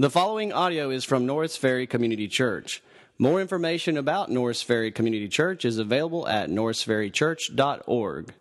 The 0.00 0.10
following 0.10 0.52
audio 0.52 0.90
is 0.90 1.02
from 1.02 1.26
Norris 1.26 1.56
Ferry 1.56 1.84
Community 1.84 2.28
Church. 2.28 2.84
More 3.18 3.40
information 3.40 3.96
about 3.96 4.30
Norris 4.30 4.62
Ferry 4.62 4.92
Community 4.92 5.26
Church 5.26 5.64
is 5.64 5.78
available 5.78 6.28
at 6.28 6.48
norrisferrychurch.org. 6.50 8.32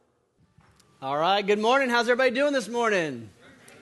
All 1.02 1.18
right, 1.18 1.42
good 1.42 1.58
morning. 1.58 1.90
How's 1.90 2.10
everybody 2.10 2.30
doing 2.30 2.54
this 2.54 2.68
morning? 2.68 3.32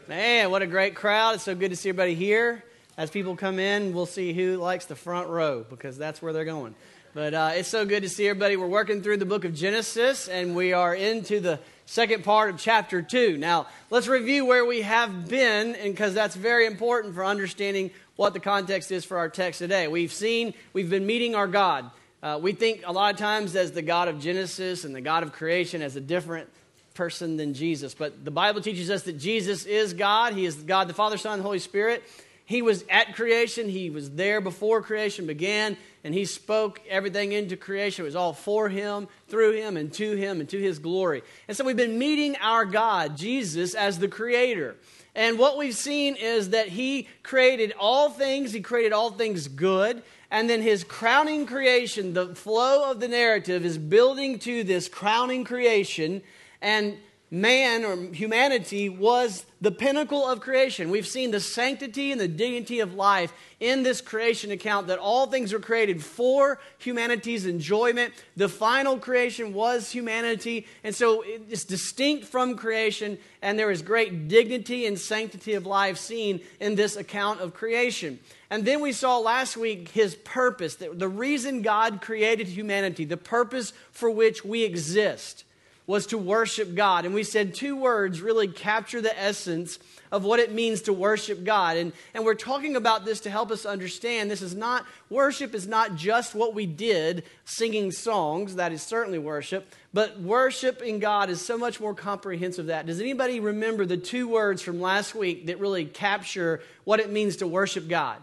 Man, 0.07 0.51
what 0.51 0.61
a 0.61 0.67
great 0.67 0.95
crowd. 0.95 1.35
It's 1.35 1.43
so 1.43 1.53
good 1.53 1.71
to 1.71 1.75
see 1.75 1.89
everybody 1.89 2.15
here. 2.15 2.63
As 2.95 3.09
people 3.09 3.35
come 3.35 3.59
in, 3.59 3.93
we'll 3.93 4.05
see 4.05 4.31
who 4.31 4.55
likes 4.55 4.85
the 4.85 4.95
front 4.95 5.27
row 5.27 5.65
because 5.69 5.97
that's 5.97 6.21
where 6.21 6.31
they're 6.31 6.45
going. 6.45 6.75
But 7.13 7.33
uh, 7.33 7.51
it's 7.55 7.67
so 7.67 7.85
good 7.85 8.03
to 8.03 8.09
see 8.09 8.25
everybody. 8.29 8.55
We're 8.55 8.67
working 8.67 9.01
through 9.01 9.17
the 9.17 9.25
book 9.25 9.43
of 9.43 9.53
Genesis 9.53 10.29
and 10.29 10.55
we 10.55 10.71
are 10.71 10.95
into 10.95 11.41
the 11.41 11.59
second 11.85 12.23
part 12.23 12.49
of 12.49 12.59
chapter 12.59 13.01
2. 13.01 13.37
Now, 13.37 13.67
let's 13.89 14.07
review 14.07 14.45
where 14.45 14.65
we 14.65 14.81
have 14.81 15.27
been, 15.27 15.75
because 15.83 16.13
that's 16.13 16.35
very 16.35 16.65
important 16.65 17.15
for 17.15 17.25
understanding 17.25 17.91
what 18.15 18.33
the 18.33 18.39
context 18.39 18.91
is 18.91 19.05
for 19.05 19.17
our 19.17 19.29
text 19.29 19.59
today. 19.59 19.87
We've 19.87 20.13
seen, 20.13 20.53
we've 20.73 20.89
been 20.89 21.05
meeting 21.05 21.35
our 21.35 21.47
God. 21.47 21.91
Uh, 22.23 22.39
we 22.41 22.53
think 22.53 22.81
a 22.85 22.91
lot 22.91 23.13
of 23.13 23.19
times 23.19 23.55
as 23.55 23.71
the 23.71 23.81
God 23.81 24.07
of 24.07 24.19
Genesis 24.19 24.83
and 24.83 24.95
the 24.95 25.01
God 25.01 25.23
of 25.23 25.31
creation 25.31 25.81
as 25.81 25.95
a 25.95 26.01
different 26.01 26.49
person 26.95 27.37
than 27.37 27.53
Jesus. 27.53 27.93
But 27.93 28.25
the 28.25 28.31
Bible 28.31 28.61
teaches 28.61 28.89
us 28.89 29.03
that 29.03 29.19
Jesus 29.19 29.65
is 29.65 29.93
God. 29.93 30.33
He 30.33 30.45
is 30.45 30.55
God 30.55 30.87
the 30.87 30.93
Father, 30.93 31.17
Son, 31.17 31.33
and 31.33 31.41
Holy 31.43 31.59
Spirit. 31.59 32.03
He 32.45 32.61
was 32.61 32.85
at 32.89 33.15
creation, 33.15 33.69
He 33.69 33.89
was 33.89 34.11
there 34.11 34.39
before 34.39 34.81
creation 34.81 35.25
began, 35.25 35.77
and 36.05 36.13
He 36.13 36.23
spoke 36.23 36.79
everything 36.87 37.31
into 37.31 37.57
creation. 37.57 38.03
It 38.03 38.05
was 38.05 38.15
all 38.15 38.31
for 38.31 38.69
Him, 38.69 39.07
through 39.27 39.53
Him, 39.53 39.75
and 39.75 39.91
to 39.93 40.15
Him, 40.15 40.39
and 40.39 40.47
to 40.49 40.61
His 40.61 40.77
glory. 40.77 41.23
And 41.47 41.57
so 41.57 41.65
we've 41.65 41.75
been 41.75 41.97
meeting 41.97 42.37
our 42.37 42.63
God, 42.63 43.17
Jesus, 43.17 43.73
as 43.73 43.97
the 43.97 44.07
Creator. 44.07 44.75
And 45.15 45.39
what 45.39 45.57
we've 45.57 45.75
seen 45.75 46.15
is 46.15 46.51
that 46.51 46.69
He 46.69 47.07
created 47.23 47.73
all 47.79 48.11
things, 48.11 48.53
He 48.53 48.61
created 48.61 48.93
all 48.93 49.09
things 49.09 49.47
good. 49.47 50.03
And 50.31 50.49
then 50.49 50.61
his 50.61 50.83
crowning 50.83 51.45
creation, 51.45 52.13
the 52.13 52.35
flow 52.35 52.91
of 52.91 52.99
the 52.99 53.07
narrative 53.07 53.63
is 53.63 53.77
building 53.77 54.39
to 54.39 54.63
this 54.63 54.89
crowning 54.89 55.43
creation. 55.43 56.21
And 56.61 56.97
man 57.35 57.83
or 57.83 58.13
humanity 58.13 58.87
was 58.87 59.45
the 59.59 59.71
pinnacle 59.71 60.25
of 60.25 60.39
creation. 60.39 60.89
We've 60.89 61.07
seen 61.07 61.31
the 61.31 61.39
sanctity 61.41 62.11
and 62.11 62.21
the 62.21 62.27
dignity 62.27 62.79
of 62.79 62.93
life 62.93 63.33
in 63.59 63.83
this 63.83 63.99
creation 63.99 64.51
account 64.51 64.87
that 64.87 64.99
all 64.99 65.27
things 65.27 65.51
were 65.51 65.59
created 65.59 66.01
for 66.01 66.59
humanity's 66.77 67.45
enjoyment. 67.45 68.13
The 68.37 68.47
final 68.47 68.97
creation 68.97 69.53
was 69.53 69.91
humanity, 69.91 70.65
and 70.83 70.95
so 70.95 71.23
it's 71.25 71.65
distinct 71.65 72.25
from 72.25 72.55
creation, 72.55 73.17
and 73.41 73.59
there 73.59 73.71
is 73.71 73.81
great 73.81 74.27
dignity 74.29 74.85
and 74.85 74.97
sanctity 74.97 75.55
of 75.55 75.65
life 75.65 75.97
seen 75.97 76.39
in 76.61 76.75
this 76.75 76.95
account 76.95 77.41
of 77.41 77.53
creation. 77.53 78.19
And 78.49 78.63
then 78.63 78.79
we 78.79 78.93
saw 78.93 79.17
last 79.17 79.57
week 79.57 79.89
his 79.89 80.15
purpose, 80.15 80.75
the 80.75 81.09
reason 81.09 81.63
God 81.63 82.01
created 82.01 82.47
humanity, 82.47 83.03
the 83.03 83.17
purpose 83.17 83.73
for 83.91 84.09
which 84.09 84.45
we 84.45 84.63
exist 84.63 85.43
was 85.87 86.07
to 86.07 86.17
worship 86.17 86.73
God. 86.73 87.05
And 87.05 87.13
we 87.13 87.23
said 87.23 87.53
two 87.53 87.75
words 87.75 88.21
really 88.21 88.47
capture 88.47 89.01
the 89.01 89.17
essence 89.19 89.77
of 90.11 90.23
what 90.23 90.39
it 90.39 90.51
means 90.51 90.83
to 90.83 90.93
worship 90.93 91.43
God. 91.43 91.77
And, 91.77 91.91
and 92.13 92.25
we're 92.25 92.35
talking 92.35 92.75
about 92.75 93.05
this 93.05 93.19
to 93.21 93.29
help 93.29 93.51
us 93.51 93.65
understand 93.65 94.31
this 94.31 94.41
is 94.41 94.55
not, 94.55 94.85
worship 95.09 95.53
is 95.53 95.67
not 95.67 95.95
just 95.95 96.33
what 96.33 96.53
we 96.53 96.65
did, 96.65 97.23
singing 97.43 97.91
songs, 97.91 98.55
that 98.55 98.71
is 98.71 98.81
certainly 98.81 99.19
worship, 99.19 99.67
but 99.93 100.19
worship 100.19 100.81
in 100.81 100.99
God 100.99 101.29
is 101.29 101.41
so 101.41 101.57
much 101.57 101.79
more 101.79 101.93
comprehensive 101.93 102.67
that. 102.67 102.85
Does 102.85 102.99
anybody 102.99 103.39
remember 103.39 103.85
the 103.85 103.97
two 103.97 104.27
words 104.27 104.61
from 104.61 104.79
last 104.79 105.15
week 105.15 105.47
that 105.47 105.59
really 105.59 105.85
capture 105.85 106.61
what 106.83 106.99
it 106.99 107.11
means 107.11 107.37
to 107.37 107.47
worship 107.47 107.87
God? 107.87 108.17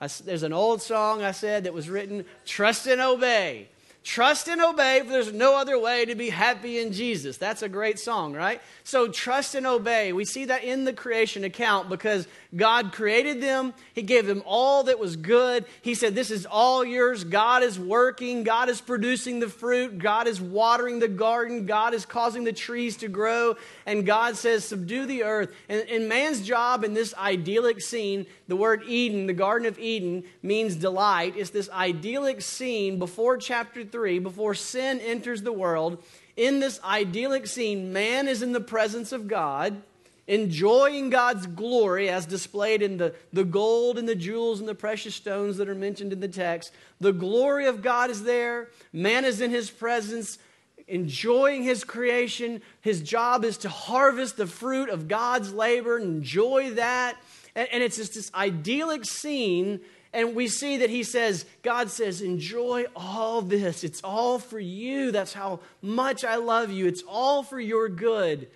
I, 0.00 0.08
there's 0.24 0.42
an 0.42 0.52
old 0.52 0.82
song 0.82 1.22
I 1.22 1.32
said 1.32 1.64
that 1.64 1.74
was 1.74 1.88
written, 1.88 2.24
Trust 2.44 2.86
and 2.86 3.00
Obey. 3.00 3.68
Trust 4.04 4.48
and 4.48 4.60
obey, 4.60 5.00
for 5.00 5.10
there's 5.10 5.32
no 5.32 5.56
other 5.56 5.78
way 5.78 6.04
to 6.04 6.16
be 6.16 6.28
happy 6.28 6.80
in 6.80 6.92
Jesus. 6.92 7.36
That's 7.36 7.62
a 7.62 7.68
great 7.68 8.00
song, 8.00 8.34
right? 8.34 8.60
So 8.82 9.06
trust 9.06 9.54
and 9.54 9.64
obey. 9.64 10.12
We 10.12 10.24
see 10.24 10.46
that 10.46 10.64
in 10.64 10.84
the 10.84 10.92
creation 10.92 11.44
account 11.44 11.88
because 11.88 12.26
God 12.54 12.92
created 12.92 13.40
them. 13.40 13.72
He 13.94 14.02
gave 14.02 14.26
them 14.26 14.42
all 14.44 14.84
that 14.84 14.98
was 14.98 15.16
good. 15.16 15.64
He 15.80 15.94
said, 15.94 16.14
This 16.14 16.30
is 16.30 16.44
all 16.44 16.84
yours. 16.84 17.24
God 17.24 17.62
is 17.62 17.78
working. 17.78 18.42
God 18.42 18.68
is 18.68 18.80
producing 18.80 19.40
the 19.40 19.48
fruit. 19.48 19.98
God 19.98 20.26
is 20.26 20.38
watering 20.40 20.98
the 20.98 21.08
garden. 21.08 21.64
God 21.64 21.94
is 21.94 22.04
causing 22.04 22.44
the 22.44 22.52
trees 22.52 22.98
to 22.98 23.08
grow. 23.08 23.56
And 23.86 24.04
God 24.04 24.36
says, 24.36 24.66
Subdue 24.66 25.06
the 25.06 25.22
earth. 25.22 25.50
And, 25.70 25.88
and 25.88 26.08
man's 26.08 26.46
job 26.46 26.84
in 26.84 26.92
this 26.92 27.14
idyllic 27.14 27.80
scene, 27.80 28.26
the 28.48 28.56
word 28.56 28.82
Eden, 28.86 29.26
the 29.26 29.32
Garden 29.32 29.66
of 29.66 29.78
Eden, 29.78 30.24
means 30.42 30.76
delight. 30.76 31.34
It's 31.36 31.50
this 31.50 31.70
idyllic 31.70 32.42
scene 32.42 32.98
before 32.98 33.38
chapter 33.38 33.82
3, 33.82 34.18
before 34.18 34.54
sin 34.54 35.00
enters 35.00 35.42
the 35.42 35.52
world. 35.52 36.02
In 36.36 36.60
this 36.60 36.80
idyllic 36.84 37.46
scene, 37.46 37.94
man 37.94 38.28
is 38.28 38.42
in 38.42 38.52
the 38.52 38.60
presence 38.60 39.12
of 39.12 39.26
God 39.26 39.82
enjoying 40.26 41.10
God's 41.10 41.46
glory 41.46 42.08
as 42.08 42.26
displayed 42.26 42.82
in 42.82 42.96
the, 42.96 43.14
the 43.32 43.44
gold 43.44 43.98
and 43.98 44.08
the 44.08 44.14
jewels 44.14 44.60
and 44.60 44.68
the 44.68 44.74
precious 44.74 45.14
stones 45.14 45.56
that 45.56 45.68
are 45.68 45.74
mentioned 45.74 46.12
in 46.12 46.20
the 46.20 46.28
text. 46.28 46.72
The 47.00 47.12
glory 47.12 47.66
of 47.66 47.82
God 47.82 48.10
is 48.10 48.22
there. 48.22 48.68
Man 48.92 49.24
is 49.24 49.40
in 49.40 49.50
his 49.50 49.70
presence, 49.70 50.38
enjoying 50.86 51.64
his 51.64 51.82
creation. 51.82 52.62
His 52.80 53.02
job 53.02 53.44
is 53.44 53.58
to 53.58 53.68
harvest 53.68 54.36
the 54.36 54.46
fruit 54.46 54.88
of 54.88 55.08
God's 55.08 55.52
labor 55.52 55.96
and 55.96 56.18
enjoy 56.18 56.70
that. 56.74 57.16
And, 57.54 57.68
and 57.72 57.82
it's 57.82 57.96
just 57.96 58.14
this 58.14 58.32
idyllic 58.34 59.04
scene. 59.04 59.80
And 60.12 60.34
we 60.36 60.46
see 60.46 60.76
that 60.78 60.90
he 60.90 61.02
says, 61.02 61.46
God 61.62 61.90
says, 61.90 62.20
enjoy 62.20 62.84
all 62.94 63.42
this. 63.42 63.82
It's 63.82 64.02
all 64.04 64.38
for 64.38 64.60
you. 64.60 65.10
That's 65.10 65.32
how 65.32 65.60
much 65.80 66.22
I 66.22 66.36
love 66.36 66.70
you. 66.70 66.86
It's 66.86 67.02
all 67.08 67.42
for 67.42 67.58
your 67.58 67.88
good. 67.88 68.48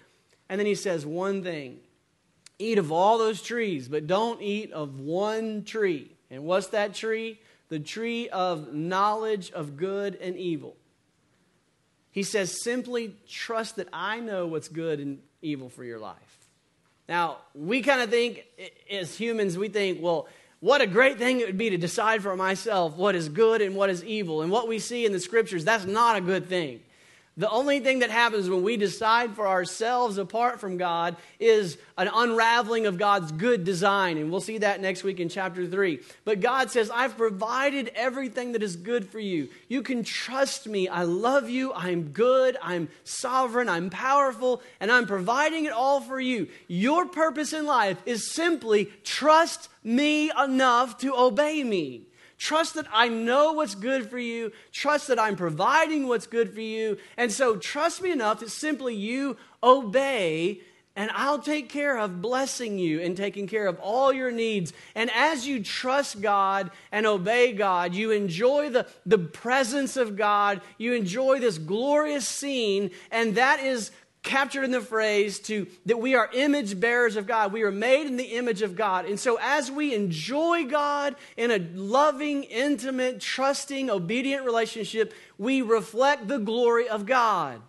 And 0.48 0.58
then 0.58 0.66
he 0.66 0.74
says 0.74 1.04
one 1.04 1.42
thing 1.42 1.80
eat 2.58 2.78
of 2.78 2.90
all 2.90 3.18
those 3.18 3.42
trees, 3.42 3.88
but 3.88 4.06
don't 4.06 4.40
eat 4.40 4.72
of 4.72 4.98
one 4.98 5.62
tree. 5.64 6.10
And 6.30 6.44
what's 6.44 6.68
that 6.68 6.94
tree? 6.94 7.38
The 7.68 7.78
tree 7.78 8.28
of 8.28 8.72
knowledge 8.72 9.50
of 9.50 9.76
good 9.76 10.16
and 10.16 10.36
evil. 10.36 10.76
He 12.12 12.22
says, 12.22 12.62
simply 12.62 13.14
trust 13.28 13.76
that 13.76 13.88
I 13.92 14.20
know 14.20 14.46
what's 14.46 14.68
good 14.68 15.00
and 15.00 15.18
evil 15.42 15.68
for 15.68 15.84
your 15.84 15.98
life. 15.98 16.16
Now, 17.08 17.38
we 17.54 17.82
kind 17.82 18.00
of 18.00 18.08
think, 18.08 18.46
as 18.90 19.14
humans, 19.14 19.58
we 19.58 19.68
think, 19.68 20.02
well, 20.02 20.26
what 20.60 20.80
a 20.80 20.86
great 20.86 21.18
thing 21.18 21.40
it 21.40 21.46
would 21.46 21.58
be 21.58 21.70
to 21.70 21.76
decide 21.76 22.22
for 22.22 22.34
myself 22.34 22.96
what 22.96 23.14
is 23.14 23.28
good 23.28 23.60
and 23.60 23.76
what 23.76 23.90
is 23.90 24.02
evil. 24.02 24.40
And 24.40 24.50
what 24.50 24.66
we 24.66 24.78
see 24.78 25.04
in 25.04 25.12
the 25.12 25.20
scriptures, 25.20 25.64
that's 25.64 25.84
not 25.84 26.16
a 26.16 26.20
good 26.22 26.48
thing. 26.48 26.80
The 27.38 27.50
only 27.50 27.80
thing 27.80 27.98
that 27.98 28.08
happens 28.08 28.48
when 28.48 28.62
we 28.62 28.78
decide 28.78 29.36
for 29.36 29.46
ourselves 29.46 30.16
apart 30.16 30.58
from 30.58 30.78
God 30.78 31.16
is 31.38 31.76
an 31.98 32.08
unraveling 32.12 32.86
of 32.86 32.96
God's 32.96 33.30
good 33.30 33.62
design. 33.62 34.16
And 34.16 34.30
we'll 34.30 34.40
see 34.40 34.56
that 34.58 34.80
next 34.80 35.04
week 35.04 35.20
in 35.20 35.28
chapter 35.28 35.66
3. 35.66 36.00
But 36.24 36.40
God 36.40 36.70
says, 36.70 36.88
I've 36.88 37.18
provided 37.18 37.92
everything 37.94 38.52
that 38.52 38.62
is 38.62 38.76
good 38.76 39.06
for 39.06 39.20
you. 39.20 39.50
You 39.68 39.82
can 39.82 40.02
trust 40.02 40.66
me. 40.66 40.88
I 40.88 41.02
love 41.02 41.50
you. 41.50 41.74
I'm 41.74 42.04
good. 42.04 42.56
I'm 42.62 42.88
sovereign. 43.04 43.68
I'm 43.68 43.90
powerful. 43.90 44.62
And 44.80 44.90
I'm 44.90 45.06
providing 45.06 45.66
it 45.66 45.72
all 45.72 46.00
for 46.00 46.18
you. 46.18 46.48
Your 46.68 47.04
purpose 47.04 47.52
in 47.52 47.66
life 47.66 47.98
is 48.06 48.32
simply 48.32 48.86
trust 49.04 49.68
me 49.84 50.30
enough 50.42 50.96
to 50.98 51.14
obey 51.14 51.62
me. 51.62 52.06
Trust 52.38 52.74
that 52.74 52.86
I 52.92 53.08
know 53.08 53.52
what's 53.52 53.74
good 53.74 54.10
for 54.10 54.18
you. 54.18 54.52
Trust 54.72 55.08
that 55.08 55.18
I'm 55.18 55.36
providing 55.36 56.06
what's 56.06 56.26
good 56.26 56.52
for 56.52 56.60
you. 56.60 56.98
And 57.16 57.32
so 57.32 57.56
trust 57.56 58.02
me 58.02 58.10
enough 58.10 58.40
that 58.40 58.50
simply 58.50 58.94
you 58.94 59.36
obey 59.62 60.60
and 60.96 61.10
I'll 61.14 61.38
take 61.38 61.68
care 61.68 61.98
of 61.98 62.22
blessing 62.22 62.78
you 62.78 63.02
and 63.02 63.14
taking 63.14 63.46
care 63.46 63.66
of 63.66 63.78
all 63.80 64.14
your 64.14 64.30
needs. 64.30 64.72
And 64.94 65.10
as 65.14 65.46
you 65.46 65.62
trust 65.62 66.22
God 66.22 66.70
and 66.90 67.06
obey 67.06 67.52
God, 67.52 67.94
you 67.94 68.12
enjoy 68.12 68.70
the, 68.70 68.86
the 69.04 69.18
presence 69.18 69.98
of 69.98 70.16
God. 70.16 70.62
You 70.78 70.94
enjoy 70.94 71.38
this 71.38 71.58
glorious 71.58 72.26
scene, 72.26 72.90
and 73.10 73.34
that 73.34 73.60
is 73.60 73.90
captured 74.26 74.64
in 74.64 74.72
the 74.72 74.80
phrase 74.82 75.38
to 75.38 75.66
that 75.86 75.98
we 75.98 76.14
are 76.14 76.28
image 76.34 76.78
bearers 76.78 77.16
of 77.16 77.26
God. 77.26 77.52
We 77.52 77.62
are 77.62 77.70
made 77.70 78.06
in 78.06 78.18
the 78.18 78.24
image 78.24 78.60
of 78.60 78.76
God. 78.76 79.06
And 79.06 79.18
so 79.18 79.38
as 79.40 79.70
we 79.70 79.94
enjoy 79.94 80.64
God 80.64 81.16
in 81.36 81.50
a 81.50 81.58
loving, 81.74 82.42
intimate, 82.44 83.20
trusting, 83.20 83.88
obedient 83.88 84.44
relationship, 84.44 85.14
we 85.38 85.62
reflect 85.62 86.28
the 86.28 86.38
glory 86.38 86.88
of 86.88 87.06
God. 87.06 87.62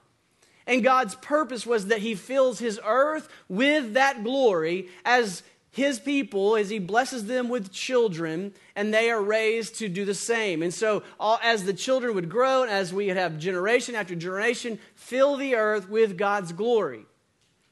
And 0.65 0.83
God's 0.83 1.15
purpose 1.15 1.65
was 1.65 1.87
that 1.87 1.99
he 1.99 2.15
fills 2.15 2.59
his 2.59 2.79
earth 2.83 3.29
with 3.47 3.93
that 3.93 4.23
glory 4.23 4.89
as 5.05 5.43
his 5.77 5.99
people 5.99 6.57
as 6.57 6.69
he 6.69 6.79
blesses 6.79 7.27
them 7.27 7.47
with 7.47 7.71
children 7.71 8.51
and 8.75 8.93
they 8.93 9.09
are 9.09 9.21
raised 9.21 9.75
to 9.75 9.87
do 9.87 10.03
the 10.03 10.13
same 10.13 10.61
and 10.61 10.73
so 10.73 11.03
all, 11.19 11.39
as 11.41 11.63
the 11.63 11.73
children 11.73 12.13
would 12.13 12.29
grow 12.29 12.63
and 12.63 12.71
as 12.71 12.93
we 12.93 13.07
have 13.07 13.37
generation 13.37 13.95
after 13.95 14.15
generation 14.15 14.77
fill 14.95 15.37
the 15.37 15.55
earth 15.55 15.87
with 15.89 16.17
god's 16.17 16.51
glory 16.51 17.05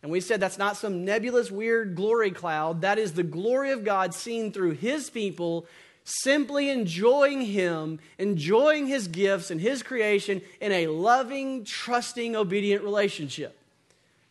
And 0.06 0.12
we 0.12 0.22
said 0.22 0.40
that's 0.40 0.60
not 0.60 0.78
some 0.78 1.04
nebulous, 1.04 1.50
weird 1.50 1.96
glory 1.96 2.30
cloud. 2.30 2.81
That 2.81 3.00
is 3.00 3.13
the 3.13 3.24
glory 3.24 3.72
of 3.72 3.84
God 3.84 4.13
seen 4.13 4.52
through 4.52 4.74
His 4.74 5.10
people 5.10 5.66
simply 6.04 6.69
enjoying 6.69 7.42
Him, 7.42 8.00
enjoying 8.19 8.86
His 8.86 9.07
gifts 9.07 9.50
and 9.50 9.60
His 9.60 9.81
creation 9.81 10.44
in 10.62 10.72
a 10.72 10.86
loving, 10.86 11.66
trusting, 11.66 12.36
obedient 12.36 12.84
relationship. 12.84 13.57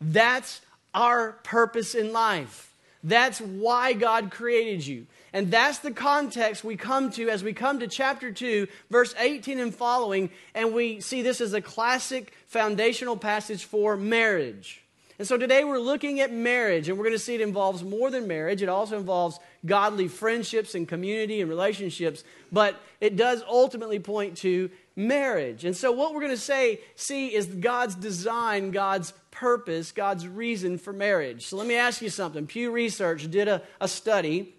That's 0.00 0.60
our 0.94 1.32
purpose 1.42 1.96
in 1.96 2.12
life. 2.12 2.73
That's 3.04 3.38
why 3.38 3.92
God 3.92 4.30
created 4.30 4.86
you. 4.86 5.06
And 5.34 5.50
that's 5.50 5.78
the 5.80 5.90
context 5.90 6.64
we 6.64 6.76
come 6.76 7.10
to 7.12 7.28
as 7.28 7.44
we 7.44 7.52
come 7.52 7.80
to 7.80 7.86
chapter 7.86 8.32
2, 8.32 8.66
verse 8.90 9.14
18 9.18 9.60
and 9.60 9.74
following, 9.74 10.30
and 10.54 10.72
we 10.72 11.00
see 11.00 11.20
this 11.20 11.42
as 11.42 11.52
a 11.52 11.60
classic 11.60 12.32
foundational 12.46 13.16
passage 13.16 13.66
for 13.66 13.96
marriage. 13.96 14.80
And 15.18 15.28
so 15.28 15.36
today 15.36 15.62
we're 15.64 15.78
looking 15.78 16.20
at 16.20 16.32
marriage, 16.32 16.88
and 16.88 16.96
we're 16.96 17.04
going 17.04 17.14
to 17.14 17.22
see 17.22 17.34
it 17.34 17.40
involves 17.40 17.84
more 17.84 18.10
than 18.10 18.26
marriage. 18.26 18.62
It 18.62 18.68
also 18.68 18.98
involves 18.98 19.38
godly 19.66 20.08
friendships 20.08 20.74
and 20.74 20.88
community 20.88 21.40
and 21.40 21.48
relationships, 21.50 22.24
but 22.50 22.80
it 23.00 23.16
does 23.16 23.42
ultimately 23.46 24.00
point 24.00 24.38
to 24.38 24.70
marriage. 24.96 25.64
And 25.64 25.76
so 25.76 25.92
what 25.92 26.14
we're 26.14 26.20
going 26.20 26.32
to 26.32 26.36
say, 26.36 26.80
see, 26.94 27.34
is 27.34 27.46
God's 27.46 27.94
design, 27.94 28.70
God's 28.70 29.12
purpose, 29.30 29.92
God's 29.92 30.28
reason 30.28 30.78
for 30.78 30.92
marriage. 30.92 31.46
So 31.46 31.56
let 31.56 31.66
me 31.66 31.74
ask 31.74 32.00
you 32.00 32.10
something. 32.10 32.46
Pew 32.46 32.70
Research 32.70 33.30
did 33.30 33.48
a, 33.48 33.62
a 33.80 33.88
study 33.88 34.54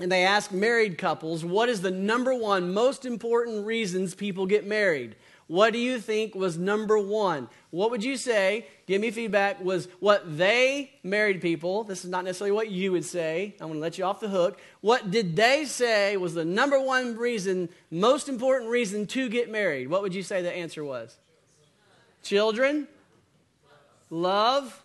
and 0.00 0.10
they 0.10 0.24
asked 0.24 0.52
married 0.52 0.98
couples, 0.98 1.44
what 1.44 1.68
is 1.68 1.80
the 1.80 1.90
number 1.90 2.34
one 2.34 2.72
most 2.72 3.04
important 3.04 3.66
reasons 3.66 4.14
people 4.14 4.46
get 4.46 4.66
married? 4.66 5.16
What 5.48 5.72
do 5.72 5.78
you 5.78 5.98
think 5.98 6.34
was 6.34 6.56
number 6.56 6.98
one? 6.98 7.48
What 7.70 7.90
would 7.90 8.04
you 8.04 8.16
say? 8.16 8.66
Give 8.86 9.00
me 9.00 9.10
feedback. 9.10 9.62
Was 9.62 9.88
what 9.98 10.38
they, 10.38 10.92
married 11.02 11.40
people, 11.40 11.84
this 11.84 12.04
is 12.04 12.10
not 12.10 12.24
necessarily 12.24 12.52
what 12.52 12.70
you 12.70 12.92
would 12.92 13.04
say. 13.04 13.54
I'm 13.60 13.68
going 13.68 13.74
to 13.74 13.80
let 13.80 13.98
you 13.98 14.04
off 14.04 14.20
the 14.20 14.28
hook. 14.28 14.60
What 14.80 15.10
did 15.10 15.34
they 15.34 15.64
say 15.64 16.16
was 16.16 16.34
the 16.34 16.44
number 16.44 16.80
one 16.80 17.16
reason, 17.16 17.68
most 17.90 18.28
important 18.28 18.70
reason 18.70 19.06
to 19.08 19.28
get 19.28 19.50
married? 19.50 19.88
What 19.88 20.02
would 20.02 20.14
you 20.14 20.22
say 20.22 20.42
the 20.42 20.52
answer 20.52 20.84
was? 20.84 21.16
Children? 22.22 22.86
Love? 24.10 24.82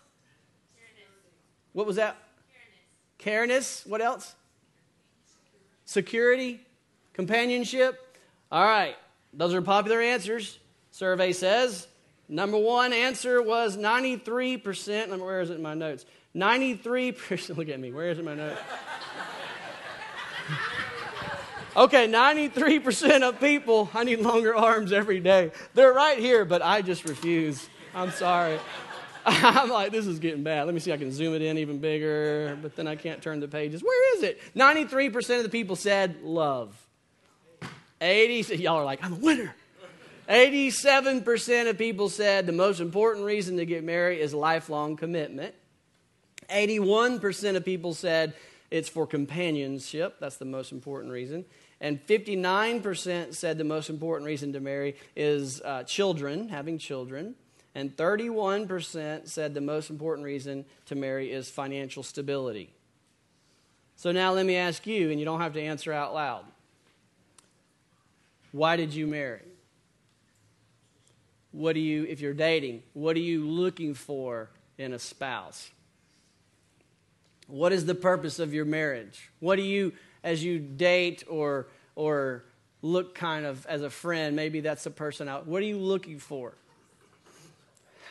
What 1.74 1.86
was 1.86 1.98
that? 1.98 2.18
Careness. 3.20 3.86
What 3.86 4.02
else? 4.02 4.36
security, 5.86 6.60
companionship. 7.14 8.18
All 8.52 8.64
right, 8.64 8.96
those 9.34 9.54
are 9.54 9.62
popular 9.62 10.02
answers. 10.02 10.60
Survey 10.92 11.34
says 11.34 11.88
number 12.30 12.58
one 12.58 12.94
answer 12.94 13.42
was 13.42 13.78
93%. 13.78 15.20
Where 15.20 15.42
is 15.42 15.50
it 15.50 15.56
in 15.56 15.62
my 15.62 15.74
notes? 15.74 16.06
93%. 16.36 17.56
Look 17.58 17.70
at 17.70 17.80
me. 17.80 17.92
Where 17.92 18.10
is 18.10 18.18
it 18.18 18.22
in 18.22 18.26
my 18.26 18.36
notes? 18.36 18.60
Okay, 21.76 22.08
93% 22.08 23.28
of 23.28 23.40
people, 23.40 23.90
I 23.96 24.04
need 24.04 24.20
longer 24.20 24.56
arms 24.56 24.92
every 24.92 25.20
day. 25.20 25.52
They're 25.74 25.92
right 25.92 26.20
here, 26.20 26.46
but 26.46 26.62
I 26.62 26.84
just 26.84 27.04
refuse. 27.06 27.68
I'm 27.96 28.12
sorry. 28.12 28.60
I'm 29.26 29.70
like, 29.70 29.92
this 29.92 30.06
is 30.06 30.20
getting 30.20 30.44
bad. 30.44 30.66
Let 30.66 30.76
me 30.76 30.80
see, 30.80 30.94
I 30.94 30.98
can 30.98 31.12
zoom 31.12 31.34
it 31.34 31.42
in 31.42 31.58
even 31.58 31.80
bigger, 31.80 32.60
but 32.62 32.76
then 32.76 32.88
I 32.88 32.96
can't 32.96 33.24
turn 33.24 33.40
the 33.40 33.48
pages. 33.48 33.82
Where 33.82 34.18
is 34.18 34.24
it? 34.24 34.40
93% 34.56 35.38
of 35.38 35.44
the 35.44 35.50
people 35.50 35.76
said 35.76 36.22
love. 36.22 36.83
80, 38.04 38.58
y'all 38.58 38.76
are 38.76 38.86
like, 38.86 39.04
I'm 39.04 39.14
a 39.14 39.18
winner. 39.18 39.56
87% 40.30 41.70
of 41.70 41.78
people 41.78 42.10
said 42.10 42.46
the 42.46 42.54
most 42.54 42.80
important 42.80 43.26
reason 43.26 43.58
to 43.58 43.66
get 43.66 43.84
married 43.84 44.20
is 44.20 44.34
lifelong 44.34 44.96
commitment. 44.96 45.54
81% 46.50 47.56
of 47.56 47.66
people 47.66 47.94
said 47.94 48.34
it's 48.72 48.90
for 48.90 49.06
companionship. 49.06 50.18
That's 50.20 50.38
the 50.38 50.46
most 50.46 50.72
important 50.72 51.12
reason. 51.12 51.46
And 51.82 52.06
59% 52.06 53.36
said 53.36 53.58
the 53.58 53.64
most 53.64 53.90
important 53.90 54.26
reason 54.26 54.54
to 54.54 54.60
marry 54.60 54.96
is 55.16 55.62
uh, 55.62 55.84
children, 55.84 56.50
having 56.50 56.78
children 56.78 57.36
and 57.76 57.96
31% 57.96 59.28
said 59.28 59.54
the 59.54 59.62
most 59.62 59.90
important 59.90 60.26
reason 60.26 60.66
to 60.86 60.96
marry 60.96 61.32
is 61.32 61.50
financial 61.50 62.04
stability. 62.04 62.72
So 63.96 64.12
now 64.12 64.34
let 64.34 64.46
me 64.46 64.56
ask 64.56 64.86
you, 64.86 65.10
and 65.10 65.20
you 65.20 65.26
don't 65.26 65.42
have 65.42 65.54
to 65.54 65.62
answer 65.62 65.92
out 65.92 66.14
loud. 66.14 66.46
Why 68.54 68.78
did 68.78 68.94
you 68.94 69.08
marry? 69.08 69.42
What 71.52 71.74
do 71.74 71.80
you, 71.80 72.06
if 72.08 72.22
you're 72.22 72.34
dating, 72.34 72.84
what 72.94 73.16
are 73.16 73.20
you 73.20 73.46
looking 73.46 73.96
for 73.96 74.50
in 74.78 74.94
a 74.94 75.00
spouse? 75.00 75.70
What 77.48 77.74
is 77.74 77.86
the 77.86 77.96
purpose 77.96 78.40
of 78.40 78.54
your 78.54 78.66
marriage? 78.66 79.32
What 79.40 79.58
do 79.58 79.64
you, 79.64 79.92
as 80.24 80.44
you 80.44 80.60
date 80.60 81.24
or, 81.28 81.68
or 81.96 82.44
look 82.84 83.16
kind 83.16 83.46
of 83.46 83.66
as 83.66 83.82
a 83.82 83.90
friend, 83.90 84.36
maybe 84.36 84.62
that's 84.62 84.84
the 84.84 84.92
person 84.92 85.28
out, 85.28 85.48
what 85.48 85.62
are 85.62 85.66
you 85.66 85.80
looking 85.80 86.20
for? 86.20 86.54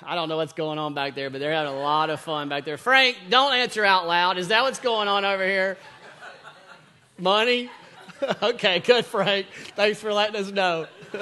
I 0.03 0.17
don't 0.17 0.29
know 0.29 0.39
what's 0.39 0.53
going 0.53 0.81
on 0.81 0.95
back 0.95 1.15
there, 1.15 1.31
but 1.31 1.39
they're 1.39 1.53
having 1.53 1.73
a 1.73 1.81
lot 1.81 2.11
of 2.11 2.21
fun 2.21 2.49
back 2.49 2.65
there. 2.65 2.77
Frank, 2.77 3.17
don't 3.31 3.55
answer 3.55 3.85
out 3.85 4.09
loud. 4.09 4.39
Is 4.39 4.49
that 4.49 4.63
what's 4.63 4.81
going 4.81 5.07
on 5.07 5.25
over 5.25 5.47
here? 5.47 5.79
Money? 7.17 7.71
okay, 8.43 8.81
good, 8.81 9.05
Frank. 9.05 9.47
Thanks 9.77 10.01
for 10.01 10.13
letting 10.13 10.37
us 10.37 10.51
know. 10.51 10.87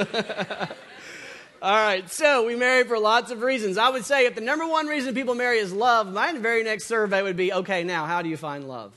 All 1.63 1.77
right, 1.77 2.11
so 2.11 2.47
we 2.47 2.57
marry 2.57 2.85
for 2.85 2.99
lots 2.99 3.31
of 3.31 3.43
reasons. 3.43 3.77
I 3.77 3.91
would 3.91 4.05
say 4.05 4.25
if 4.25 4.35
the 4.35 4.41
number 4.41 4.67
one 4.67 4.87
reason 4.87 5.15
people 5.15 5.35
marry 5.35 5.59
is 5.59 5.73
love, 5.73 6.11
my 6.11 6.33
very 6.33 6.63
next 6.63 6.87
survey 6.87 7.23
would 7.23 7.37
be 7.37 7.53
okay, 7.53 7.85
now, 7.85 8.07
how 8.07 8.23
do 8.23 8.31
you 8.31 8.37
find 8.39 8.67
love? 8.67 8.95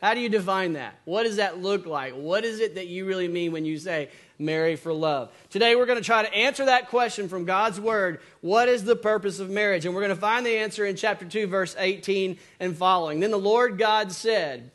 How 0.00 0.14
do 0.14 0.20
you 0.20 0.30
define 0.30 0.74
that? 0.74 0.98
What 1.04 1.24
does 1.24 1.36
that 1.36 1.60
look 1.60 1.84
like? 1.84 2.14
What 2.14 2.44
is 2.44 2.60
it 2.60 2.76
that 2.76 2.86
you 2.86 3.04
really 3.04 3.28
mean 3.28 3.52
when 3.52 3.66
you 3.66 3.78
say 3.78 4.08
marry 4.38 4.76
for 4.76 4.94
love? 4.94 5.30
Today 5.50 5.76
we're 5.76 5.84
going 5.84 5.98
to 5.98 6.04
try 6.04 6.22
to 6.22 6.34
answer 6.34 6.64
that 6.64 6.88
question 6.88 7.28
from 7.28 7.44
God's 7.44 7.78
Word. 7.78 8.20
What 8.40 8.68
is 8.68 8.82
the 8.82 8.96
purpose 8.96 9.38
of 9.38 9.50
marriage? 9.50 9.84
And 9.84 9.94
we're 9.94 10.00
going 10.00 10.14
to 10.14 10.20
find 10.20 10.46
the 10.46 10.56
answer 10.56 10.86
in 10.86 10.96
chapter 10.96 11.26
2, 11.26 11.48
verse 11.48 11.76
18 11.78 12.38
and 12.60 12.74
following. 12.74 13.20
Then 13.20 13.30
the 13.30 13.36
Lord 13.36 13.76
God 13.76 14.10
said, 14.10 14.70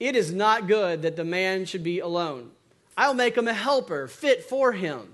It 0.00 0.16
is 0.16 0.32
not 0.32 0.66
good 0.66 1.02
that 1.02 1.16
the 1.16 1.24
man 1.24 1.66
should 1.66 1.84
be 1.84 2.00
alone. 2.00 2.50
I'll 2.96 3.14
make 3.14 3.36
him 3.36 3.46
a 3.46 3.52
helper 3.52 4.08
fit 4.08 4.42
for 4.42 4.72
him. 4.72 5.12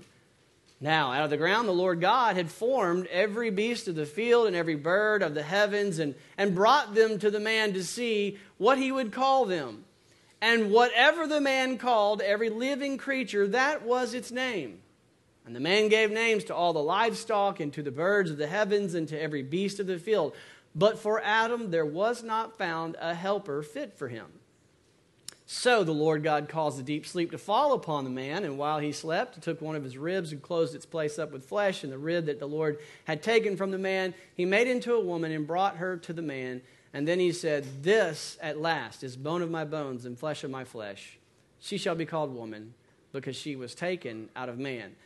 Now, 0.79 1.11
out 1.11 1.25
of 1.25 1.29
the 1.29 1.37
ground, 1.37 1.67
the 1.67 1.73
Lord 1.73 1.99
God 1.99 2.35
had 2.35 2.51
formed 2.51 3.07
every 3.07 3.49
beast 3.49 3.87
of 3.87 3.95
the 3.95 4.05
field 4.05 4.47
and 4.47 4.55
every 4.55 4.75
bird 4.75 5.23
of 5.23 5.33
the 5.33 5.43
heavens 5.43 5.99
and, 5.99 6.15
and 6.37 6.55
brought 6.55 6.93
them 6.93 7.19
to 7.19 7.31
the 7.31 7.39
man 7.39 7.73
to 7.73 7.83
see 7.83 8.37
what 8.57 8.77
he 8.77 8.91
would 8.91 9.11
call 9.11 9.45
them. 9.45 9.83
And 10.39 10.71
whatever 10.71 11.27
the 11.27 11.41
man 11.41 11.77
called 11.79 12.21
every 12.21 12.49
living 12.49 12.97
creature, 12.97 13.47
that 13.47 13.83
was 13.83 14.13
its 14.13 14.31
name. 14.31 14.79
And 15.45 15.55
the 15.55 15.59
man 15.59 15.89
gave 15.89 16.11
names 16.11 16.43
to 16.45 16.55
all 16.55 16.73
the 16.73 16.79
livestock 16.79 17.59
and 17.59 17.73
to 17.73 17.81
the 17.81 17.91
birds 17.91 18.29
of 18.29 18.37
the 18.37 18.47
heavens 18.47 18.93
and 18.93 19.07
to 19.07 19.19
every 19.19 19.41
beast 19.41 19.79
of 19.79 19.87
the 19.87 19.97
field. 19.97 20.35
But 20.75 20.99
for 20.99 21.21
Adam 21.23 21.71
there 21.71 21.85
was 21.85 22.21
not 22.21 22.57
found 22.57 22.97
a 23.01 23.15
helper 23.15 23.63
fit 23.63 23.97
for 23.97 24.09
him. 24.09 24.27
So 25.49 25.85
the 25.85 25.93
Lord 25.93 26.23
God 26.23 26.49
caused 26.49 26.77
a 26.77 26.83
deep 26.83 27.05
sleep 27.05 27.31
to 27.31 27.37
fall 27.37 27.71
upon 27.71 28.03
the 28.03 28.09
man, 28.09 28.43
and 28.43 28.57
while 28.57 28.79
he 28.79 28.91
slept, 28.91 29.35
he 29.35 29.41
took 29.41 29.61
one 29.61 29.77
of 29.77 29.83
his 29.83 29.97
ribs 29.97 30.33
and 30.33 30.41
closed 30.41 30.75
its 30.75 30.85
place 30.85 31.17
up 31.17 31.31
with 31.31 31.45
flesh, 31.45 31.85
and 31.85 31.93
the 31.93 31.97
rib 31.97 32.25
that 32.25 32.39
the 32.39 32.47
Lord 32.47 32.79
had 33.05 33.23
taken 33.23 33.55
from 33.55 33.71
the 33.71 33.77
man, 33.77 34.13
he 34.35 34.43
made 34.43 34.67
into 34.67 34.93
a 34.93 34.99
woman 34.99 35.31
and 35.31 35.47
brought 35.47 35.77
her 35.77 35.95
to 35.95 36.11
the 36.11 36.21
man. 36.21 36.61
And 36.93 37.07
then 37.07 37.21
he 37.21 37.31
said, 37.31 37.65
This 37.81 38.37
at 38.41 38.59
last 38.59 39.05
is 39.05 39.15
bone 39.15 39.41
of 39.41 39.49
my 39.49 39.63
bones 39.63 40.03
and 40.03 40.19
flesh 40.19 40.43
of 40.43 40.51
my 40.51 40.65
flesh. 40.65 41.17
She 41.61 41.77
shall 41.77 41.95
be 41.95 42.05
called 42.05 42.35
woman, 42.35 42.73
because 43.13 43.37
she 43.37 43.55
was 43.55 43.73
taken 43.73 44.27
out 44.35 44.49
of 44.49 44.59
man. 44.59 44.97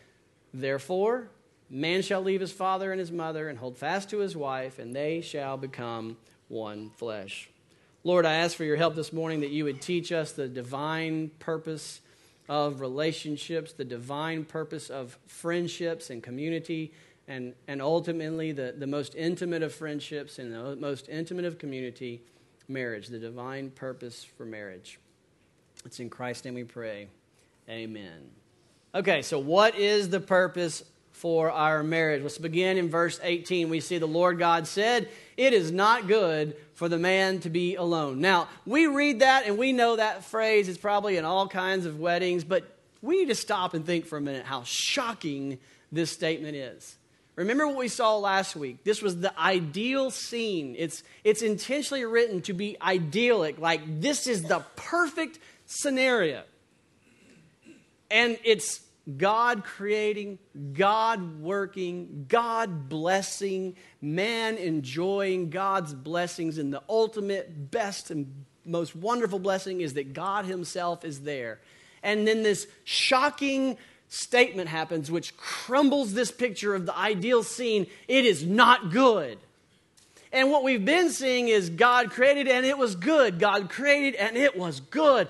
Therefore, 0.51 1.29
man 1.69 2.01
shall 2.01 2.21
leave 2.21 2.41
his 2.41 2.51
father 2.51 2.91
and 2.91 3.00
his 3.00 3.12
mother 3.12 3.48
and 3.48 3.60
hold 3.60 3.77
fast 3.77 4.10
to 4.10 4.17
his 4.17 4.36
wife, 4.36 4.79
and 4.79 4.95
they 4.95 5.21
shall 5.21 5.55
become 5.55 6.17
one 6.48 6.89
flesh. 6.89 7.48
Lord, 8.03 8.25
I 8.25 8.34
ask 8.34 8.58
for 8.58 8.63
your 8.63 8.77
help 8.77 8.96
this 8.96 9.13
morning 9.13 9.41
that 9.41 9.51
you 9.51 9.63
would 9.65 9.79
teach 9.79 10.12
us 10.12 10.31
the 10.31 10.48
divine 10.48 11.29
purpose 11.38 12.01
of 12.50 12.81
relationships, 12.81 13.74
the 13.74 13.86
divine 13.86 14.43
purpose 14.43 14.89
of 14.89 15.20
friendships 15.27 16.10
and 16.10 16.24
community, 16.24 16.93
and, 17.27 17.53
and 17.67 17.79
ultimately 17.79 18.51
the, 18.53 18.74
the 18.75 18.88
most 18.88 19.13
intimate 19.13 19.62
of 19.62 19.72
friendships 19.72 20.39
and 20.39 20.51
the 20.51 20.75
most 20.77 21.10
intimate 21.10 21.46
of 21.46 21.60
community, 21.60 22.24
marriage, 22.67 23.08
the 23.08 23.20
divine 23.20 23.70
purpose 23.70 24.24
for 24.24 24.46
marriage. 24.46 25.00
It's 25.86 26.00
in 26.00 26.10
Christ's 26.10 26.46
name 26.46 26.55
we 26.55 26.63
pray. 26.63 27.08
Amen. 27.70 28.31
Okay, 28.96 29.22
so 29.22 29.38
what 29.38 29.75
is 29.75 30.10
the 30.10 30.20
purpose 30.20 30.84
for 31.11 31.51
our 31.51 31.83
marriage. 31.83 32.23
Let's 32.23 32.37
begin 32.37 32.77
in 32.77 32.89
verse 32.89 33.19
18. 33.21 33.69
We 33.69 33.79
see 33.79 33.97
the 33.97 34.07
Lord 34.07 34.39
God 34.39 34.67
said, 34.67 35.09
It 35.37 35.53
is 35.53 35.71
not 35.71 36.07
good 36.07 36.55
for 36.73 36.89
the 36.89 36.97
man 36.97 37.39
to 37.41 37.49
be 37.49 37.75
alone. 37.75 38.21
Now, 38.21 38.47
we 38.65 38.87
read 38.87 39.19
that 39.19 39.45
and 39.45 39.57
we 39.57 39.71
know 39.71 39.95
that 39.95 40.25
phrase 40.25 40.67
is 40.67 40.77
probably 40.77 41.17
in 41.17 41.25
all 41.25 41.47
kinds 41.47 41.85
of 41.85 41.99
weddings, 41.99 42.43
but 42.43 42.63
we 43.01 43.17
need 43.17 43.27
to 43.27 43.35
stop 43.35 43.73
and 43.73 43.85
think 43.85 44.05
for 44.05 44.17
a 44.17 44.21
minute 44.21 44.45
how 44.45 44.63
shocking 44.63 45.59
this 45.91 46.11
statement 46.11 46.55
is. 46.55 46.97
Remember 47.35 47.65
what 47.67 47.77
we 47.77 47.87
saw 47.87 48.17
last 48.17 48.55
week. 48.55 48.83
This 48.83 49.01
was 49.01 49.19
the 49.19 49.37
ideal 49.39 50.11
scene. 50.11 50.75
It's, 50.77 51.03
it's 51.23 51.41
intentionally 51.41 52.03
written 52.05 52.41
to 52.43 52.53
be 52.53 52.77
idyllic, 52.81 53.57
like 53.57 54.01
this 54.01 54.27
is 54.27 54.43
the 54.43 54.63
perfect 54.75 55.39
scenario. 55.65 56.43
And 58.09 58.37
it's 58.43 58.81
God 59.17 59.63
creating, 59.63 60.38
God 60.74 61.41
working, 61.41 62.25
God 62.27 62.88
blessing, 62.88 63.75
man 64.00 64.58
enjoying 64.58 65.50
God's 65.50 65.93
blessings. 65.93 66.58
And 66.58 66.72
the 66.72 66.84
ultimate, 66.88 67.72
best, 67.72 68.12
and 68.12 68.46
most 68.63 68.96
wonderful 68.96 69.39
blessing 69.39 69.81
is 69.81 69.96
that 69.96 70.13
God 70.13 70.46
Himself 70.46 71.03
is 71.03 71.22
there. 71.22 71.60
And 72.03 72.27
then 72.27 72.43
this 72.43 72.67
shocking 72.84 73.77
statement 74.08 74.70
happens, 74.70 75.10
which 75.10 75.36
crumbles 75.36 76.13
this 76.13 76.31
picture 76.31 76.75
of 76.75 76.86
the 76.86 76.96
ideal 76.96 77.43
scene. 77.43 77.88
It 78.08 78.25
is 78.25 78.46
not 78.46 78.91
good. 78.91 79.39
And 80.34 80.50
what 80.50 80.63
we've 80.63 80.84
been 80.84 81.10
seeing 81.10 81.50
is 81.50 81.70
God 81.70 82.12
created 82.12 82.48
and 82.48 82.65
it 82.65 82.77
was 82.77 82.96
good. 82.96 83.39
God 83.39 83.70
created 83.70 84.15
and 84.15 84.38
it 84.38 84.58
was 84.58 84.79
good 84.79 85.27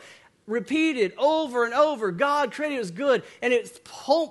repeated 0.48 1.14
over 1.18 1.66
and 1.66 1.74
over. 1.74 2.12
God 2.12 2.52
created 2.52 2.76
it 2.76 2.80
was 2.80 2.92
good, 2.92 3.24
and 3.42 3.54
its, 3.54 3.80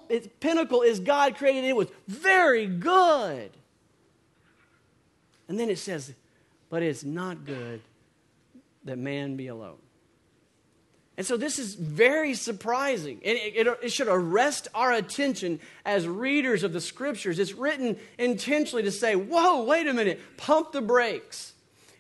its 0.08 0.28
pinnacle 0.40 0.82
is 0.82 1.00
God 1.00 1.36
created 1.36 1.64
it 1.64 1.76
was 1.76 1.88
very 2.08 2.66
good. 2.66 3.50
And 5.48 5.58
then 5.58 5.68
it 5.68 5.78
says, 5.78 6.14
but 6.68 6.82
it's 6.82 7.02
not 7.02 7.44
good 7.44 7.80
that 8.84 8.98
man 8.98 9.36
be 9.36 9.48
alone. 9.48 9.78
And 11.16 11.26
so 11.26 11.36
this 11.36 11.58
is 11.58 11.74
very 11.74 12.32
surprising. 12.32 13.20
And 13.24 13.36
it, 13.36 13.66
it, 13.66 13.78
it, 13.82 13.92
should 13.92 14.08
arrest 14.08 14.68
our 14.74 14.92
attention 14.92 15.60
as 15.84 16.08
readers 16.08 16.62
of 16.62 16.72
the 16.72 16.80
scriptures. 16.80 17.38
It's 17.38 17.52
written 17.52 17.98
intentionally 18.16 18.84
to 18.84 18.90
say, 18.90 19.16
whoa, 19.16 19.64
wait 19.64 19.86
a 19.86 19.92
minute, 19.92 20.18
pump 20.38 20.72
the 20.72 20.80
brakes. 20.80 21.52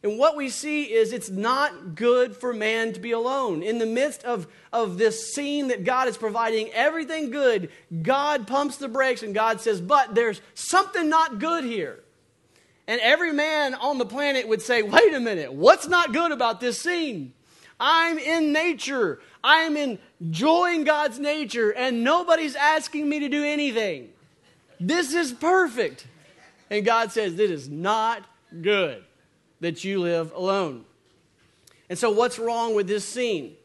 And 0.02 0.18
what 0.18 0.34
we 0.34 0.48
see 0.48 0.84
is 0.84 1.12
it's 1.12 1.28
not 1.28 1.94
good 1.94 2.34
for 2.34 2.54
man 2.54 2.94
to 2.94 3.00
be 3.00 3.10
alone. 3.10 3.62
In 3.62 3.78
the 3.78 3.86
midst 3.86 4.24
of, 4.24 4.46
of 4.72 4.96
this 4.96 5.34
scene 5.34 5.68
that 5.68 5.84
God 5.84 6.08
is 6.08 6.16
providing 6.16 6.70
everything 6.70 7.30
good, 7.30 7.70
God 8.02 8.46
pumps 8.46 8.78
the 8.78 8.88
brakes 8.88 9.22
and 9.22 9.34
God 9.34 9.60
says, 9.60 9.80
But 9.80 10.14
there's 10.14 10.40
something 10.54 11.10
not 11.10 11.38
good 11.38 11.64
here. 11.64 12.00
And 12.86 12.98
every 13.02 13.32
man 13.32 13.74
on 13.74 13.98
the 13.98 14.06
planet 14.06 14.48
would 14.48 14.62
say, 14.62 14.82
Wait 14.82 15.12
a 15.12 15.20
minute, 15.20 15.52
what's 15.52 15.86
not 15.86 16.14
good 16.14 16.32
about 16.32 16.60
this 16.60 16.80
scene? 16.80 17.34
I'm 17.78 18.18
in 18.18 18.52
nature, 18.52 19.20
I'm 19.44 19.76
enjoying 19.76 20.84
God's 20.84 21.18
nature, 21.18 21.70
and 21.70 22.04
nobody's 22.04 22.56
asking 22.56 23.06
me 23.06 23.20
to 23.20 23.28
do 23.28 23.44
anything. 23.44 24.10
This 24.78 25.12
is 25.12 25.32
perfect. 25.32 26.06
And 26.70 26.86
God 26.86 27.12
says, 27.12 27.34
This 27.34 27.50
is 27.50 27.68
not 27.68 28.24
good 28.62 29.04
that 29.60 29.84
you 29.84 30.00
live 30.00 30.32
alone. 30.32 30.84
And 31.88 31.98
so, 31.98 32.10
what's 32.10 32.38
wrong 32.38 32.74
with 32.74 32.86
this 32.86 33.04
scene? 33.04 33.56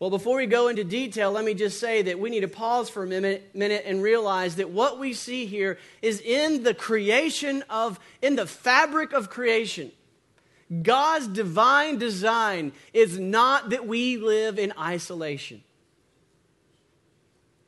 Well, 0.00 0.10
before 0.10 0.36
we 0.36 0.46
go 0.46 0.68
into 0.68 0.84
detail, 0.84 1.30
let 1.32 1.44
me 1.44 1.54
just 1.54 1.78
say 1.78 2.02
that 2.02 2.18
we 2.18 2.28
need 2.28 2.40
to 2.40 2.48
pause 2.48 2.90
for 2.90 3.04
a 3.04 3.06
minute, 3.06 3.54
minute 3.54 3.84
and 3.86 4.02
realize 4.02 4.56
that 4.56 4.70
what 4.70 4.98
we 4.98 5.14
see 5.14 5.46
here 5.46 5.78
is 6.02 6.20
in 6.20 6.62
the 6.62 6.74
creation 6.74 7.62
of, 7.70 7.98
in 8.20 8.36
the 8.36 8.46
fabric 8.46 9.12
of 9.12 9.30
creation. 9.30 9.92
God's 10.82 11.28
divine 11.28 11.98
design 11.98 12.72
is 12.92 13.18
not 13.18 13.70
that 13.70 13.86
we 13.86 14.16
live 14.16 14.58
in 14.58 14.72
isolation. 14.78 15.62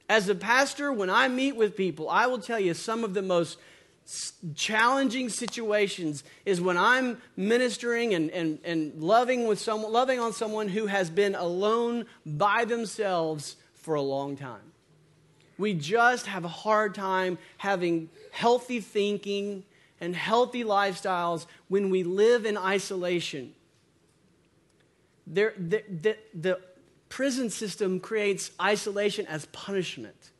As 0.08 0.28
a 0.28 0.34
pastor, 0.34 0.92
when 0.92 1.10
I 1.10 1.28
meet 1.28 1.56
with 1.56 1.76
people, 1.76 2.08
I 2.08 2.26
will 2.26 2.38
tell 2.38 2.60
you 2.60 2.74
some 2.74 3.02
of 3.02 3.14
the 3.14 3.22
most 3.22 3.58
challenging 4.54 5.28
situations 5.28 6.22
is 6.44 6.60
when 6.60 6.76
I'm 6.76 7.20
ministering 7.36 8.14
and, 8.14 8.30
and, 8.30 8.58
and 8.64 9.02
loving, 9.02 9.46
with 9.46 9.58
someone, 9.58 9.92
loving 9.92 10.20
on 10.20 10.32
someone 10.32 10.68
who 10.68 10.86
has 10.86 11.10
been 11.10 11.34
alone 11.34 12.06
by 12.24 12.64
themselves 12.64 13.56
for 13.74 13.94
a 13.94 14.02
long 14.02 14.36
time. 14.36 14.72
We 15.58 15.74
just 15.74 16.26
have 16.26 16.44
a 16.44 16.48
hard 16.48 16.94
time 16.94 17.38
having 17.56 18.10
healthy 18.30 18.80
thinking 18.80 19.64
and 20.00 20.14
healthy 20.14 20.62
lifestyles 20.62 21.46
when 21.68 21.90
we 21.90 22.04
live 22.04 22.44
in 22.44 22.56
isolation. 22.56 23.54
There, 25.26 25.54
the, 25.56 25.82
the, 25.88 26.16
the 26.34 26.60
prison 27.08 27.50
system 27.50 27.98
creates 27.98 28.50
isolation 28.60 29.26
as 29.26 29.46
punishment. 29.46 30.30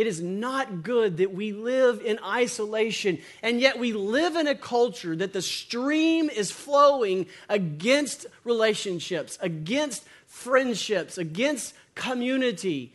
It 0.00 0.06
is 0.06 0.22
not 0.22 0.82
good 0.82 1.18
that 1.18 1.34
we 1.34 1.52
live 1.52 2.00
in 2.00 2.18
isolation, 2.24 3.18
and 3.42 3.60
yet 3.60 3.78
we 3.78 3.92
live 3.92 4.34
in 4.34 4.46
a 4.46 4.54
culture 4.54 5.14
that 5.14 5.34
the 5.34 5.42
stream 5.42 6.30
is 6.30 6.50
flowing 6.50 7.26
against 7.50 8.24
relationships, 8.44 9.36
against 9.42 10.06
friendships, 10.26 11.18
against 11.18 11.74
community 11.94 12.94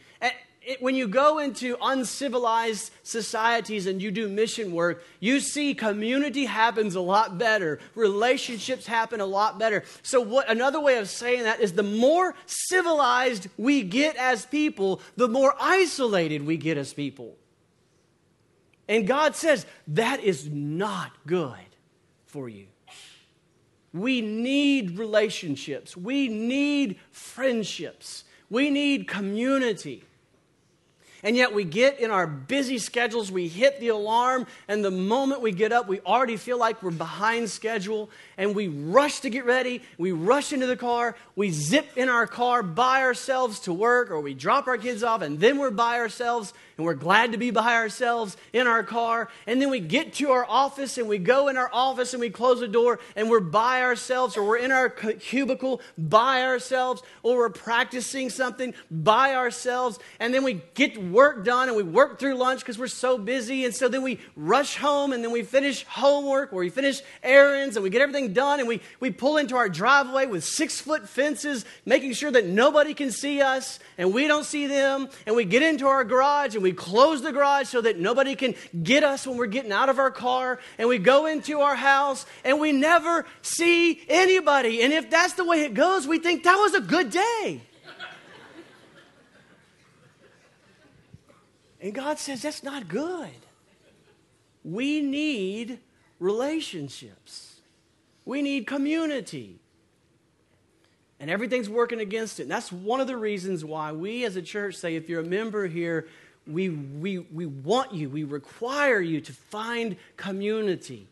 it, 0.65 0.81
when 0.81 0.95
you 0.95 1.07
go 1.07 1.39
into 1.39 1.77
uncivilized 1.81 2.91
societies 3.03 3.86
and 3.86 4.01
you 4.01 4.12
do 4.12 4.27
mission 4.27 4.72
work, 4.72 5.03
you 5.19 5.39
see 5.39 5.74
community 5.74 6.45
happens 6.45 6.95
a 6.95 7.01
lot 7.01 7.38
better. 7.38 7.79
Relationships 7.93 8.88
happen 8.88 9.22
a 9.22 9.25
lot 9.25 9.60
better. 9.60 9.84
So, 10.01 10.19
what 10.22 10.50
another 10.50 10.79
way 10.79 10.98
of 10.98 11.07
saying 11.07 11.43
that 11.43 11.60
is 11.60 11.74
the 11.74 11.84
more 11.84 12.36
civilized 12.45 13.48
we 13.57 13.84
get 13.84 14.15
as 14.15 14.45
people, 14.45 15.01
the 15.15 15.27
more 15.27 15.55
isolated 15.60 16.45
we 16.45 16.57
get 16.57 16.77
as 16.77 16.93
people. 16.93 17.36
And 18.88 19.07
God 19.07 19.36
says 19.36 19.65
that 19.88 20.19
is 20.19 20.50
not 20.50 21.12
good 21.25 21.53
for 22.25 22.50
you. 22.50 22.67
We 23.93 24.22
need 24.22 24.98
relationships. 24.98 25.95
We 25.95 26.27
need 26.27 27.00
friendships. 27.12 28.25
We 28.50 28.69
need 28.69 29.07
community. 29.07 30.03
And 31.25 31.36
yet 31.36 31.55
we 31.55 31.63
get 31.63 32.00
in 32.00 32.12
our 32.12 32.27
busy 32.27 32.77
schedules, 32.77 33.32
we 33.32 33.48
hit 33.48 33.79
the 33.79 33.88
alarm, 33.88 34.46
and 34.67 34.86
the 34.86 34.91
moment 34.91 35.41
we 35.41 35.51
get 35.51 35.72
up, 35.72 35.88
we 35.88 36.00
already 36.01 36.38
feel 36.38 36.60
like 36.60 36.84
we're 36.84 36.91
behind 36.91 37.50
schedule, 37.50 38.12
and 38.38 38.53
we 38.55 38.67
rush 38.67 39.22
to 39.22 39.32
get 39.32 39.44
ready. 39.44 39.82
We 39.98 40.12
rush 40.12 40.53
into 40.53 40.67
the 40.67 40.77
car, 40.77 41.15
we 41.36 41.50
zip 41.50 41.88
in 41.96 42.10
our 42.10 42.27
car 42.27 42.62
by 42.62 43.01
ourselves 43.01 43.62
to 43.62 43.74
work, 43.74 44.12
or 44.12 44.22
we 44.22 44.36
drop 44.36 44.67
our 44.67 44.77
kids 44.77 45.01
off, 45.01 45.24
and 45.24 45.39
then 45.39 45.58
we're 45.58 45.72
by 45.72 45.98
ourselves 45.98 46.53
and 46.77 46.86
we're 46.86 46.94
glad 46.94 47.32
to 47.32 47.38
be 47.38 47.51
by 47.51 47.75
ourselves 47.75 48.36
in 48.51 48.67
our 48.67 48.84
car. 48.84 49.29
And 49.48 49.62
then 49.62 49.70
we 49.70 49.79
get 49.79 50.13
to 50.15 50.32
our 50.32 50.46
office 50.46 50.98
and 50.98 51.08
we 51.08 51.17
go 51.17 51.48
in 51.48 51.55
our 51.55 51.70
office 51.72 52.13
and 52.13 52.20
we 52.20 52.29
close 52.29 52.60
the 52.60 52.67
door 52.67 53.00
and 53.15 53.29
we're 53.29 53.39
by 53.39 53.82
ourselves 53.82 54.36
or 54.36 54.44
we're 54.44 54.58
in 54.58 54.74
our 54.74 54.89
cubicle 54.89 55.79
by 55.98 56.41
ourselves 56.41 57.01
or 57.24 57.38
we're 57.38 57.50
practicing 57.50 58.29
something 58.29 58.74
by 58.91 59.36
ourselves. 59.36 60.00
And 60.20 60.34
then 60.34 60.44
we 60.44 60.62
get 60.74 61.01
work 61.01 61.46
done 61.46 61.70
and 61.70 61.77
we 61.77 61.84
work 61.84 62.20
through 62.20 62.36
lunch 62.36 62.60
because 62.60 62.77
we're 62.77 62.88
so 62.88 63.17
busy. 63.17 63.63
And 63.63 63.74
so 63.74 63.88
then 63.88 64.03
we 64.03 64.20
rush 64.36 64.75
home 64.75 65.13
and 65.13 65.24
then 65.24 65.32
we 65.32 65.44
finish 65.44 65.86
homework 65.86 66.51
or 66.51 66.60
we 66.60 66.70
finish 66.70 67.01
errands 67.24 67.77
and 67.77 67.84
we 67.84 67.89
get 67.89 68.01
everything 68.01 68.34
done 68.34 68.60
and 68.60 68.67
we, 68.67 68.82
we 69.00 69.12
pull 69.12 69.38
into 69.38 69.55
our 69.55 69.70
driveway 69.70 70.25
with 70.25 70.44
six 70.44 70.82
foot 70.82 71.08
fences, 71.08 71.63
making 71.86 72.12
sure 72.12 72.32
that 72.32 72.46
nobody 72.46 72.94
can 72.94 73.12
see 73.12 73.41
us 73.41 73.79
and 73.98 74.13
we 74.13 74.27
don't 74.27 74.44
see 74.44 74.67
them. 74.67 75.08
And 75.25 75.38
we 75.38 75.46
get 75.46 75.62
into 75.62 75.88
our 75.88 76.03
garage 76.03 76.55
and 76.55 76.64
we 76.65 76.74
close 76.74 77.22
the 77.22 77.31
garage 77.31 77.67
so 77.67 77.79
that 77.79 78.00
nobody 78.00 78.34
can 78.34 78.55
get 78.81 79.03
us 79.03 79.27
when 79.27 79.38
we're 79.38 79.45
getting 79.45 79.72
out 79.72 79.88
of 79.88 80.00
our 80.00 80.10
car, 80.10 80.60
and 80.79 80.89
we 80.89 80.98
go 80.98 81.27
into 81.27 81.62
our 81.62 81.75
house 81.75 82.25
and 82.43 82.60
we 82.60 82.72
never 82.72 83.27
see 83.43 84.01
anybody. 84.10 84.81
And 84.81 84.91
if 84.91 85.12
that's 85.12 85.34
the 85.34 85.45
way 85.45 85.62
it 85.62 85.75
goes, 85.75 86.07
we 86.07 86.17
think 86.17 86.43
that 86.43 86.55
was 86.55 86.74
a 86.74 86.81
good 86.81 87.12
day. 87.12 87.62
And 91.79 91.93
God 91.93 92.17
says 92.17 92.41
that's 92.41 92.63
not 92.63 92.88
good. 92.88 93.29
We 94.63 95.01
need 95.01 95.77
relationships, 96.19 97.62
we 98.25 98.41
need 98.41 98.65
community. 98.65 99.60
And 101.19 101.29
everything's 101.29 101.69
working 101.69 102.01
against 102.01 102.39
it. 102.39 102.43
And 102.43 102.51
that's 102.51 102.72
one 102.72 103.00
of 103.00 103.07
the 103.07 103.15
reasons 103.15 103.63
why 103.63 103.93
we 103.93 104.25
as 104.25 104.36
a 104.36 104.41
church 104.41 104.75
say 104.75 104.95
if 104.95 105.07
you're 105.07 105.22
a 105.22 105.25
member 105.25 105.65
here, 105.65 106.07
we, 106.48 106.70
we, 106.70 107.20
we 107.20 107.46
want 107.46 107.94
you, 107.94 108.10
we 108.10 108.24
require 108.24 109.02
you 109.02 109.22
to 109.22 109.34
find 109.34 109.96
community 110.18 111.08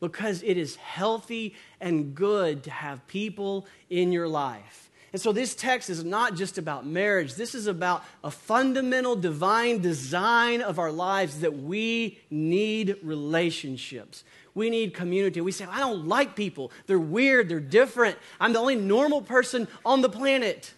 because 0.00 0.42
it 0.42 0.56
is 0.56 0.76
healthy 0.76 1.54
and 1.80 2.14
good 2.14 2.62
to 2.64 2.70
have 2.70 3.06
people 3.06 3.66
in 3.90 4.12
your 4.12 4.28
life. 4.28 4.90
And 5.12 5.20
so, 5.20 5.32
this 5.32 5.54
text 5.54 5.88
is 5.88 6.04
not 6.04 6.34
just 6.34 6.58
about 6.58 6.86
marriage. 6.86 7.34
This 7.34 7.54
is 7.54 7.66
about 7.66 8.04
a 8.22 8.30
fundamental 8.30 9.16
divine 9.16 9.80
design 9.80 10.60
of 10.60 10.78
our 10.78 10.92
lives 10.92 11.40
that 11.40 11.58
we 11.58 12.18
need 12.30 12.96
relationships. 13.02 14.22
We 14.54 14.68
need 14.68 14.92
community. 14.92 15.40
We 15.40 15.52
say, 15.52 15.64
I 15.64 15.80
don't 15.80 16.06
like 16.06 16.36
people. 16.36 16.72
They're 16.86 16.98
weird. 16.98 17.48
They're 17.48 17.58
different. 17.58 18.18
I'm 18.38 18.52
the 18.52 18.58
only 18.58 18.76
normal 18.76 19.22
person 19.22 19.66
on 19.84 20.02
the 20.02 20.10
planet. 20.10 20.74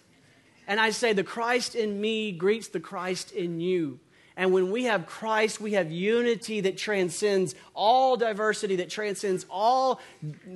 And 0.71 0.79
I 0.79 0.91
say, 0.91 1.13
the 1.13 1.25
Christ 1.25 1.75
in 1.75 2.01
me 2.01 2.31
greets 2.31 2.69
the 2.69 2.79
Christ 2.79 3.33
in 3.33 3.61
you. 3.61 3.99
And 4.37 4.53
when 4.53 4.71
we 4.71 4.85
have 4.85 5.05
Christ, 5.05 5.61
we 5.61 5.73
have 5.73 5.91
unity 5.91 6.61
that 6.61 6.79
transcends 6.79 7.57
all 7.75 8.17
diversity, 8.17 8.77
that 8.77 8.89
transcends 8.89 9.47
all 9.51 10.01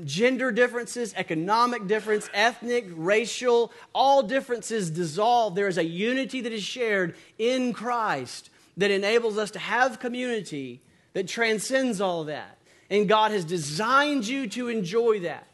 gender 0.05 0.53
differences, 0.53 1.15
economic 1.17 1.89
difference, 1.89 2.31
ethnic, 2.33 2.87
racial, 2.95 3.73
all 3.93 4.23
differences 4.23 4.89
dissolve. 4.89 5.57
There 5.57 5.67
is 5.67 5.79
a 5.79 5.85
unity 5.85 6.43
that 6.43 6.53
is 6.53 6.63
shared 6.63 7.17
in 7.37 7.73
Christ 7.73 8.51
that 8.77 8.93
enables 8.93 9.37
us 9.37 9.51
to 9.51 9.59
have 9.59 9.99
community 9.99 10.81
that 11.13 11.27
transcends 11.27 12.01
all 12.01 12.23
that. 12.25 12.59
And 12.89 13.09
God 13.09 13.33
has 13.33 13.45
designed 13.45 14.29
you 14.29 14.47
to 14.51 14.69
enjoy 14.69 15.19
that. 15.21 15.49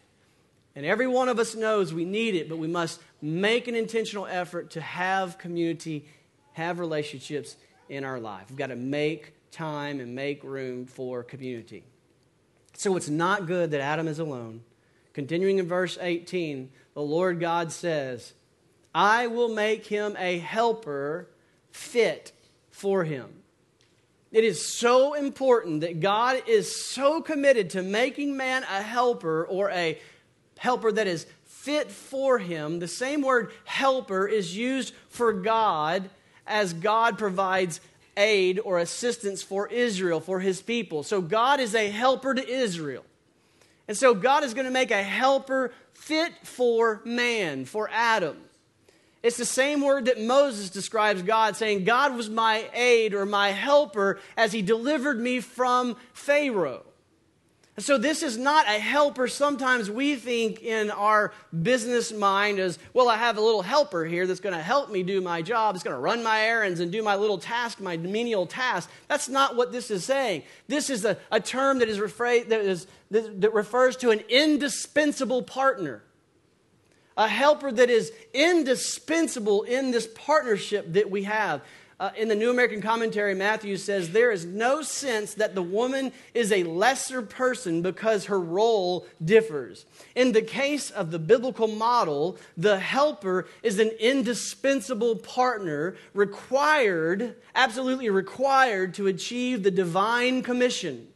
And 0.77 0.87
every 0.87 1.07
one 1.07 1.29
of 1.29 1.39
us 1.39 1.55
knows 1.55 1.93
we 1.93 2.05
need 2.05 2.35
it, 2.35 2.49
but 2.49 2.59
we 2.59 2.69
must 2.69 3.01
make 3.21 3.69
an 3.69 3.75
intentional 3.75 4.27
effort 4.27 4.71
to 4.73 4.81
have 4.81 5.39
community, 5.39 6.07
have 6.53 6.79
relationships 6.79 7.57
in 7.89 8.05
our 8.05 8.21
life. 8.21 8.47
We've 8.49 8.59
got 8.59 8.69
to 8.69 8.77
make 8.77 9.35
time 9.51 10.01
and 10.01 10.15
make 10.15 10.45
room 10.45 10.87
for 10.87 11.23
community. 11.23 11.83
So 12.75 12.97
it's 12.97 13.09
not 13.09 13.47
good 13.47 13.73
that 13.73 13.81
Adam 13.81 14.07
is 14.09 14.21
alone. 14.21 14.63
Continuing 15.13 15.59
in 15.59 15.67
verse 15.67 15.99
18, 16.01 16.71
the 16.95 17.03
Lord 17.03 17.41
God 17.41 17.73
says, 17.73 18.33
I 18.95 19.27
will 19.27 19.49
make 19.49 19.87
him 19.87 20.17
a 20.19 20.39
helper 20.39 21.29
fit 21.71 22.33
for 22.71 23.05
him. 23.05 23.29
It 24.33 24.45
is 24.45 24.65
so 24.65 25.15
important 25.15 25.81
that 25.81 25.99
God 25.99 26.45
is 26.47 26.75
so 26.75 27.21
committed 27.21 27.71
to 27.71 27.83
making 27.83 28.37
man 28.37 28.63
a 28.63 28.81
helper 28.81 29.45
or 29.45 29.71
a 29.71 29.99
helper 30.61 30.93
that 30.93 31.07
is 31.07 31.27
fit 31.47 31.91
for 31.91 32.39
him. 32.39 32.81
The 32.81 32.87
same 32.87 33.23
word 33.23 33.51
helper 33.65 34.29
is 34.29 34.55
used 34.55 34.93
for 35.09 35.33
God 35.33 36.11
as 36.47 36.75
God 36.75 37.17
provides 37.17 37.81
aid 38.15 38.61
or 38.63 38.79
assistance 38.79 39.43
for 39.43 39.69
Israel, 39.69 40.21
for 40.21 40.41
his 40.41 40.61
people. 40.61 41.03
So 41.03 41.23
God 41.23 41.61
is 41.61 41.75
a 41.75 41.89
helper 41.89 42.35
to 42.35 42.47
Israel. 42.47 43.07
And 43.89 43.97
so 43.97 44.13
God 44.13 44.45
is 44.45 44.53
going 44.53 44.67
to 44.67 44.71
make 44.71 44.91
a 44.91 45.03
helper 45.03 45.73
fit 45.95 46.35
for 46.43 47.01
man, 47.07 47.65
for 47.65 47.89
Adam. 47.91 48.37
It's 49.23 49.39
the 49.39 49.47
same 49.47 49.81
word 49.81 50.05
that 50.05 50.21
Moses 50.21 50.69
describes 50.69 51.23
God, 51.23 51.57
saying, 51.57 51.85
God 51.85 52.15
was 52.15 52.29
my 52.29 52.69
aid 52.75 53.15
or 53.15 53.25
my 53.25 53.53
helper 53.53 54.21
as 54.37 54.53
he 54.53 54.61
delivered 54.61 55.19
me 55.19 55.41
from 55.41 55.97
Pharaoh. 56.13 56.85
So, 57.81 57.97
this 57.97 58.23
is 58.23 58.37
not 58.37 58.67
a 58.67 58.79
helper. 58.79 59.27
Sometimes 59.27 59.91
we 59.91 60.15
think 60.17 60.63
in 60.63 60.91
our 60.91 61.33
business 61.63 62.13
mind 62.13 62.59
as, 62.59 62.79
well, 62.93 63.09
I 63.09 63.17
have 63.17 63.39
a 63.39 63.41
little 63.41 63.63
helper 63.63 64.05
here 64.05 64.27
that's 64.27 64.41
going 64.41 64.55
to 64.55 64.63
help 64.63 64.91
me 64.91 65.03
do 65.03 65.21
my 65.23 65.41
job. 65.41 65.75
It's 65.75 65.85
going 65.85 65.97
to 65.97 66.01
run 66.01 66.23
my 66.23 66.43
errands 66.43 66.81
and 66.81 66.93
do 66.93 67.03
my 67.03 67.17
little 67.17 67.39
task, 67.39 67.81
my 67.81 67.97
menial 67.97 68.47
task. 68.47 68.91
That's 69.09 69.29
not 69.29 69.57
what 69.57 69.73
this 69.73 69.91
is 69.91 70.05
saying. 70.05 70.43
This 70.69 70.91
is 70.91 71.05
a, 71.07 71.17
a 71.31 71.41
term 71.41 71.79
that, 71.79 71.89
is 71.89 71.99
refra- 71.99 72.47
that, 72.49 72.61
is, 72.61 72.87
that, 73.11 73.41
that 73.41 73.55
refers 73.55 73.97
to 73.99 74.11
an 74.11 74.21
indispensable 74.29 75.43
partner, 75.43 76.03
a 77.17 77.29
helper 77.29 77.73
that 77.73 77.89
is 77.89 78.13
indispensable 78.35 79.63
in 79.63 79.91
this 79.91 80.07
partnership 80.15 80.93
that 80.93 81.11
we 81.11 81.23
have. 81.23 81.63
Uh, 82.01 82.11
in 82.17 82.29
the 82.29 82.35
New 82.35 82.51
American 82.51 82.81
Commentary, 82.81 83.35
Mathews 83.35 83.85
says, 83.85 84.09
There 84.09 84.31
is 84.31 84.47
no 84.47 84.81
sense 84.81 85.35
that 85.35 85.55
the 85.55 85.63
woman 85.63 86.13
is 86.33 86.51
a 86.51 86.65
lesser 86.65 87.21
person 87.21 87.83
because 87.83 88.25
her 88.25 88.41
role 88.41 89.07
differs. 89.23 89.85
In 90.15 90.33
the 90.33 90.41
case 90.41 90.89
of 90.89 91.11
the 91.11 91.19
biblical 91.19 91.69
model, 91.69 92.39
the 92.57 92.81
helper 92.81 93.47
is 93.63 93.79
an 93.79 93.91
indispensable 94.01 95.17
partner 95.17 95.95
required, 96.15 97.37
absolutely 97.55 98.09
required, 98.09 98.95
to 98.95 99.07
achieve 99.07 99.63
the 99.63 99.71
divine 99.71 100.43
commission. 100.43 101.07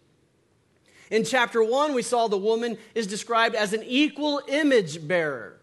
In 1.11 1.25
chapter 1.25 1.65
1, 1.65 1.95
we 1.95 2.03
saw 2.03 2.29
the 2.29 2.37
woman 2.37 2.77
is 2.95 3.07
described 3.07 3.55
as 3.55 3.73
an 3.73 3.83
equal 3.85 4.43
image 4.49 5.09
bearer 5.09 5.57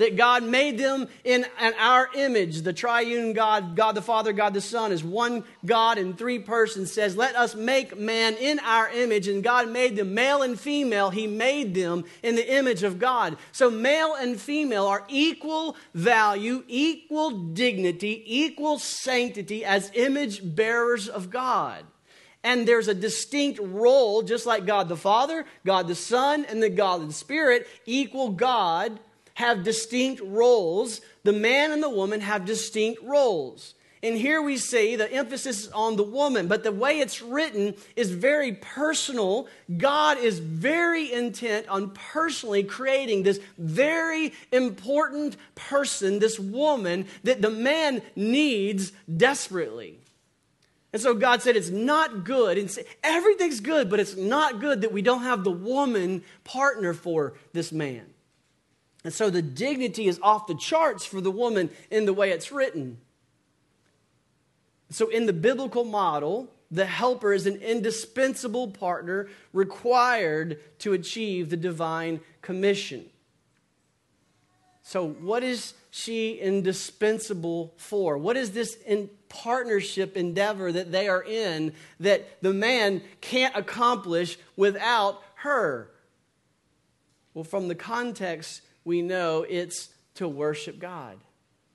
that 0.00 0.16
God 0.16 0.42
made 0.42 0.78
them 0.78 1.08
in, 1.24 1.44
our 1.78 2.08
image. 2.14 2.62
The 2.62 2.72
triune 2.72 3.34
God, 3.34 3.76
God 3.76 3.92
the 3.92 4.02
Father, 4.02 4.32
God 4.32 4.54
the 4.54 4.60
Son, 4.62 4.92
is 4.92 5.04
one 5.04 5.44
God 5.64 5.98
in 5.98 6.14
three 6.14 6.38
persons, 6.38 6.90
says, 6.90 7.16
Let 7.16 7.36
us 7.36 7.54
make 7.54 7.98
man 7.98 8.34
in 8.36 8.58
our 8.60 8.88
image. 8.88 9.28
And 9.28 9.44
God 9.44 9.68
made 9.68 9.96
them 9.96 10.14
male 10.14 10.40
and 10.40 10.58
female. 10.58 11.10
He 11.10 11.26
made 11.26 11.74
them 11.74 12.04
in 12.22 12.34
the 12.34 12.54
image 12.54 12.82
of 12.82 12.98
God. 12.98 13.36
So 13.52 13.70
male 13.70 14.14
and 14.14 14.40
female 14.40 14.86
are 14.86 15.04
equal 15.08 15.76
value, 15.94 16.64
equal 16.66 17.30
dignity, 17.30 18.22
equal 18.24 18.78
sanctity 18.78 19.66
as 19.66 19.92
image 19.94 20.40
bearers 20.56 21.08
of 21.08 21.28
God. 21.28 21.84
And 22.42 22.66
there's 22.66 22.88
a 22.88 22.94
distinct 22.94 23.60
role, 23.62 24.22
just 24.22 24.46
like 24.46 24.64
God 24.64 24.88
the 24.88 24.96
Father, 24.96 25.44
God 25.66 25.88
the 25.88 25.94
Son, 25.94 26.46
and 26.46 26.62
the 26.62 26.70
God 26.70 27.06
the 27.06 27.12
Spirit, 27.12 27.68
equal 27.84 28.30
God 28.30 28.98
have 29.40 29.64
distinct 29.64 30.22
roles. 30.24 31.00
The 31.24 31.32
man 31.32 31.72
and 31.72 31.82
the 31.82 31.90
woman 31.90 32.20
have 32.20 32.44
distinct 32.44 33.02
roles. 33.02 33.74
And 34.02 34.16
here 34.16 34.40
we 34.40 34.56
see 34.56 34.96
the 34.96 35.12
emphasis 35.12 35.68
on 35.72 35.96
the 35.96 36.02
woman, 36.02 36.48
but 36.48 36.62
the 36.62 36.72
way 36.72 37.00
it's 37.00 37.20
written 37.20 37.74
is 37.96 38.10
very 38.10 38.54
personal. 38.54 39.46
God 39.76 40.16
is 40.16 40.38
very 40.38 41.12
intent 41.12 41.68
on 41.68 41.90
personally 41.90 42.62
creating 42.62 43.24
this 43.24 43.40
very 43.58 44.32
important 44.52 45.36
person, 45.54 46.18
this 46.18 46.38
woman 46.38 47.06
that 47.24 47.42
the 47.42 47.50
man 47.50 48.00
needs 48.16 48.92
desperately. 49.14 49.98
And 50.94 51.02
so 51.02 51.14
God 51.14 51.42
said 51.42 51.56
it's 51.56 51.68
not 51.68 52.24
good, 52.24 52.56
and 52.56 52.78
everything's 53.04 53.60
good, 53.60 53.90
but 53.90 54.00
it's 54.00 54.16
not 54.16 54.60
good 54.60 54.80
that 54.80 54.92
we 54.92 55.02
don't 55.02 55.22
have 55.22 55.44
the 55.44 55.50
woman 55.50 56.22
partner 56.42 56.94
for 56.94 57.34
this 57.52 57.70
man. 57.70 58.06
And 59.04 59.12
so 59.12 59.30
the 59.30 59.42
dignity 59.42 60.06
is 60.08 60.20
off 60.22 60.46
the 60.46 60.54
charts 60.54 61.04
for 61.04 61.20
the 61.20 61.30
woman 61.30 61.70
in 61.90 62.04
the 62.04 62.12
way 62.12 62.30
it's 62.30 62.52
written. 62.52 62.98
So, 64.90 65.08
in 65.08 65.26
the 65.26 65.32
biblical 65.32 65.84
model, 65.84 66.50
the 66.70 66.84
helper 66.84 67.32
is 67.32 67.46
an 67.46 67.56
indispensable 67.56 68.72
partner 68.72 69.28
required 69.52 70.58
to 70.80 70.92
achieve 70.92 71.48
the 71.48 71.56
divine 71.56 72.20
commission. 72.42 73.06
So, 74.82 75.08
what 75.08 75.44
is 75.44 75.74
she 75.90 76.34
indispensable 76.34 77.74
for? 77.76 78.18
What 78.18 78.36
is 78.36 78.50
this 78.50 78.74
in 78.86 79.08
partnership 79.28 80.16
endeavor 80.16 80.72
that 80.72 80.90
they 80.90 81.06
are 81.06 81.22
in 81.22 81.72
that 82.00 82.42
the 82.42 82.52
man 82.52 83.02
can't 83.20 83.56
accomplish 83.56 84.36
without 84.56 85.22
her? 85.36 85.88
Well, 87.34 87.44
from 87.44 87.68
the 87.68 87.76
context, 87.76 88.62
we 88.90 89.02
know 89.02 89.46
it's 89.48 89.88
to 90.16 90.26
worship 90.26 90.80
God, 90.80 91.16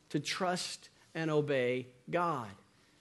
to 0.10 0.20
trust 0.20 0.90
and 1.14 1.32
obey 1.32 1.88
God. 2.12 2.50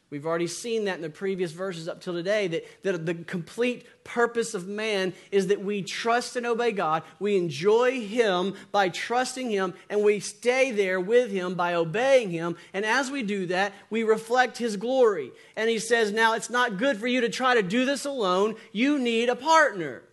We've 0.09 0.25
already 0.25 0.47
seen 0.47 0.85
that 0.85 0.95
in 0.95 1.03
the 1.03 1.11
previous 1.11 1.51
verses 1.51 1.89
up 1.89 2.01
till 2.01 2.13
today 2.13 2.47
that, 2.47 2.83
that 2.85 3.07
the 3.07 3.15
complete 3.15 4.05
purpose 4.05 4.55
of 4.55 4.69
man 4.69 5.15
is 5.33 5.49
that 5.49 5.65
we 5.65 5.83
trust 5.83 6.37
and 6.37 6.47
obey 6.47 6.71
God. 6.71 7.03
We 7.19 7.37
enjoy 7.37 8.03
Him 8.03 8.55
by 8.71 8.89
trusting 8.89 9.51
Him, 9.51 9.75
and 9.91 10.05
we 10.05 10.21
stay 10.21 10.71
there 10.71 11.01
with 11.01 11.33
Him 11.33 11.57
by 11.57 11.75
obeying 11.75 12.31
Him. 12.31 12.57
And 12.73 12.85
as 12.85 13.11
we 13.11 13.25
do 13.25 13.47
that, 13.47 13.73
we 13.91 14.05
reflect 14.05 14.59
His 14.59 14.77
glory. 14.77 15.33
And 15.57 15.69
He 15.69 15.81
says, 15.81 16.13
Now 16.13 16.35
it's 16.35 16.51
not 16.51 16.79
good 16.79 16.99
for 16.99 17.09
you 17.09 17.23
to 17.23 17.29
try 17.29 17.57
to 17.57 17.65
do 17.65 17.85
this 17.85 18.05
alone. 18.05 18.55
You 18.71 19.01
need 19.01 19.29
a 19.29 19.35
partner. 19.35 20.05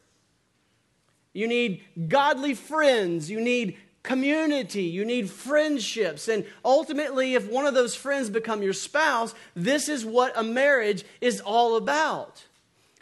You 1.33 1.47
need 1.47 1.83
godly 2.07 2.55
friends. 2.55 3.29
You 3.29 3.39
need 3.39 3.77
community. 4.03 4.83
You 4.83 5.05
need 5.05 5.29
friendships. 5.29 6.27
And 6.27 6.45
ultimately, 6.65 7.35
if 7.35 7.49
one 7.49 7.65
of 7.65 7.73
those 7.73 7.95
friends 7.95 8.29
become 8.29 8.63
your 8.63 8.73
spouse, 8.73 9.33
this 9.55 9.89
is 9.89 10.05
what 10.05 10.33
a 10.35 10.43
marriage 10.43 11.03
is 11.19 11.41
all 11.41 11.77
about. 11.77 12.45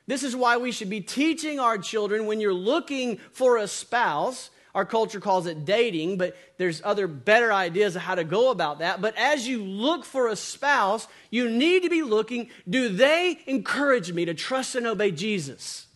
This 0.08 0.24
is 0.24 0.36
why 0.36 0.58
we 0.58 0.72
should 0.72 0.90
be 0.90 1.02
teaching 1.02 1.60
our 1.60 1.78
children 1.78 2.26
when 2.26 2.42
you're 2.42 2.54
looking 2.54 3.18
for 3.32 3.58
a 3.58 3.68
spouse. 3.68 4.50
Our 4.76 4.86
culture 4.86 5.20
calls 5.20 5.46
it 5.46 5.66
dating, 5.66 6.18
but 6.18 6.36
there's 6.58 6.82
other 6.84 7.08
better 7.08 7.54
ideas 7.54 7.96
of 7.96 8.02
how 8.02 8.16
to 8.16 8.24
go 8.24 8.52
about 8.52 8.80
that. 8.80 9.02
But 9.02 9.16
as 9.18 9.48
you 9.48 9.64
look 9.64 10.06
for 10.06 10.28
a 10.28 10.36
spouse, 10.36 11.08
you 11.32 11.50
need 11.50 11.84
to 11.84 11.90
be 11.90 12.02
looking 12.02 12.50
do 12.68 12.90
they 12.90 13.40
encourage 13.46 14.12
me 14.12 14.26
to 14.26 14.34
trust 14.34 14.76
and 14.76 14.88
obey 14.88 15.12
Jesus? 15.12 15.88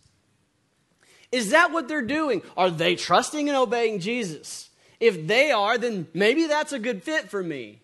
Is 1.30 1.50
that 1.50 1.72
what 1.72 1.88
they're 1.88 2.02
doing? 2.02 2.42
Are 2.56 2.70
they 2.70 2.94
trusting 2.94 3.48
and 3.48 3.58
obeying 3.58 3.98
Jesus? 3.98 4.70
If 5.04 5.26
they 5.26 5.50
are, 5.50 5.76
then 5.76 6.06
maybe 6.14 6.46
that's 6.46 6.72
a 6.72 6.78
good 6.78 7.02
fit 7.02 7.28
for 7.28 7.42
me. 7.42 7.82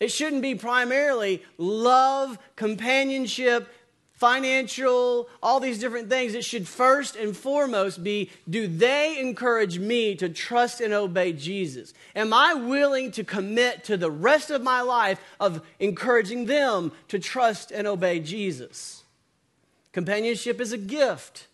It 0.00 0.10
shouldn't 0.10 0.40
be 0.40 0.54
primarily 0.54 1.42
love, 1.58 2.38
companionship, 2.56 3.68
financial, 4.14 5.28
all 5.42 5.60
these 5.60 5.78
different 5.78 6.08
things. 6.08 6.34
It 6.34 6.46
should 6.46 6.66
first 6.66 7.14
and 7.14 7.36
foremost 7.36 8.02
be 8.02 8.30
do 8.48 8.66
they 8.66 9.18
encourage 9.20 9.78
me 9.78 10.14
to 10.14 10.30
trust 10.30 10.80
and 10.80 10.94
obey 10.94 11.34
Jesus? 11.34 11.92
Am 12.16 12.32
I 12.32 12.54
willing 12.54 13.10
to 13.12 13.22
commit 13.22 13.84
to 13.84 13.98
the 13.98 14.10
rest 14.10 14.50
of 14.50 14.62
my 14.62 14.80
life 14.80 15.20
of 15.38 15.60
encouraging 15.78 16.46
them 16.46 16.92
to 17.08 17.18
trust 17.18 17.70
and 17.70 17.86
obey 17.86 18.18
Jesus? 18.18 19.02
Companionship 19.92 20.58
is 20.58 20.72
a 20.72 20.78
gift, 20.78 21.48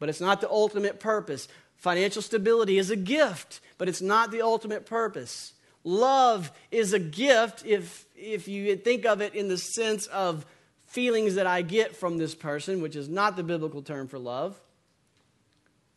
but 0.00 0.08
it's 0.08 0.20
not 0.20 0.40
the 0.40 0.50
ultimate 0.50 0.98
purpose. 0.98 1.46
Financial 1.82 2.22
stability 2.22 2.78
is 2.78 2.90
a 2.90 2.96
gift, 2.96 3.60
but 3.76 3.88
it's 3.88 4.00
not 4.00 4.30
the 4.30 4.40
ultimate 4.40 4.86
purpose. 4.86 5.52
Love 5.82 6.52
is 6.70 6.92
a 6.92 7.00
gift 7.00 7.66
if, 7.66 8.06
if 8.14 8.46
you 8.46 8.76
think 8.76 9.04
of 9.04 9.20
it 9.20 9.34
in 9.34 9.48
the 9.48 9.58
sense 9.58 10.06
of 10.06 10.46
feelings 10.86 11.34
that 11.34 11.48
I 11.48 11.62
get 11.62 11.96
from 11.96 12.18
this 12.18 12.36
person, 12.36 12.82
which 12.82 12.94
is 12.94 13.08
not 13.08 13.34
the 13.34 13.42
biblical 13.42 13.82
term 13.82 14.06
for 14.06 14.16
love. 14.16 14.60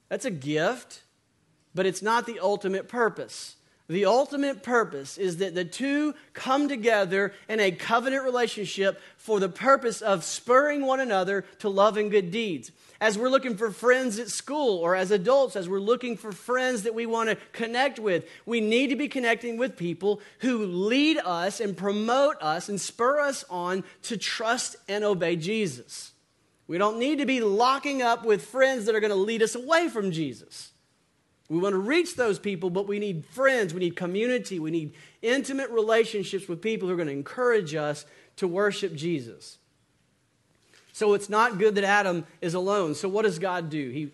That's 0.10 0.26
a 0.26 0.32
gift, 0.32 1.04
but 1.76 1.86
it's 1.86 2.02
not 2.02 2.26
the 2.26 2.40
ultimate 2.40 2.88
purpose. 2.88 3.56
The 3.88 4.06
ultimate 4.06 4.64
purpose 4.64 5.18
is 5.18 5.38
that 5.38 5.54
the 5.54 5.66
two 5.66 6.16
come 6.34 6.68
together 6.68 7.34
in 7.48 7.60
a 7.60 7.72
covenant 7.72 8.24
relationship 8.24 9.00
for 9.18 9.40
the 9.40 9.50
purpose 9.50 10.02
of 10.02 10.24
spurring 10.24 10.86
one 10.86 11.00
another 11.00 11.46
to 11.60 11.70
love 11.70 11.98
and 11.98 12.10
good 12.10 12.32
deeds 12.32 12.72
as 13.02 13.18
we're 13.18 13.30
looking 13.30 13.58
for 13.58 13.72
friends 13.72 14.20
at 14.20 14.30
school 14.30 14.80
or 14.80 14.96
as 14.96 15.12
adults, 15.12 15.56
as 15.56 15.68
we're 15.68 15.80
looking 15.80 16.16
for 16.16 16.32
friends 16.32 16.84
that 16.84 16.96
we 16.96 17.06
want 17.06 17.30
to 17.30 17.38
connect 17.52 18.00
with, 18.00 18.26
we 18.46 18.62
need 18.62 18.88
to 18.88 18.96
be 18.96 19.08
connecting 19.08 19.58
with 19.58 19.78
people 19.78 20.22
who 20.40 20.66
lead 20.66 21.18
us 21.18 21.60
and 21.60 21.76
promote 21.76 22.42
us 22.42 22.70
and 22.70 22.80
spur 22.80 23.20
us 23.20 23.44
on 23.50 23.84
to 24.04 24.18
trust 24.18 24.76
and 24.88 25.04
obey 25.04 25.36
Jesus. 25.36 26.14
We 26.68 26.78
don't 26.78 26.98
need 26.98 27.20
to 27.20 27.26
be 27.26 27.42
locking 27.42 28.02
up 28.02 28.26
with 28.26 28.46
friends 28.46 28.86
that 28.86 28.96
are 28.96 29.00
going 29.00 29.12
to 29.12 29.16
lead 29.16 29.44
us 29.44 29.56
away 29.56 29.90
from 29.90 30.12
Jesus. 30.12 30.72
We 31.50 31.60
want 31.60 31.74
to 31.74 31.80
reach 31.80 32.16
those 32.16 32.40
people, 32.40 32.70
but 32.70 32.88
we 32.88 32.98
need 32.98 33.26
friends, 33.26 33.74
we 33.74 33.80
need 33.80 33.96
community, 33.96 34.60
we 34.60 34.72
need 34.72 34.94
intimate 35.22 35.70
relationships 35.70 36.48
with 36.48 36.62
people 36.62 36.88
who 36.88 36.94
are 36.94 36.98
going 36.98 37.08
to 37.08 37.14
encourage 37.14 37.76
us 37.76 38.06
to 38.38 38.48
worship 38.48 38.96
Jesus. 38.96 39.60
So 40.92 41.14
it's 41.14 41.30
not 41.30 41.60
good 41.60 41.76
that 41.76 41.84
Adam 41.84 42.26
is 42.42 42.54
alone. 42.54 42.96
So 42.96 43.08
what 43.08 43.24
does 43.24 43.38
God 43.38 43.70
do? 43.70 43.90
He, 43.90 44.12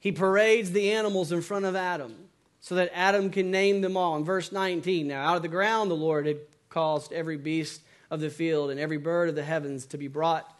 he 0.00 0.12
parades 0.12 0.72
the 0.72 0.92
animals 0.92 1.30
in 1.30 1.42
front 1.42 1.66
of 1.66 1.76
Adam 1.76 2.14
so 2.60 2.74
that 2.74 2.90
Adam 2.94 3.30
can 3.30 3.50
name 3.50 3.80
them 3.80 3.96
all. 3.96 4.16
In 4.16 4.24
verse 4.24 4.50
19, 4.50 5.06
now 5.06 5.24
out 5.24 5.36
of 5.36 5.42
the 5.42 5.48
ground 5.48 5.90
the 5.90 5.94
Lord 5.94 6.26
had 6.26 6.38
caused 6.68 7.12
every 7.12 7.36
beast 7.36 7.82
of 8.10 8.20
the 8.20 8.30
field 8.30 8.70
and 8.70 8.80
every 8.80 8.96
bird 8.96 9.28
of 9.28 9.34
the 9.34 9.42
heavens 9.42 9.86
to 9.86 9.98
be 9.98 10.08
brought, 10.08 10.52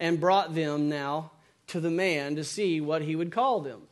and 0.00 0.20
brought 0.20 0.54
them 0.54 0.88
now 0.88 1.30
to 1.68 1.80
the 1.80 1.90
man 1.90 2.36
to 2.36 2.44
see 2.44 2.80
what 2.80 3.02
he 3.02 3.16
would 3.16 3.32
call 3.32 3.60
them. 3.60 3.82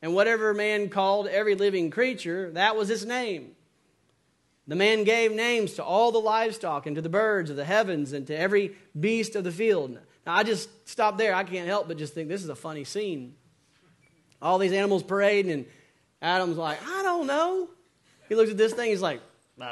And 0.00 0.14
whatever 0.14 0.54
man 0.54 0.88
called 0.88 1.26
every 1.26 1.54
living 1.54 1.90
creature, 1.90 2.50
that 2.52 2.76
was 2.76 2.88
its 2.90 3.04
name. 3.04 3.52
The 4.68 4.76
man 4.76 5.04
gave 5.04 5.32
names 5.32 5.74
to 5.74 5.84
all 5.84 6.12
the 6.12 6.20
livestock 6.20 6.86
and 6.86 6.94
to 6.94 7.02
the 7.02 7.08
birds 7.08 7.48
of 7.48 7.56
the 7.56 7.64
heavens 7.64 8.12
and 8.12 8.26
to 8.26 8.38
every 8.38 8.76
beast 8.98 9.34
of 9.34 9.42
the 9.42 9.50
field. 9.50 9.98
Now, 10.26 10.34
I 10.34 10.42
just 10.42 10.68
stop 10.86 11.16
there. 11.16 11.34
I 11.34 11.42
can't 11.42 11.66
help 11.66 11.88
but 11.88 11.96
just 11.96 12.12
think 12.12 12.28
this 12.28 12.44
is 12.44 12.50
a 12.50 12.54
funny 12.54 12.84
scene. 12.84 13.34
All 14.42 14.58
these 14.58 14.72
animals 14.72 15.02
parading, 15.02 15.50
and 15.50 15.66
Adam's 16.20 16.58
like, 16.58 16.78
I 16.86 17.02
don't 17.02 17.26
know. 17.26 17.68
He 18.28 18.34
looks 18.34 18.50
at 18.50 18.58
this 18.58 18.74
thing, 18.74 18.90
he's 18.90 19.00
like, 19.00 19.20
uh, 19.58 19.64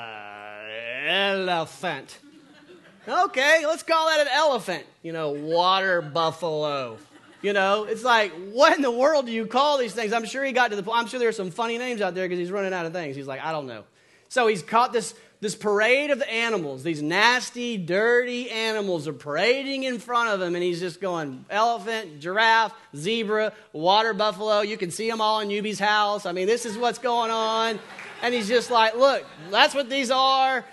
elephant. 1.07 2.19
okay, 3.09 3.65
let's 3.67 3.83
call 3.83 4.09
that 4.09 4.21
an 4.21 4.29
elephant. 4.33 4.85
You 5.03 5.13
know, 5.13 5.31
water 5.31 6.01
buffalo. 6.01 6.97
You 7.47 7.53
know, 7.53 7.85
it's 7.85 8.03
like, 8.03 8.33
what 8.51 8.75
in 8.75 8.83
the 8.83 8.91
world 8.91 9.27
do 9.27 9.31
you 9.31 9.47
call 9.47 9.79
these 9.79 9.93
things? 9.93 10.13
I'm 10.13 10.25
sure 10.25 10.43
he 10.43 10.51
got 10.51 10.71
to 10.71 10.77
the 10.77 10.83
point. 10.83 10.99
I'm 10.99 11.07
sure 11.07 11.21
there's 11.21 11.37
some 11.37 11.53
funny 11.53 11.79
names 11.79 12.01
out 12.01 12.13
there 12.13 12.25
because 12.25 12.41
he's 12.41 12.51
running 12.51 12.73
out 12.73 12.87
of 12.87 12.93
things. 12.93 13.15
He's 13.15 13.29
like, 13.29 13.41
I 13.41 13.53
don't 13.53 13.69
know. 13.69 13.85
So 14.29 14.49
he's 14.49 14.65
caught 14.65 14.93
this, 14.93 15.15
this 15.41 15.55
parade 15.55 16.11
of 16.11 16.19
the 16.19 16.29
animals. 16.29 16.83
These 16.83 17.03
nasty, 17.03 17.79
dirty 17.79 18.51
animals 18.51 19.07
are 19.07 19.13
parading 19.13 19.85
in 19.85 20.01
front 20.01 20.31
of 20.31 20.43
him, 20.43 20.57
and 20.57 20.65
he's 20.65 20.81
just 20.81 21.01
going 21.01 21.45
elephant, 21.49 22.19
giraffe, 22.19 22.75
zebra, 22.97 23.53
water 23.73 24.13
buffalo. 24.13 24.63
You 24.63 24.77
can 24.77 24.91
see 24.91 25.09
them 25.09 25.21
all 25.21 25.39
in 25.39 25.49
Yubi's 25.49 25.79
house. 25.79 26.27
I 26.27 26.33
mean, 26.33 26.49
this 26.49 26.67
is 26.67 26.77
what's 26.77 26.99
going 26.99 27.31
on. 27.31 27.79
And 28.25 28.35
he's 28.35 28.49
just 28.49 28.73
like, 28.73 28.97
look, 28.97 29.25
that's 29.53 29.73
what 29.73 29.89
these 29.89 30.11
are. 30.11 30.65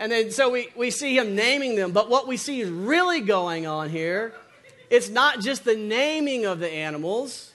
And 0.00 0.10
then 0.10 0.32
so 0.32 0.50
we, 0.50 0.66
we 0.74 0.90
see 0.90 1.16
him 1.16 1.36
naming 1.36 1.76
them. 1.76 1.92
But 1.92 2.10
what 2.10 2.26
we 2.26 2.36
see 2.36 2.60
is 2.60 2.70
really 2.70 3.20
going 3.20 3.68
on 3.68 3.88
here, 3.88 4.34
it's 4.92 5.08
not 5.08 5.40
just 5.40 5.64
the 5.64 5.74
naming 5.74 6.44
of 6.44 6.60
the 6.60 6.70
animals. 6.70 7.50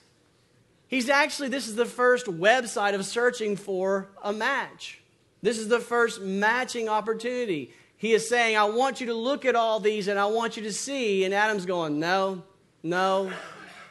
He's 0.87 1.07
actually, 1.07 1.49
this 1.49 1.67
is 1.67 1.75
the 1.75 1.85
first 1.85 2.25
website 2.25 2.95
of 2.95 3.05
searching 3.05 3.55
for 3.55 4.09
a 4.23 4.33
match. 4.33 5.01
This 5.43 5.59
is 5.59 5.67
the 5.67 5.79
first 5.79 6.19
matching 6.19 6.89
opportunity. 6.89 7.71
He 7.95 8.13
is 8.13 8.27
saying, 8.27 8.57
I 8.57 8.63
want 8.63 9.01
you 9.01 9.07
to 9.07 9.13
look 9.13 9.45
at 9.45 9.55
all 9.55 9.79
these 9.79 10.07
and 10.07 10.17
I 10.17 10.25
want 10.25 10.57
you 10.57 10.63
to 10.63 10.73
see. 10.73 11.25
And 11.25 11.33
Adam's 11.33 11.67
going, 11.67 11.99
No, 11.99 12.41
no, 12.81 13.31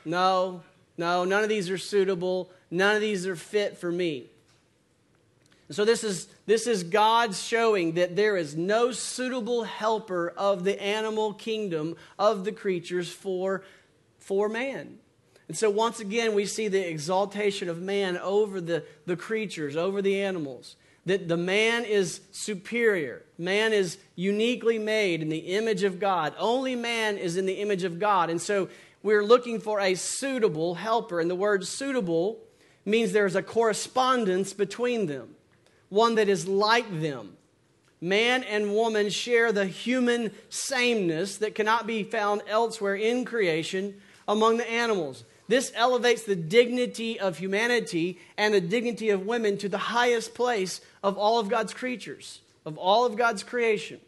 no, 0.05 0.63
no, 0.99 1.25
none 1.25 1.45
of 1.45 1.49
these 1.49 1.71
are 1.71 1.79
suitable. 1.79 2.51
None 2.73 2.97
of 2.97 3.01
these 3.01 3.29
are 3.29 3.37
fit 3.37 3.79
for 3.79 3.93
me. 3.93 4.27
So 5.71 5.85
this 5.85 6.05
is 6.05 6.29
this 6.47 6.67
is 6.67 6.85
God 6.85 7.35
showing 7.35 7.95
that 7.95 8.15
there 8.15 8.37
is 8.37 8.57
no 8.57 8.93
suitable 8.93 9.65
helper 9.65 10.33
of 10.37 10.63
the 10.63 10.81
animal 10.81 11.35
kingdom 11.35 11.97
of 12.19 12.45
the 12.45 12.53
creatures 12.53 13.11
for 13.11 13.65
for 14.19 14.49
man. 14.49 14.99
And 15.49 15.57
so 15.57 15.71
once 15.71 16.01
again 16.01 16.35
we 16.35 16.47
see 16.47 16.69
the 16.69 16.89
exaltation 16.89 17.69
of 17.69 17.81
man 17.81 18.17
over 18.19 18.61
the, 18.61 18.85
the 19.07 19.17
creatures, 19.17 19.77
over 19.77 20.03
the 20.03 20.21
animals 20.23 20.77
that 21.07 21.29
the 21.29 21.37
man 21.37 21.85
is 21.85 22.21
superior. 22.33 23.23
Man 23.39 23.73
is 23.73 23.97
uniquely 24.17 24.77
made 24.77 25.23
in 25.23 25.29
the 25.29 25.39
image 25.39 25.85
of 25.85 26.01
God. 26.01 26.35
Only 26.37 26.75
man 26.75 27.17
is 27.17 27.37
in 27.37 27.47
the 27.47 27.61
image 27.61 27.85
of 27.85 28.01
God. 28.01 28.29
And 28.29 28.43
so 28.43 28.69
we're 29.05 29.25
looking 29.25 29.61
for 29.61 29.79
a 29.79 29.95
suitable 29.95 30.75
helper. 30.75 31.21
And 31.21 31.31
the 31.31 31.37
word 31.37 31.65
suitable 31.65 32.41
means 32.85 33.13
there's 33.13 33.37
a 33.37 33.43
correspondence 33.43 34.53
between 34.53 35.07
them, 35.07 35.36
one 35.89 36.17
that 36.17 36.29
is 36.29 36.47
like 36.47 37.01
them. 37.01 37.37
Man 38.01 38.43
and 38.45 38.75
woman 38.75 39.11
share 39.11 39.53
the 39.53 39.67
human 39.67 40.33
sameness 40.49 41.39
that 41.39 41.55
cannot 41.55 41.87
be 41.87 42.03
found 42.03 42.43
elsewhere 42.47 42.95
in 42.95 43.25
creation 43.25 44.01
among 44.29 44.59
the 44.59 44.71
animals. 44.71 45.25
This 45.49 45.73
elevates 45.75 46.25
the 46.25 46.37
dignity 46.37 47.19
of 47.21 47.39
humanity 47.39 48.19
and 48.37 48.53
the 48.53 48.61
dignity 48.61 49.11
of 49.11 49.27
women 49.27 49.57
to 49.59 49.69
the 49.69 49.79
highest 49.79 50.35
place 50.35 50.81
of 51.03 51.17
all 51.17 51.39
of 51.39 51.49
God's 51.49 51.73
creatures, 51.73 52.41
of 52.65 52.77
all 52.77 53.07
of 53.07 53.17
God's 53.17 53.43
creation. 53.43 54.01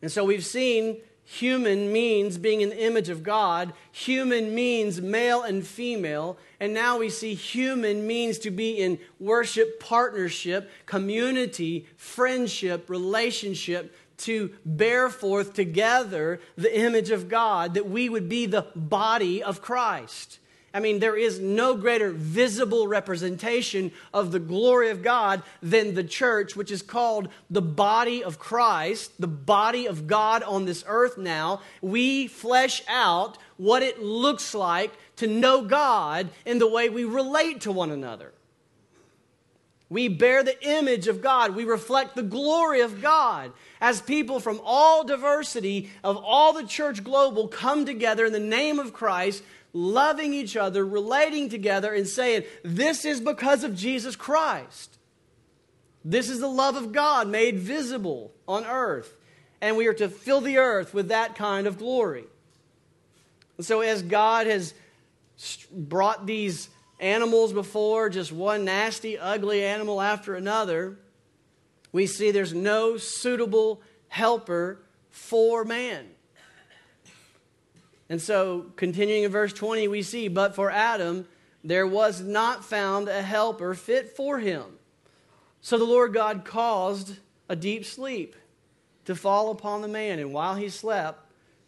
And 0.00 0.12
so 0.12 0.24
we've 0.24 0.44
seen 0.44 0.98
human 1.24 1.92
means 1.92 2.38
being 2.38 2.60
in 2.60 2.70
the 2.70 2.84
image 2.84 3.08
of 3.08 3.22
God, 3.22 3.72
human 3.90 4.54
means 4.54 5.00
male 5.00 5.42
and 5.42 5.66
female, 5.66 6.36
and 6.60 6.74
now 6.74 6.98
we 6.98 7.08
see 7.08 7.34
human 7.34 8.06
means 8.06 8.38
to 8.40 8.50
be 8.50 8.72
in 8.72 8.98
worship, 9.18 9.80
partnership, 9.80 10.70
community, 10.86 11.86
friendship, 11.96 12.90
relationship 12.90 13.94
to 14.16 14.54
bear 14.64 15.08
forth 15.10 15.54
together 15.54 16.40
the 16.56 16.78
image 16.78 17.10
of 17.10 17.28
God, 17.28 17.74
that 17.74 17.88
we 17.88 18.08
would 18.08 18.28
be 18.28 18.46
the 18.46 18.66
body 18.76 19.42
of 19.42 19.60
Christ. 19.60 20.38
I 20.74 20.80
mean, 20.80 20.98
there 20.98 21.16
is 21.16 21.38
no 21.38 21.76
greater 21.76 22.10
visible 22.10 22.88
representation 22.88 23.92
of 24.12 24.32
the 24.32 24.40
glory 24.40 24.90
of 24.90 25.04
God 25.04 25.44
than 25.62 25.94
the 25.94 26.02
church, 26.02 26.56
which 26.56 26.72
is 26.72 26.82
called 26.82 27.28
the 27.48 27.62
body 27.62 28.24
of 28.24 28.40
Christ, 28.40 29.12
the 29.20 29.28
body 29.28 29.86
of 29.86 30.08
God 30.08 30.42
on 30.42 30.64
this 30.64 30.82
earth 30.88 31.16
now. 31.16 31.60
We 31.80 32.26
flesh 32.26 32.82
out 32.88 33.38
what 33.56 33.84
it 33.84 34.02
looks 34.02 34.52
like 34.52 34.92
to 35.16 35.28
know 35.28 35.62
God 35.62 36.30
in 36.44 36.58
the 36.58 36.68
way 36.68 36.88
we 36.88 37.04
relate 37.04 37.60
to 37.62 37.72
one 37.72 37.92
another. 37.92 38.32
We 39.88 40.08
bear 40.08 40.42
the 40.42 40.60
image 40.66 41.06
of 41.06 41.22
God. 41.22 41.54
We 41.54 41.64
reflect 41.64 42.16
the 42.16 42.24
glory 42.24 42.80
of 42.80 43.00
God 43.00 43.52
as 43.80 44.00
people 44.00 44.40
from 44.40 44.60
all 44.64 45.04
diversity 45.04 45.90
of 46.02 46.16
all 46.16 46.52
the 46.52 46.66
church 46.66 47.04
global 47.04 47.46
come 47.46 47.86
together 47.86 48.24
in 48.24 48.32
the 48.32 48.40
name 48.40 48.80
of 48.80 48.92
Christ, 48.92 49.44
loving 49.74 50.32
each 50.32 50.56
other, 50.56 50.86
relating 50.86 51.50
together, 51.50 51.92
and 51.92 52.06
saying, 52.08 52.44
This 52.62 53.04
is 53.04 53.20
because 53.20 53.64
of 53.64 53.74
Jesus 53.74 54.16
Christ. 54.16 54.96
This 56.04 56.30
is 56.30 56.40
the 56.40 56.48
love 56.48 56.76
of 56.76 56.92
God 56.92 57.28
made 57.28 57.58
visible 57.58 58.32
on 58.48 58.64
earth. 58.64 59.16
And 59.60 59.76
we 59.76 59.86
are 59.86 59.94
to 59.94 60.08
fill 60.08 60.40
the 60.40 60.58
earth 60.58 60.94
with 60.94 61.08
that 61.08 61.34
kind 61.34 61.66
of 61.66 61.78
glory. 61.78 62.24
And 63.56 63.66
so, 63.66 63.80
as 63.80 64.02
God 64.02 64.46
has 64.46 64.74
brought 65.72 66.26
these 66.26 66.68
animals 67.00 67.52
before, 67.52 68.08
just 68.10 68.32
one 68.32 68.64
nasty, 68.64 69.18
ugly 69.18 69.64
animal 69.64 70.00
after 70.00 70.34
another, 70.34 70.98
we 71.92 72.06
see 72.06 72.30
there's 72.30 72.54
no 72.54 72.96
suitable 72.96 73.80
helper 74.08 74.80
for 75.10 75.64
man. 75.64 76.06
And 78.08 78.20
so, 78.20 78.66
continuing 78.76 79.24
in 79.24 79.30
verse 79.30 79.52
20, 79.52 79.88
we 79.88 80.02
see, 80.02 80.28
But 80.28 80.54
for 80.54 80.70
Adam, 80.70 81.26
there 81.62 81.86
was 81.86 82.20
not 82.20 82.64
found 82.64 83.08
a 83.08 83.22
helper 83.22 83.74
fit 83.74 84.14
for 84.14 84.38
him. 84.38 84.64
So 85.62 85.78
the 85.78 85.84
Lord 85.84 86.12
God 86.12 86.44
caused 86.44 87.16
a 87.48 87.56
deep 87.56 87.86
sleep 87.86 88.36
to 89.06 89.14
fall 89.14 89.50
upon 89.50 89.80
the 89.80 89.88
man, 89.88 90.18
and 90.18 90.32
while 90.32 90.56
he 90.56 90.68
slept, 90.68 91.20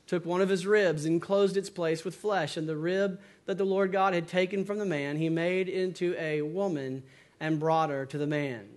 took 0.07 0.25
one 0.25 0.41
of 0.41 0.49
his 0.49 0.67
ribs 0.67 1.05
and 1.05 1.21
closed 1.21 1.57
its 1.57 1.71
place 1.71 2.05
with 2.05 2.15
flesh. 2.15 2.57
And 2.57 2.69
the 2.69 2.77
rib 2.77 3.21
that 3.47 3.59
the 3.59 3.65
Lord 3.65 3.93
God 3.93 4.15
had 4.15 4.29
taken 4.29 4.65
from 4.65 4.79
the 4.79 4.85
man, 4.85 5.17
he 5.17 5.29
made 5.29 5.69
into 5.69 6.15
a 6.19 6.43
woman 6.43 7.03
and 7.41 7.59
brought 7.59 7.91
her 7.91 8.07
to 8.07 8.19
the 8.19 8.27
man. 8.27 8.69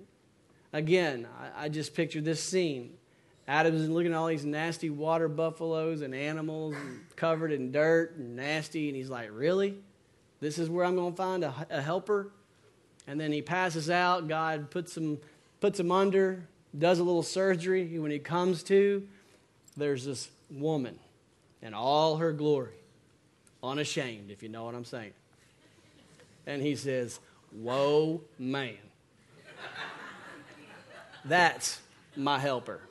Again, 0.72 1.28
I, 1.56 1.70
just 1.70 1.94
pictured 1.94 2.26
this 2.26 2.44
scene. 2.44 2.94
Adam's 3.50 3.90
looking 3.90 4.12
at 4.12 4.16
all 4.16 4.28
these 4.28 4.46
nasty 4.46 4.92
water 4.92 5.28
buffaloes 5.28 6.02
and 6.02 6.14
animals 6.14 6.76
covered 7.16 7.52
in 7.52 7.72
dirt 7.72 8.16
and 8.16 8.36
nasty, 8.36 8.90
and 8.90 8.96
he's 8.96 9.10
like, 9.10 9.30
Really? 9.32 9.76
This 10.40 10.60
is 10.60 10.70
where 10.70 10.86
I'm 10.86 10.96
going 10.96 11.12
to 11.14 11.18
find 11.18 11.44
a, 11.44 11.68
a 11.72 11.82
helper? 11.82 12.32
And 13.08 13.20
then 13.20 13.32
he 13.32 13.42
passes 13.42 13.90
out. 13.90 14.28
God 14.28 14.70
puts 14.70 14.96
him, 14.96 15.18
puts 15.62 15.80
him 15.80 15.92
under, 15.92 16.48
does 16.78 17.00
a 17.00 17.04
little 17.04 17.24
surgery. 17.24 17.98
When 17.98 18.12
he 18.12 18.20
comes 18.20 18.62
to, 18.64 19.06
there's 19.76 20.06
this 20.06 20.30
woman 20.52 21.00
in 21.64 21.74
all 21.74 22.18
her 22.18 22.32
glory, 22.32 22.78
unashamed, 23.64 24.30
if 24.30 24.44
you 24.44 24.50
know 24.50 24.64
what 24.64 24.76
I'm 24.76 24.86
saying. 24.86 25.14
And 26.46 26.62
he 26.62 26.76
says, 26.76 27.20
Whoa, 27.52 28.22
man. 28.38 28.78
That's 31.26 31.80
my 32.16 32.38
helper. 32.38 32.82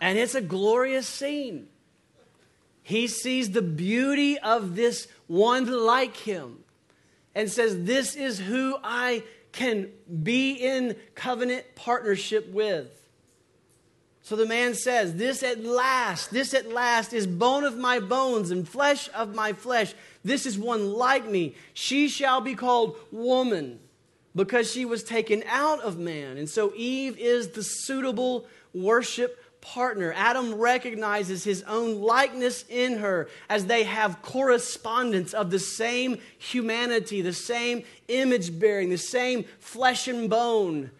And 0.00 0.18
it's 0.18 0.34
a 0.34 0.40
glorious 0.40 1.06
scene. 1.06 1.68
He 2.82 3.06
sees 3.06 3.50
the 3.50 3.62
beauty 3.62 4.38
of 4.38 4.74
this 4.76 5.08
one 5.26 5.66
like 5.66 6.16
him 6.16 6.60
and 7.34 7.50
says, 7.50 7.84
This 7.84 8.16
is 8.16 8.38
who 8.38 8.76
I 8.82 9.22
can 9.52 9.90
be 10.22 10.52
in 10.52 10.96
covenant 11.14 11.64
partnership 11.74 12.50
with. 12.50 12.88
So 14.22 14.36
the 14.36 14.46
man 14.46 14.74
says, 14.74 15.14
This 15.14 15.42
at 15.42 15.64
last, 15.64 16.30
this 16.30 16.54
at 16.54 16.70
last 16.72 17.12
is 17.12 17.26
bone 17.26 17.64
of 17.64 17.76
my 17.76 18.00
bones 18.00 18.50
and 18.50 18.68
flesh 18.68 19.08
of 19.14 19.34
my 19.34 19.52
flesh. 19.52 19.94
This 20.24 20.46
is 20.46 20.58
one 20.58 20.92
like 20.92 21.28
me. 21.28 21.54
She 21.74 22.08
shall 22.08 22.40
be 22.40 22.54
called 22.54 22.96
woman 23.10 23.80
because 24.34 24.70
she 24.70 24.84
was 24.84 25.02
taken 25.02 25.42
out 25.46 25.80
of 25.80 25.98
man. 25.98 26.36
And 26.36 26.48
so 26.48 26.72
Eve 26.76 27.18
is 27.18 27.48
the 27.48 27.62
suitable 27.62 28.46
worship 28.74 29.37
partner. 29.60 30.12
Adam 30.14 30.54
recognizes 30.54 31.44
his 31.44 31.62
own 31.64 32.00
likeness 32.00 32.64
in 32.68 32.98
her 32.98 33.28
as 33.48 33.66
they 33.66 33.84
have 33.84 34.22
correspondence 34.22 35.34
of 35.34 35.50
the 35.50 35.58
same 35.58 36.18
humanity, 36.38 37.22
the 37.22 37.32
same 37.32 37.84
image 38.08 38.58
bearing, 38.58 38.90
the 38.90 38.98
same 38.98 39.44
flesh 39.58 40.08
and 40.08 40.30
bone. 40.30 40.90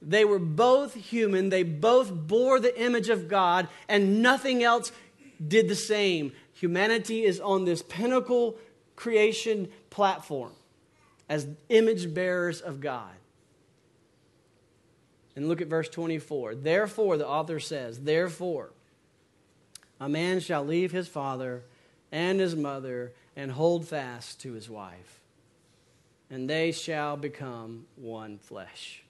They 0.00 0.24
were 0.24 0.38
both 0.38 0.94
human, 0.94 1.48
they 1.48 1.64
both 1.64 2.12
bore 2.12 2.60
the 2.60 2.80
image 2.80 3.08
of 3.08 3.28
God, 3.28 3.68
and 3.88 4.22
nothing 4.22 4.62
else 4.62 4.92
did 5.46 5.68
the 5.68 5.74
same. 5.74 6.32
Humanity 6.54 7.24
is 7.24 7.40
on 7.40 7.64
this 7.64 7.82
pinnacle 7.82 8.56
creation 8.96 9.68
platform 9.90 10.52
as 11.28 11.46
image 11.68 12.12
bearers 12.14 12.60
of 12.60 12.80
God. 12.80 13.17
And 15.38 15.48
look 15.48 15.60
at 15.60 15.68
verse 15.68 15.88
24. 15.88 16.56
Therefore, 16.56 17.16
the 17.16 17.28
author 17.28 17.60
says, 17.60 18.00
Therefore, 18.00 18.70
a 20.00 20.08
man 20.08 20.40
shall 20.40 20.64
leave 20.64 20.90
his 20.90 21.06
father 21.06 21.62
and 22.10 22.40
his 22.40 22.56
mother 22.56 23.12
and 23.36 23.52
hold 23.52 23.86
fast 23.86 24.40
to 24.40 24.54
his 24.54 24.68
wife, 24.68 25.20
and 26.28 26.50
they 26.50 26.72
shall 26.72 27.16
become 27.16 27.86
one 27.94 28.38
flesh. 28.38 29.04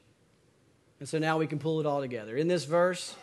And 1.01 1.09
so 1.09 1.19
now 1.19 1.39
we 1.39 1.47
can 1.47 1.59
pull 1.59 1.81
it 1.81 1.87
all 1.87 2.03
together. 2.03 2.37
In 2.37 2.47
this 2.47 2.67
verse, 2.67 3.15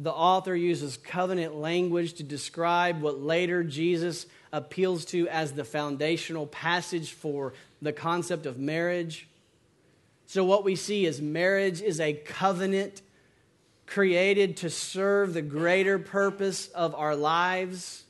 the 0.00 0.10
author 0.10 0.56
uses 0.56 0.96
covenant 0.96 1.54
language 1.54 2.14
to 2.14 2.24
describe 2.24 3.00
what 3.00 3.20
later 3.20 3.62
Jesus 3.62 4.26
appeals 4.52 5.04
to 5.04 5.28
as 5.28 5.52
the 5.52 5.62
foundational 5.62 6.48
passage 6.48 7.12
for 7.12 7.52
the 7.80 7.92
concept 7.92 8.46
of 8.46 8.58
marriage. 8.58 9.28
So, 10.28 10.44
what 10.44 10.62
we 10.62 10.76
see 10.76 11.06
is 11.06 11.22
marriage 11.22 11.80
is 11.80 12.00
a 12.00 12.12
covenant 12.12 13.00
created 13.86 14.58
to 14.58 14.68
serve 14.68 15.32
the 15.32 15.40
greater 15.40 15.98
purpose 15.98 16.68
of 16.68 16.94
our 16.94 17.16
lives, 17.16 18.04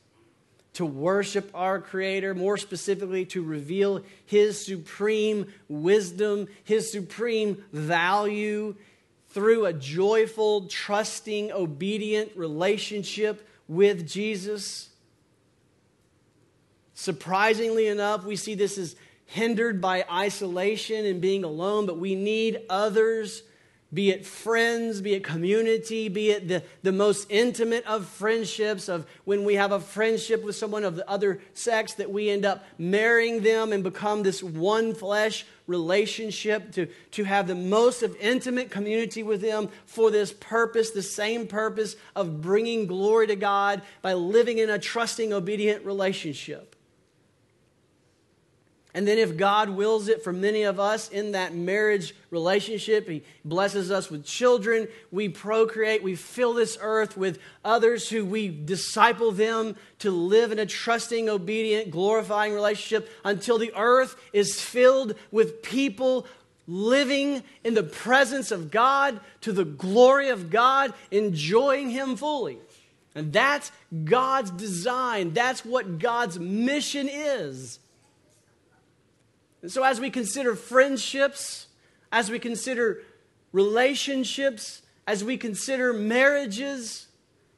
to 0.72 0.84
worship 0.84 1.48
our 1.54 1.80
Creator, 1.80 2.34
more 2.34 2.56
specifically, 2.56 3.24
to 3.26 3.44
reveal 3.44 4.02
His 4.26 4.60
supreme 4.66 5.46
wisdom, 5.68 6.48
His 6.64 6.90
supreme 6.90 7.62
value 7.72 8.74
through 9.28 9.66
a 9.66 9.72
joyful, 9.72 10.66
trusting, 10.66 11.52
obedient 11.52 12.36
relationship 12.36 13.48
with 13.68 14.08
Jesus. 14.08 14.88
Surprisingly 16.94 17.86
enough, 17.86 18.24
we 18.24 18.34
see 18.34 18.56
this 18.56 18.76
as 18.76 18.96
hindered 19.28 19.78
by 19.78 20.06
isolation 20.10 21.04
and 21.04 21.20
being 21.20 21.44
alone, 21.44 21.84
but 21.84 21.98
we 21.98 22.14
need 22.14 22.62
others, 22.70 23.42
be 23.92 24.08
it 24.08 24.24
friends, 24.24 25.02
be 25.02 25.12
it 25.12 25.22
community, 25.22 26.08
be 26.08 26.30
it 26.30 26.48
the, 26.48 26.62
the 26.82 26.92
most 26.92 27.26
intimate 27.30 27.86
of 27.86 28.06
friendships, 28.06 28.88
of 28.88 29.06
when 29.24 29.44
we 29.44 29.56
have 29.56 29.70
a 29.70 29.80
friendship 29.80 30.42
with 30.42 30.56
someone 30.56 30.82
of 30.82 30.96
the 30.96 31.08
other 31.08 31.40
sex, 31.52 31.92
that 31.94 32.10
we 32.10 32.30
end 32.30 32.46
up 32.46 32.64
marrying 32.78 33.42
them 33.42 33.70
and 33.70 33.84
become 33.84 34.22
this 34.22 34.42
one 34.42 34.94
flesh 34.94 35.44
relationship, 35.66 36.72
to, 36.72 36.86
to 37.10 37.24
have 37.24 37.46
the 37.46 37.54
most 37.54 38.02
of 38.02 38.16
intimate 38.16 38.70
community 38.70 39.22
with 39.22 39.42
them 39.42 39.68
for 39.84 40.10
this 40.10 40.32
purpose, 40.32 40.90
the 40.90 41.02
same 41.02 41.46
purpose 41.46 41.96
of 42.16 42.40
bringing 42.40 42.86
glory 42.86 43.26
to 43.26 43.36
God 43.36 43.82
by 44.00 44.14
living 44.14 44.56
in 44.56 44.70
a 44.70 44.78
trusting, 44.78 45.34
obedient 45.34 45.84
relationship. 45.84 46.74
And 48.94 49.06
then, 49.06 49.18
if 49.18 49.36
God 49.36 49.68
wills 49.68 50.08
it 50.08 50.24
for 50.24 50.32
many 50.32 50.62
of 50.62 50.80
us 50.80 51.10
in 51.10 51.32
that 51.32 51.54
marriage 51.54 52.14
relationship, 52.30 53.06
He 53.06 53.22
blesses 53.44 53.90
us 53.90 54.10
with 54.10 54.24
children. 54.24 54.88
We 55.10 55.28
procreate. 55.28 56.02
We 56.02 56.16
fill 56.16 56.54
this 56.54 56.78
earth 56.80 57.16
with 57.16 57.38
others 57.64 58.08
who 58.08 58.24
we 58.24 58.48
disciple 58.48 59.30
them 59.30 59.76
to 59.98 60.10
live 60.10 60.52
in 60.52 60.58
a 60.58 60.64
trusting, 60.66 61.28
obedient, 61.28 61.90
glorifying 61.90 62.54
relationship 62.54 63.10
until 63.24 63.58
the 63.58 63.72
earth 63.76 64.16
is 64.32 64.58
filled 64.58 65.14
with 65.30 65.62
people 65.62 66.26
living 66.66 67.42
in 67.64 67.74
the 67.74 67.82
presence 67.82 68.50
of 68.50 68.70
God 68.70 69.20
to 69.42 69.52
the 69.52 69.64
glory 69.64 70.30
of 70.30 70.48
God, 70.48 70.94
enjoying 71.10 71.90
Him 71.90 72.16
fully. 72.16 72.58
And 73.14 73.32
that's 73.32 73.70
God's 74.04 74.50
design, 74.50 75.34
that's 75.34 75.64
what 75.64 75.98
God's 75.98 76.38
mission 76.38 77.08
is. 77.10 77.80
And 79.62 79.70
so, 79.70 79.82
as 79.82 80.00
we 80.00 80.10
consider 80.10 80.54
friendships, 80.54 81.66
as 82.12 82.30
we 82.30 82.38
consider 82.38 83.02
relationships, 83.52 84.82
as 85.06 85.24
we 85.24 85.36
consider 85.36 85.92
marriages, 85.92 87.08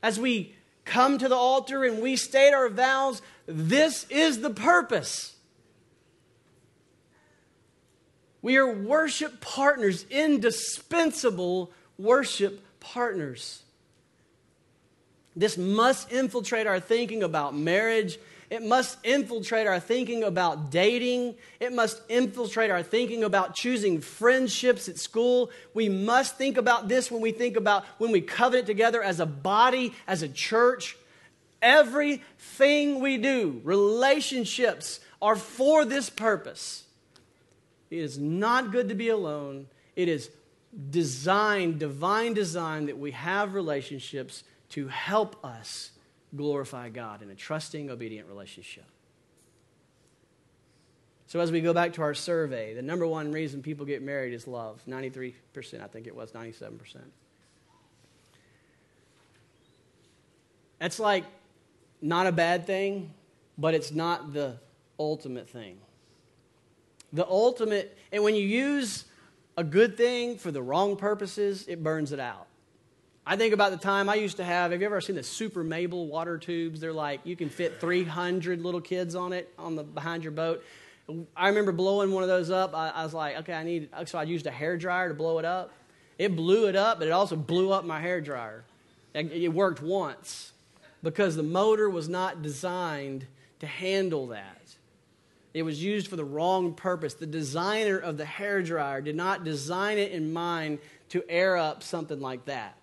as 0.02 0.18
we 0.18 0.54
come 0.84 1.18
to 1.18 1.28
the 1.28 1.36
altar 1.36 1.84
and 1.84 2.00
we 2.00 2.16
state 2.16 2.52
our 2.52 2.68
vows, 2.68 3.22
this 3.46 4.06
is 4.08 4.40
the 4.40 4.50
purpose. 4.50 5.36
We 8.42 8.56
are 8.56 8.72
worship 8.72 9.40
partners, 9.40 10.06
indispensable 10.08 11.70
worship 11.98 12.64
partners. 12.80 13.62
This 15.36 15.58
must 15.58 16.10
infiltrate 16.10 16.66
our 16.66 16.80
thinking 16.80 17.22
about 17.22 17.54
marriage 17.54 18.18
it 18.50 18.64
must 18.64 18.98
infiltrate 19.04 19.68
our 19.68 19.78
thinking 19.78 20.24
about 20.24 20.72
dating. 20.72 21.36
It 21.60 21.72
must 21.72 22.02
infiltrate 22.08 22.72
our 22.72 22.82
thinking 22.82 23.22
about 23.22 23.54
choosing 23.54 24.00
friendships 24.00 24.88
at 24.88 24.98
school. 24.98 25.52
We 25.72 25.88
must 25.88 26.36
think 26.36 26.56
about 26.56 26.88
this 26.88 27.12
when 27.12 27.20
we 27.20 27.30
think 27.30 27.56
about 27.56 27.84
when 27.98 28.10
we 28.10 28.20
covenant 28.20 28.66
together 28.66 29.02
as 29.04 29.20
a 29.20 29.26
body, 29.26 29.94
as 30.08 30.22
a 30.22 30.28
church. 30.28 30.96
Everything 31.62 33.00
we 33.00 33.18
do, 33.18 33.60
relationships, 33.62 34.98
are 35.22 35.36
for 35.36 35.84
this 35.84 36.10
purpose. 36.10 36.84
It 37.88 37.98
is 37.98 38.18
not 38.18 38.72
good 38.72 38.88
to 38.88 38.96
be 38.96 39.10
alone. 39.10 39.68
It 39.94 40.08
is 40.08 40.28
designed, 40.90 41.78
divine 41.78 42.34
design, 42.34 42.86
that 42.86 42.98
we 42.98 43.12
have 43.12 43.54
relationships 43.54 44.42
to 44.70 44.88
help 44.88 45.44
us 45.44 45.90
glorify 46.36 46.88
God 46.88 47.22
in 47.22 47.30
a 47.30 47.34
trusting, 47.34 47.90
obedient 47.90 48.28
relationship. 48.28 48.84
So, 51.26 51.38
as 51.38 51.52
we 51.52 51.60
go 51.60 51.72
back 51.72 51.92
to 51.92 52.02
our 52.02 52.14
survey, 52.14 52.74
the 52.74 52.82
number 52.82 53.06
one 53.06 53.30
reason 53.30 53.62
people 53.62 53.86
get 53.86 54.02
married 54.02 54.34
is 54.34 54.48
love 54.48 54.82
93%, 54.88 55.34
I 55.80 55.86
think 55.86 56.08
it 56.08 56.14
was 56.14 56.32
97%. 56.32 56.96
That's 60.80 60.98
like 60.98 61.24
not 62.02 62.26
a 62.26 62.32
bad 62.32 62.66
thing, 62.66 63.12
but 63.58 63.74
it's 63.74 63.92
not 63.92 64.32
the 64.32 64.56
ultimate 64.98 65.48
thing. 65.48 65.78
The 67.12 67.26
ultimate, 67.26 67.96
and 68.10 68.24
when 68.24 68.34
you 68.34 68.42
use 68.42 69.04
a 69.56 69.62
good 69.62 69.96
thing 69.96 70.36
for 70.36 70.50
the 70.50 70.62
wrong 70.62 70.96
purposes, 70.96 71.66
it 71.68 71.82
burns 71.82 72.12
it 72.12 72.20
out. 72.20 72.46
I 73.30 73.36
think 73.36 73.54
about 73.54 73.70
the 73.70 73.76
time 73.76 74.08
I 74.08 74.16
used 74.16 74.38
to 74.38 74.44
have. 74.44 74.72
Have 74.72 74.80
you 74.80 74.86
ever 74.86 75.00
seen 75.00 75.14
the 75.14 75.22
Super 75.22 75.62
Mable 75.62 76.08
water 76.08 76.36
tubes? 76.36 76.80
They're 76.80 76.92
like 76.92 77.20
you 77.22 77.36
can 77.36 77.48
fit 77.48 77.80
300 77.80 78.60
little 78.60 78.80
kids 78.80 79.14
on 79.14 79.32
it 79.32 79.54
on 79.56 79.76
the 79.76 79.84
behind 79.84 80.24
your 80.24 80.32
boat. 80.32 80.64
I 81.36 81.46
remember 81.46 81.70
blowing 81.70 82.10
one 82.10 82.24
of 82.24 82.28
those 82.28 82.50
up. 82.50 82.74
I, 82.74 82.88
I 82.88 83.04
was 83.04 83.14
like, 83.14 83.36
okay, 83.36 83.52
I 83.52 83.62
need. 83.62 83.88
So 84.06 84.18
I 84.18 84.24
used 84.24 84.48
a 84.48 84.50
hair 84.50 84.76
dryer 84.76 85.10
to 85.10 85.14
blow 85.14 85.38
it 85.38 85.44
up. 85.44 85.72
It 86.18 86.34
blew 86.34 86.66
it 86.66 86.74
up, 86.74 86.98
but 86.98 87.06
it 87.06 87.12
also 87.12 87.36
blew 87.36 87.70
up 87.70 87.84
my 87.84 88.00
hair 88.00 88.20
dryer. 88.20 88.64
It 89.14 89.54
worked 89.54 89.80
once 89.80 90.50
because 91.00 91.36
the 91.36 91.44
motor 91.44 91.88
was 91.88 92.08
not 92.08 92.42
designed 92.42 93.26
to 93.60 93.66
handle 93.68 94.26
that. 94.28 94.74
It 95.54 95.62
was 95.62 95.80
used 95.80 96.08
for 96.08 96.16
the 96.16 96.24
wrong 96.24 96.74
purpose. 96.74 97.14
The 97.14 97.26
designer 97.26 97.96
of 97.96 98.16
the 98.16 98.24
hair 98.24 98.60
dryer 98.60 99.00
did 99.00 99.14
not 99.14 99.44
design 99.44 99.98
it 99.98 100.10
in 100.10 100.32
mind 100.32 100.80
to 101.10 101.22
air 101.28 101.56
up 101.56 101.84
something 101.84 102.20
like 102.20 102.46
that 102.46 102.74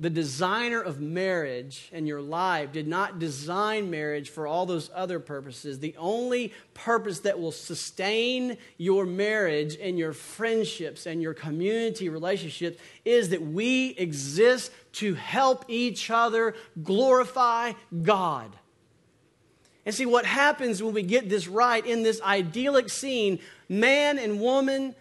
the 0.00 0.08
designer 0.08 0.80
of 0.80 0.98
marriage 0.98 1.90
and 1.92 2.08
your 2.08 2.22
life 2.22 2.72
did 2.72 2.88
not 2.88 3.18
design 3.18 3.90
marriage 3.90 4.30
for 4.30 4.46
all 4.46 4.64
those 4.64 4.90
other 4.94 5.20
purposes. 5.20 5.78
The 5.78 5.94
only 5.98 6.54
purpose 6.72 7.20
that 7.20 7.38
will 7.38 7.52
sustain 7.52 8.56
your 8.78 9.04
marriage 9.04 9.76
and 9.78 9.98
your 9.98 10.14
friendships 10.14 11.04
and 11.04 11.20
your 11.20 11.34
community 11.34 12.08
relationships 12.08 12.80
is 13.04 13.28
that 13.28 13.42
we 13.42 13.90
exist 13.90 14.72
to 14.92 15.14
help 15.14 15.66
each 15.68 16.10
other 16.10 16.54
glorify 16.82 17.72
God. 18.02 18.56
And 19.84 19.94
see 19.94 20.06
what 20.06 20.24
happens 20.24 20.82
when 20.82 20.94
we 20.94 21.02
get 21.02 21.28
this 21.28 21.46
right 21.46 21.84
in 21.84 22.02
this 22.02 22.22
idyllic 22.22 22.88
scene 22.88 23.38
man 23.68 24.18
and 24.18 24.40
woman, 24.40 24.94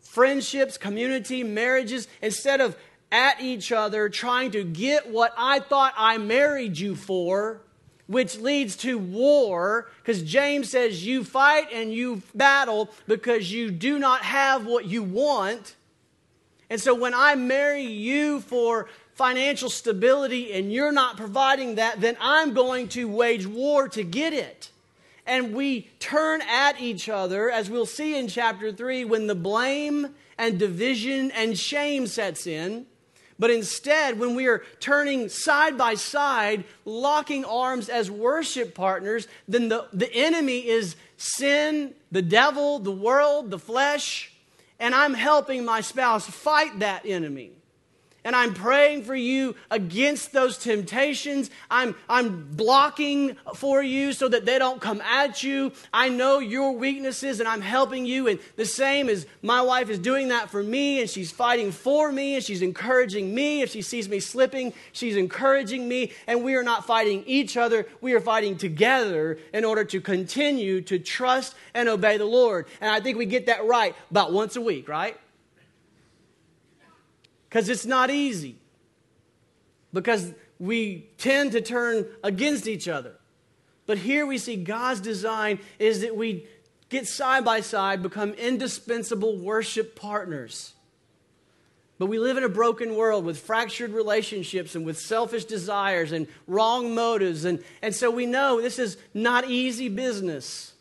friendships, 0.00 0.76
community, 0.76 1.44
marriages, 1.44 2.08
instead 2.20 2.60
of 2.60 2.76
at 3.10 3.40
each 3.40 3.72
other, 3.72 4.08
trying 4.08 4.50
to 4.52 4.64
get 4.64 5.08
what 5.08 5.32
I 5.36 5.60
thought 5.60 5.94
I 5.96 6.18
married 6.18 6.78
you 6.78 6.94
for, 6.94 7.60
which 8.06 8.38
leads 8.38 8.76
to 8.78 8.98
war, 8.98 9.90
because 10.02 10.22
James 10.22 10.70
says 10.70 11.06
you 11.06 11.24
fight 11.24 11.68
and 11.72 11.92
you 11.92 12.22
battle 12.34 12.90
because 13.06 13.52
you 13.52 13.70
do 13.70 13.98
not 13.98 14.22
have 14.22 14.66
what 14.66 14.86
you 14.86 15.02
want. 15.02 15.76
And 16.70 16.80
so 16.80 16.94
when 16.94 17.14
I 17.14 17.34
marry 17.34 17.82
you 17.82 18.40
for 18.40 18.88
financial 19.14 19.70
stability 19.70 20.52
and 20.52 20.72
you're 20.72 20.92
not 20.92 21.16
providing 21.16 21.74
that, 21.76 22.00
then 22.00 22.16
I'm 22.20 22.54
going 22.54 22.88
to 22.88 23.08
wage 23.08 23.46
war 23.46 23.88
to 23.88 24.02
get 24.02 24.32
it. 24.32 24.70
And 25.26 25.54
we 25.54 25.90
turn 25.98 26.40
at 26.42 26.80
each 26.80 27.08
other, 27.08 27.50
as 27.50 27.68
we'll 27.68 27.84
see 27.84 28.16
in 28.16 28.28
chapter 28.28 28.72
3, 28.72 29.04
when 29.04 29.26
the 29.26 29.34
blame 29.34 30.14
and 30.38 30.58
division 30.58 31.30
and 31.32 31.58
shame 31.58 32.06
sets 32.06 32.46
in. 32.46 32.86
But 33.38 33.50
instead, 33.50 34.18
when 34.18 34.34
we 34.34 34.46
are 34.48 34.64
turning 34.80 35.28
side 35.28 35.78
by 35.78 35.94
side, 35.94 36.64
locking 36.84 37.44
arms 37.44 37.88
as 37.88 38.10
worship 38.10 38.74
partners, 38.74 39.28
then 39.46 39.68
the, 39.68 39.86
the 39.92 40.12
enemy 40.12 40.66
is 40.66 40.96
sin, 41.16 41.94
the 42.10 42.22
devil, 42.22 42.80
the 42.80 42.90
world, 42.90 43.50
the 43.50 43.58
flesh, 43.58 44.32
and 44.80 44.94
I'm 44.94 45.14
helping 45.14 45.64
my 45.64 45.80
spouse 45.80 46.26
fight 46.26 46.80
that 46.80 47.06
enemy 47.06 47.52
and 48.24 48.34
I'm 48.34 48.52
praying 48.52 49.04
for 49.04 49.14
you 49.14 49.54
against 49.70 50.32
those 50.32 50.58
temptations. 50.58 51.50
I'm, 51.70 51.94
I'm 52.08 52.48
blocking 52.50 53.36
for 53.54 53.82
you 53.82 54.12
so 54.12 54.28
that 54.28 54.44
they 54.44 54.58
don't 54.58 54.80
come 54.80 55.00
at 55.00 55.42
you. 55.42 55.72
I 55.92 56.08
know 56.08 56.38
your 56.40 56.72
weaknesses 56.72 57.38
and 57.38 57.48
I'm 57.48 57.60
helping 57.60 58.06
you. 58.06 58.26
And 58.26 58.40
the 58.56 58.66
same 58.66 59.08
as 59.08 59.26
my 59.40 59.62
wife 59.62 59.88
is 59.88 59.98
doing 59.98 60.28
that 60.28 60.50
for 60.50 60.62
me 60.62 61.00
and 61.00 61.08
she's 61.08 61.30
fighting 61.30 61.70
for 61.70 62.10
me 62.10 62.34
and 62.34 62.44
she's 62.44 62.60
encouraging 62.60 63.34
me. 63.34 63.62
If 63.62 63.70
she 63.70 63.82
sees 63.82 64.08
me 64.08 64.18
slipping, 64.20 64.74
she's 64.92 65.16
encouraging 65.16 65.86
me. 65.86 66.12
And 66.26 66.42
we 66.42 66.56
are 66.56 66.64
not 66.64 66.86
fighting 66.86 67.22
each 67.24 67.56
other, 67.56 67.86
we 68.00 68.14
are 68.14 68.20
fighting 68.20 68.58
together 68.58 69.38
in 69.54 69.64
order 69.64 69.84
to 69.84 70.00
continue 70.00 70.80
to 70.82 70.98
trust 70.98 71.54
and 71.72 71.88
obey 71.88 72.18
the 72.18 72.24
Lord. 72.24 72.66
And 72.80 72.90
I 72.90 73.00
think 73.00 73.16
we 73.16 73.26
get 73.26 73.46
that 73.46 73.64
right 73.64 73.94
about 74.10 74.32
once 74.32 74.56
a 74.56 74.60
week, 74.60 74.88
right? 74.88 75.16
Because 77.48 77.68
it's 77.68 77.86
not 77.86 78.10
easy. 78.10 78.56
Because 79.92 80.32
we 80.58 81.08
tend 81.18 81.52
to 81.52 81.60
turn 81.60 82.06
against 82.22 82.66
each 82.66 82.88
other. 82.88 83.14
But 83.86 83.98
here 83.98 84.26
we 84.26 84.36
see 84.36 84.56
God's 84.56 85.00
design 85.00 85.60
is 85.78 86.02
that 86.02 86.14
we 86.14 86.46
get 86.90 87.06
side 87.06 87.44
by 87.44 87.60
side, 87.60 88.02
become 88.02 88.32
indispensable 88.32 89.38
worship 89.38 89.96
partners. 89.96 90.74
But 91.98 92.06
we 92.06 92.18
live 92.18 92.36
in 92.36 92.44
a 92.44 92.48
broken 92.48 92.94
world 92.96 93.24
with 93.24 93.40
fractured 93.40 93.90
relationships 93.90 94.74
and 94.74 94.86
with 94.86 94.98
selfish 94.98 95.46
desires 95.46 96.12
and 96.12 96.28
wrong 96.46 96.94
motives. 96.94 97.44
And, 97.44 97.62
and 97.82 97.94
so 97.94 98.10
we 98.10 98.26
know 98.26 98.60
this 98.60 98.78
is 98.78 98.98
not 99.14 99.48
easy 99.48 99.88
business. 99.88 100.74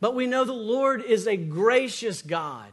But 0.00 0.14
we 0.14 0.26
know 0.26 0.44
the 0.44 0.52
Lord 0.52 1.02
is 1.02 1.26
a 1.26 1.36
gracious 1.36 2.22
God. 2.22 2.70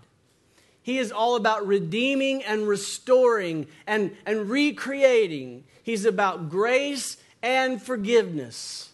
He 0.83 0.99
is 0.99 1.11
all 1.11 1.35
about 1.35 1.65
redeeming 1.65 2.43
and 2.43 2.67
restoring 2.67 3.67
and, 3.87 4.15
and 4.25 4.49
recreating. 4.49 5.63
He's 5.81 6.05
about 6.05 6.49
grace 6.49 7.17
and 7.41 7.81
forgiveness. 7.81 8.91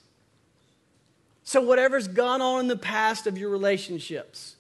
So, 1.44 1.62
whatever's 1.62 2.08
gone 2.08 2.42
on 2.42 2.62
in 2.62 2.68
the 2.68 2.78
past 2.78 3.26
of 3.26 3.40
your 3.40 3.50
relationships, 3.50 4.56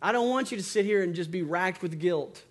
I 0.00 0.12
don't 0.12 0.30
want 0.30 0.50
you 0.50 0.56
to 0.56 0.62
sit 0.62 0.86
here 0.86 1.02
and 1.02 1.14
just 1.14 1.30
be 1.30 1.42
racked 1.42 1.82
with 1.82 2.00
guilt. 2.00 2.42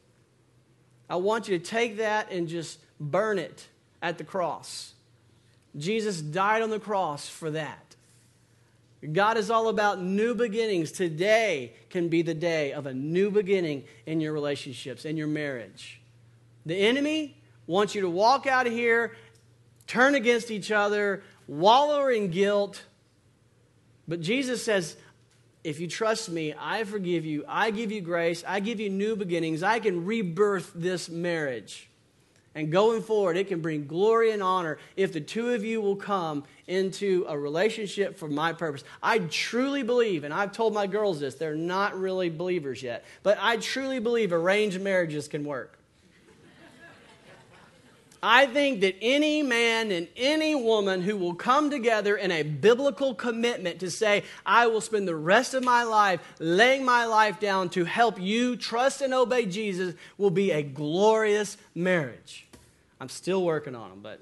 I 1.10 1.16
want 1.16 1.48
you 1.48 1.58
to 1.58 1.66
take 1.66 1.98
that 1.98 2.32
and 2.32 2.48
just 2.48 2.80
burn 3.00 3.40
it 3.40 3.68
at 4.04 4.20
the 4.20 4.24
cross. 4.24 4.94
Jesus 5.76 6.22
died 6.22 6.62
on 6.62 6.70
the 6.70 6.80
cross 6.80 7.28
for 7.28 7.50
that. 7.52 7.89
God 9.14 9.38
is 9.38 9.50
all 9.50 9.70
about 9.70 10.02
new 10.02 10.36
beginnings. 10.36 10.92
Today 10.92 11.74
can 11.90 12.10
be 12.10 12.22
the 12.22 12.34
day 12.34 12.74
of 12.74 12.86
a 12.86 12.94
new 12.94 13.32
beginning 13.32 13.86
in 14.06 14.20
your 14.20 14.34
relationships, 14.34 15.06
in 15.06 15.16
your 15.16 15.28
marriage. 15.28 16.02
The 16.66 16.76
enemy 16.76 17.38
wants 17.66 17.96
you 17.96 18.02
to 18.02 18.10
walk 18.10 18.46
out 18.46 18.68
of 18.68 18.74
here, 18.74 19.16
turn 19.88 20.16
against 20.16 20.52
each 20.52 20.72
other, 20.72 21.24
wallow 21.48 22.08
in 22.08 22.30
guilt. 22.30 22.84
But 24.08 24.20
Jesus 24.20 24.64
says, 24.64 24.98
if 25.64 25.80
you 25.80 25.88
trust 25.88 26.30
me, 26.30 26.54
I 26.58 26.84
forgive 26.84 27.26
you, 27.26 27.46
I 27.48 27.72
give 27.72 27.92
you 27.92 28.02
grace, 28.02 28.44
I 28.48 28.60
give 28.60 28.80
you 28.80 28.90
new 28.90 29.16
beginnings, 29.16 29.64
I 29.64 29.80
can 29.80 30.06
rebirth 30.06 30.72
this 30.76 31.10
marriage. 31.10 31.89
And 32.60 32.70
going 32.70 33.02
forward, 33.02 33.38
it 33.38 33.48
can 33.48 33.62
bring 33.62 33.88
glory 33.88 34.32
and 34.32 34.44
honor 34.44 34.80
if 34.98 35.14
the 35.14 35.22
two 35.22 35.52
of 35.52 35.64
you 35.64 35.80
will 35.80 35.96
come 35.96 36.44
into 36.68 37.26
a 37.30 37.40
relationship 37.40 38.18
for 38.18 38.28
my 38.28 38.52
purpose. 38.52 38.84
I 39.02 39.20
truly 39.20 39.82
believe, 39.82 40.26
and 40.26 40.34
I've 40.34 40.52
told 40.52 40.74
my 40.74 40.86
girls 40.86 41.22
this, 41.22 41.36
they're 41.36 41.56
not 41.56 41.98
really 41.98 42.30
believers 42.30 42.84
yet, 42.84 43.06
but 43.24 43.38
I 43.40 43.56
truly 43.56 44.00
believe 44.00 44.34
arranged 44.34 44.82
marriages 44.82 45.30
can 45.30 45.46
work. 45.46 45.80
I 48.22 48.46
think 48.48 48.82
that 48.82 48.98
any 49.02 49.42
man 49.42 49.92
and 49.92 50.10
any 50.18 50.54
woman 50.54 51.02
who 51.02 51.16
will 51.16 51.36
come 51.36 51.70
together 51.70 52.18
in 52.18 52.30
a 52.30 52.44
biblical 52.44 53.16
commitment 53.16 53.80
to 53.80 53.90
say, 53.90 54.26
I 54.46 54.68
will 54.68 54.82
spend 54.82 55.08
the 55.08 55.16
rest 55.16 55.54
of 55.54 55.64
my 55.64 55.84
life 55.84 56.20
laying 56.40 56.84
my 56.84 57.06
life 57.06 57.40
down 57.40 57.70
to 57.70 57.86
help 57.86 58.20
you 58.20 58.58
trust 58.58 59.02
and 59.02 59.14
obey 59.14 59.46
Jesus 59.46 59.96
will 60.18 60.32
be 60.32 60.52
a 60.52 60.62
glorious 60.62 61.56
marriage. 61.74 62.49
I'm 63.00 63.10
still 63.10 63.44
working 63.44 63.76
on 63.76 63.90
them, 63.90 64.00
but 64.02 64.22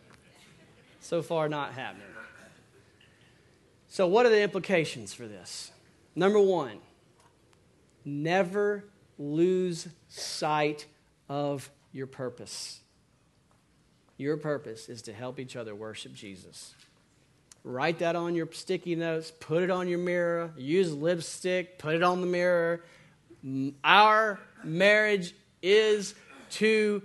so 1.00 1.22
far 1.22 1.50
not 1.50 1.74
happening. 1.74 2.06
So, 3.90 4.08
what 4.08 4.26
are 4.26 4.30
the 4.30 4.42
implications 4.42 5.13
for 5.13 5.28
this? 5.28 5.72
Number 6.16 6.40
one, 6.40 6.80
never 8.04 8.84
lose 9.18 9.88
sight 10.10 10.86
of 11.30 11.70
your 11.92 12.08
purpose. 12.08 12.82
Your 14.18 14.38
purpose 14.38 14.90
is 14.90 15.04
to 15.04 15.13
help 15.13 15.40
each 15.40 15.56
other 15.56 15.76
worship 15.76 16.13
Jesus. 16.13 16.74
Write 17.63 18.00
that 18.00 18.16
on 18.16 18.36
your 18.36 18.48
sticky 18.52 18.96
notes, 18.96 19.32
put 19.40 19.62
it 19.62 19.69
on 19.69 19.88
your 19.88 20.00
mirror, 20.00 20.52
use 20.58 20.94
lipstick, 20.94 21.78
put 21.78 21.96
it 21.96 22.04
on 22.04 22.21
the 22.21 22.28
mirror. 22.28 22.84
Our 23.84 24.40
marriage 24.63 25.34
is 25.62 26.15
to 26.52 27.02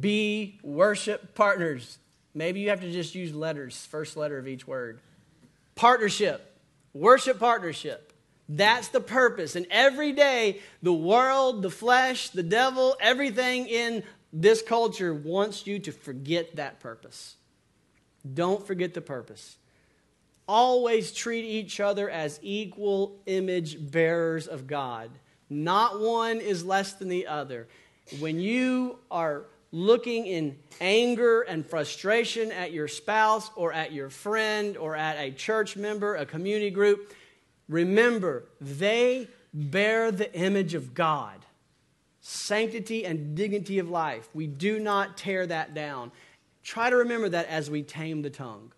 be 0.00 0.58
worship 0.62 1.34
partners. 1.34 1.98
Maybe 2.34 2.60
you 2.60 2.70
have 2.70 2.80
to 2.80 2.90
just 2.90 3.14
use 3.14 3.34
letters, 3.34 3.86
first 3.86 4.16
letter 4.16 4.38
of 4.38 4.46
each 4.48 4.66
word. 4.66 5.00
Partnership, 5.74 6.58
worship 6.92 7.38
partnership. 7.38 8.12
That's 8.48 8.88
the 8.88 9.00
purpose. 9.00 9.56
And 9.56 9.66
every 9.70 10.12
day, 10.12 10.60
the 10.82 10.92
world, 10.92 11.62
the 11.62 11.70
flesh, 11.70 12.30
the 12.30 12.42
devil, 12.42 12.96
everything 13.00 13.66
in 13.66 14.04
this 14.32 14.62
culture 14.62 15.14
wants 15.14 15.66
you 15.66 15.78
to 15.80 15.92
forget 15.92 16.56
that 16.56 16.78
purpose. 16.80 17.36
Don't 18.34 18.66
forget 18.66 18.94
the 18.94 19.00
purpose. 19.00 19.56
always 20.48 21.12
treat 21.12 21.44
each 21.44 21.80
other 21.80 22.08
as 22.08 22.38
equal 22.42 23.18
image 23.26 23.90
bearers 23.90 24.46
of 24.46 24.66
God. 24.66 25.10
Not 25.48 26.00
one 26.00 26.40
is 26.40 26.64
less 26.64 26.92
than 26.94 27.08
the 27.08 27.26
other. 27.26 27.68
When 28.20 28.38
you 28.38 28.98
are 29.10 29.44
looking 29.72 30.26
in 30.26 30.56
anger 30.80 31.42
and 31.42 31.66
frustration 31.66 32.52
at 32.52 32.72
your 32.72 32.88
spouse 32.88 33.50
or 33.56 33.72
at 33.72 33.92
your 33.92 34.10
friend 34.10 34.76
or 34.76 34.96
at 34.96 35.18
a 35.18 35.30
church 35.30 35.76
member, 35.76 36.16
a 36.16 36.26
community 36.26 36.70
group, 36.70 37.12
remember 37.68 38.44
they 38.60 39.28
bear 39.52 40.10
the 40.10 40.32
image 40.34 40.74
of 40.74 40.94
God. 40.94 41.44
Sanctity 42.20 43.04
and 43.04 43.36
dignity 43.36 43.78
of 43.78 43.88
life. 43.88 44.28
We 44.34 44.46
do 44.46 44.78
not 44.78 45.16
tear 45.16 45.46
that 45.46 45.74
down. 45.74 46.10
Try 46.62 46.90
to 46.90 46.96
remember 46.96 47.28
that 47.28 47.46
as 47.46 47.70
we 47.70 47.82
tame 47.82 48.22
the 48.22 48.30
tongue. 48.30 48.72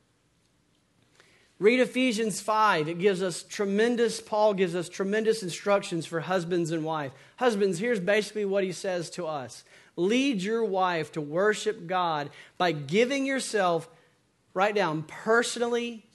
Read 1.61 1.81
Ephesians 1.81 2.41
5. 2.41 2.89
It 2.89 2.99
gives 2.99 3.21
us 3.21 3.43
tremendous, 3.43 4.21
Paul 4.21 4.55
gives 4.55 4.77
us 4.77 4.89
tremendous 4.89 5.43
instructions 5.43 6.07
for 6.07 6.21
husbands 6.21 6.71
and 6.71 6.85
wives. 6.85 7.15
Husbands, 7.37 7.81
here's 7.81 7.99
basically 7.99 8.45
what 8.45 8.63
he 8.63 8.73
says 8.73 9.11
to 9.11 9.27
us 9.27 9.65
Lead 9.97 10.41
your 10.41 10.65
wife 10.65 11.11
to 11.13 11.21
worship 11.21 11.89
God 11.89 12.31
by 12.57 12.71
giving 12.71 13.27
yourself, 13.27 13.89
write 14.55 14.77
down, 14.77 15.03
personally 15.03 16.07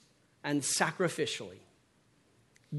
and 0.43 0.61
sacrificially. 0.61 1.59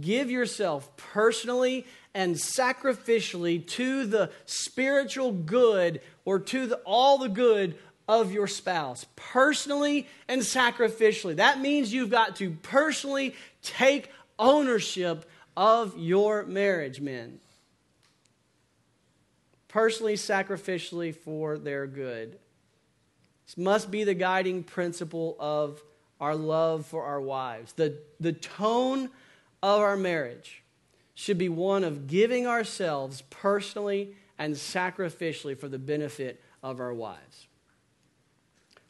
Give 0.01 0.31
yourself 0.31 0.97
personally 0.97 1.87
and 2.15 2.35
sacrificially 2.35 3.67
to 3.69 4.07
the 4.07 4.31
spiritual 4.47 5.33
good 5.33 6.01
or 6.25 6.39
to 6.39 6.67
the, 6.67 6.77
all 6.85 7.19
the 7.19 7.29
good 7.29 7.77
of 8.09 8.33
your 8.33 8.47
spouse, 8.47 9.07
personally 9.17 10.07
and 10.29 10.43
sacrificially. 10.43 11.37
That 11.37 11.61
means 11.61 11.93
you've 11.93 12.11
got 12.11 12.37
to 12.37 12.51
personally 12.51 13.35
take 13.63 14.11
ownership 14.39 15.29
of 15.57 15.97
your 15.99 16.45
marriage, 16.45 17.01
men. 17.01 17.39
Personally, 19.69 20.15
sacrificially 20.15 21.15
for 21.15 21.59
their 21.59 21.87
good. 21.87 22.39
This 23.47 23.57
must 23.57 23.91
be 23.91 24.05
the 24.05 24.15
guiding 24.15 24.63
principle 24.63 25.37
of 25.39 25.83
our 26.21 26.35
love 26.35 26.87
for 26.87 27.05
our 27.05 27.21
wives. 27.21 27.73
The, 27.73 27.99
the 28.21 28.33
tone 28.33 29.11
of 29.63 29.81
our 29.81 29.97
marriage 29.97 30.63
should 31.15 31.39
be 31.39 31.49
one 31.49 31.85
of 31.85 32.07
giving 32.07 32.47
ourselves 32.47 33.23
personally 33.31 34.15
and 34.39 34.55
sacrificially 34.55 35.59
for 35.59 35.69
the 35.69 35.79
benefit 35.79 36.41
of 36.63 36.81
our 36.81 36.95
wives. 36.95 37.47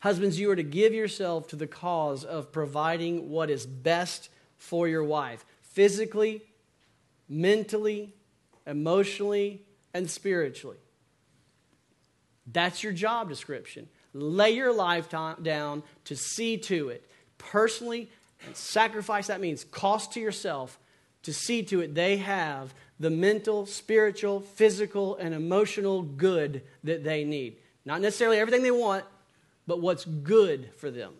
Husbands, 0.04 0.38
you 0.38 0.50
are 0.50 0.56
to 0.56 0.62
give 0.62 0.92
yourself 0.92 1.48
to 1.48 1.56
the 1.56 1.66
cause 1.66 2.24
of 2.24 2.52
providing 2.52 3.30
what 3.30 3.48
is 3.48 3.64
best 3.64 4.28
for 4.58 4.86
your 4.86 5.02
wife 5.02 5.46
physically, 5.62 6.42
mentally, 7.26 8.12
emotionally, 8.66 9.62
and 9.94 10.10
spiritually. 10.10 10.76
That's 12.52 12.82
your 12.82 12.92
job 12.92 13.30
description. 13.30 13.88
Lay 14.12 14.50
your 14.50 14.74
life 14.74 15.08
down 15.08 15.82
to 16.04 16.16
see 16.16 16.58
to 16.58 16.90
it 16.90 17.10
personally 17.38 18.10
and 18.44 18.54
sacrifice. 18.54 19.28
That 19.28 19.40
means 19.40 19.64
cost 19.64 20.12
to 20.12 20.20
yourself 20.20 20.78
to 21.22 21.32
see 21.32 21.62
to 21.62 21.80
it 21.80 21.94
they 21.94 22.18
have 22.18 22.74
the 23.00 23.08
mental, 23.08 23.64
spiritual, 23.64 24.40
physical, 24.40 25.16
and 25.16 25.34
emotional 25.34 26.02
good 26.02 26.60
that 26.82 27.04
they 27.04 27.24
need. 27.24 27.56
Not 27.86 28.02
necessarily 28.02 28.38
everything 28.38 28.62
they 28.62 28.70
want, 28.70 29.06
but 29.66 29.80
what's 29.80 30.04
good 30.04 30.70
for 30.76 30.90
them. 30.90 31.14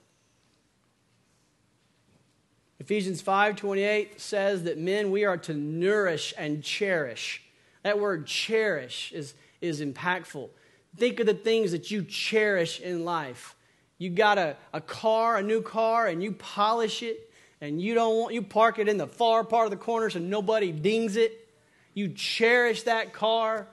Ephesians 2.81 3.23
5:28 3.23 4.21
says 4.21 4.65
that 4.65 4.79
men 4.79 5.11
we 5.11 5.25
are 5.25 5.39
to 5.39 5.55
nourish 5.55 6.35
and 6.37 6.63
cherish. 6.63 7.43
That 7.83 7.99
word 7.99 8.27
cherish 8.27 9.13
is, 9.13 9.35
is 9.61 9.81
impactful. 9.81 10.51
Think 10.97 11.21
of 11.21 11.27
the 11.27 11.35
things 11.35 11.73
that 11.73 11.91
you 11.91 12.03
cherish 12.05 12.81
in 12.81 13.05
life. 13.05 13.57
You 13.99 14.11
got 14.11 14.39
a, 14.39 14.57
a 14.73 14.81
car, 14.81 15.37
a 15.37 15.43
new 15.43 15.63
car, 15.63 16.07
and 16.09 16.23
you 16.23 16.33
polish 16.33 17.03
it, 17.03 17.33
and 17.61 17.81
you 17.81 17.95
don't 17.95 18.17
want 18.19 18.35
you 18.35 18.43
park 18.43 18.79
it 18.79 18.89
in 18.89 18.99
the 18.99 19.07
far 19.07 19.45
part 19.45 19.67
of 19.67 19.71
the 19.71 19.77
corner 19.77 20.11
so 20.11 20.19
nobody 20.19 20.73
dings 20.73 21.17
it. 21.17 21.49
You 21.95 22.09
cherish 22.09 22.83
that 22.83 23.13
car, 23.13 23.69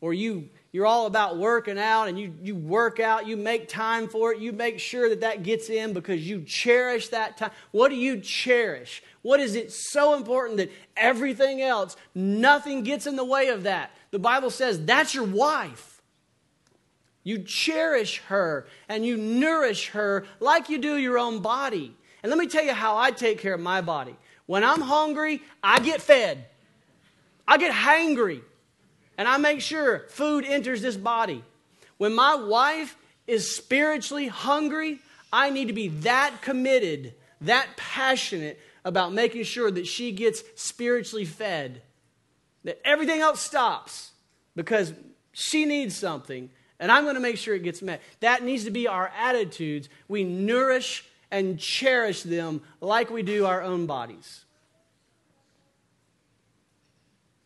or 0.00 0.12
you 0.12 0.50
you're 0.70 0.86
all 0.86 1.06
about 1.06 1.38
working 1.38 1.78
out 1.78 2.08
and 2.08 2.18
you, 2.18 2.34
you 2.42 2.54
work 2.54 3.00
out, 3.00 3.26
you 3.26 3.36
make 3.36 3.68
time 3.68 4.06
for 4.06 4.32
it, 4.32 4.38
you 4.38 4.52
make 4.52 4.78
sure 4.78 5.08
that 5.08 5.22
that 5.22 5.42
gets 5.42 5.70
in 5.70 5.94
because 5.94 6.28
you 6.28 6.42
cherish 6.42 7.08
that 7.08 7.38
time. 7.38 7.52
What 7.70 7.88
do 7.88 7.94
you 7.94 8.20
cherish? 8.20 9.02
What 9.22 9.40
is 9.40 9.54
it 9.54 9.72
so 9.72 10.14
important 10.14 10.58
that 10.58 10.70
everything 10.96 11.62
else, 11.62 11.96
nothing 12.14 12.82
gets 12.82 13.06
in 13.06 13.16
the 13.16 13.24
way 13.24 13.48
of 13.48 13.62
that? 13.62 13.92
The 14.10 14.18
Bible 14.18 14.50
says 14.50 14.84
that's 14.84 15.14
your 15.14 15.24
wife. 15.24 16.02
You 17.24 17.38
cherish 17.38 18.18
her 18.28 18.66
and 18.88 19.06
you 19.06 19.16
nourish 19.16 19.88
her 19.90 20.26
like 20.38 20.68
you 20.68 20.78
do 20.78 20.96
your 20.96 21.18
own 21.18 21.40
body. 21.40 21.94
And 22.22 22.30
let 22.30 22.38
me 22.38 22.46
tell 22.46 22.64
you 22.64 22.72
how 22.72 22.96
I 22.98 23.10
take 23.10 23.38
care 23.38 23.54
of 23.54 23.60
my 23.60 23.80
body. 23.80 24.16
When 24.46 24.64
I'm 24.64 24.80
hungry, 24.82 25.42
I 25.62 25.78
get 25.80 26.02
fed. 26.02 26.46
I 27.46 27.56
get 27.56 27.72
hangry 27.72 28.42
and 29.18 29.26
I 29.26 29.36
make 29.36 29.60
sure 29.60 30.06
food 30.08 30.44
enters 30.46 30.80
this 30.80 30.96
body. 30.96 31.42
When 31.98 32.14
my 32.14 32.36
wife 32.36 32.96
is 33.26 33.54
spiritually 33.54 34.28
hungry, 34.28 35.00
I 35.32 35.50
need 35.50 35.66
to 35.66 35.74
be 35.74 35.88
that 35.88 36.40
committed, 36.40 37.14
that 37.40 37.66
passionate 37.76 38.60
about 38.84 39.12
making 39.12 39.42
sure 39.42 39.70
that 39.70 39.88
she 39.88 40.12
gets 40.12 40.42
spiritually 40.54 41.24
fed. 41.24 41.82
That 42.62 42.80
everything 42.84 43.20
else 43.20 43.40
stops 43.40 44.12
because 44.54 44.94
she 45.32 45.64
needs 45.64 45.96
something 45.96 46.48
and 46.80 46.92
I'm 46.92 47.02
going 47.02 47.16
to 47.16 47.20
make 47.20 47.38
sure 47.38 47.56
it 47.56 47.64
gets 47.64 47.82
met. 47.82 48.00
That 48.20 48.44
needs 48.44 48.64
to 48.64 48.70
be 48.70 48.86
our 48.86 49.10
attitudes. 49.18 49.88
We 50.06 50.22
nourish 50.22 51.04
and 51.30 51.58
cherish 51.58 52.22
them 52.22 52.62
like 52.80 53.10
we 53.10 53.22
do 53.22 53.46
our 53.46 53.62
own 53.62 53.86
bodies. 53.86 54.44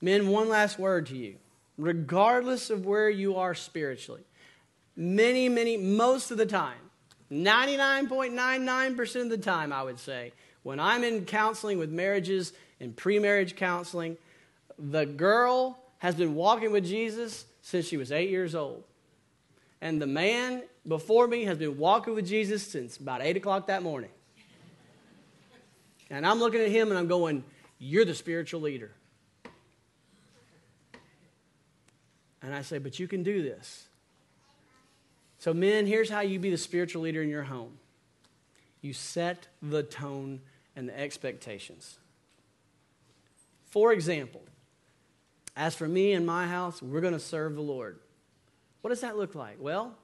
Men, 0.03 0.29
one 0.29 0.51
last 0.51 0.79
word 0.79 1.07
to 1.07 1.17
you 1.17 1.37
regardless 1.83 2.71
of 2.71 2.87
where 2.87 3.11
you 3.11 3.37
are 3.37 3.55
spiritually. 3.55 4.23
Many, 4.97 5.49
many, 5.49 5.77
most 5.77 6.31
of 6.31 6.39
the 6.39 6.47
time, 6.47 6.79
99.99% 7.31 9.23
of 9.23 9.31
the 9.31 9.39
time, 9.39 9.73
I 9.73 9.83
would 9.83 9.99
say, 9.99 10.33
when 10.63 10.79
I'm 10.79 11.03
in 11.03 11.25
counseling 11.25 11.79
with 11.79 11.91
marriages, 11.91 12.53
and 12.83 12.97
pre 12.97 13.19
marriage 13.19 13.57
counseling, 13.57 14.19
the 14.79 15.07
girl 15.07 15.79
has 15.99 16.15
been 16.17 16.35
walking 16.35 16.73
with 16.73 16.85
Jesus 16.85 17.47
since 17.63 17.87
she 17.87 17.97
was 17.97 18.11
eight 18.11 18.29
years 18.29 18.55
old. 18.55 18.83
And 19.81 20.03
the 20.03 20.07
man 20.07 20.63
before 20.87 21.27
me 21.29 21.45
has 21.45 21.59
been 21.59 21.79
walking 21.79 22.15
with 22.15 22.27
Jesus 22.27 22.67
since 22.67 22.97
about 22.97 23.23
8 23.23 23.37
o'clock 23.37 23.69
that 23.69 23.83
morning. 23.83 24.11
And 26.11 26.27
I'm 26.27 26.41
looking 26.41 26.61
at 26.61 26.71
him 26.71 26.91
and 26.91 26.99
I'm 26.99 27.07
going, 27.07 27.45
You're 27.79 28.05
the 28.05 28.15
spiritual 28.15 28.61
leader. 28.61 28.91
And 32.43 32.55
I 32.55 32.63
say, 32.63 32.79
But 32.79 32.99
you 32.99 33.09
can 33.09 33.23
do 33.23 33.43
this. 33.43 33.87
So, 35.39 35.53
men, 35.53 35.87
here's 35.87 36.11
how 36.11 36.21
you 36.21 36.39
be 36.39 36.51
the 36.51 36.59
spiritual 36.59 37.03
leader 37.03 37.23
in 37.23 37.29
your 37.29 37.45
home 37.45 37.79
you 38.81 38.93
set 38.93 39.47
the 39.63 39.83
tone 39.83 40.41
and 40.75 40.89
the 40.89 40.99
expectations. 40.99 41.99
For 43.71 43.93
example, 43.93 44.43
as 45.57 45.75
for 45.75 45.87
me 45.87 46.13
and 46.13 46.27
my 46.27 46.47
house, 46.47 46.83
we're 46.83 47.01
going 47.01 47.13
to 47.13 47.21
serve 47.21 47.55
the 47.55 47.63
Lord. 47.63 47.99
What 48.81 48.91
does 48.91 49.01
that 49.01 49.17
look 49.17 49.35
like? 49.35 49.57
Well, 49.61 49.95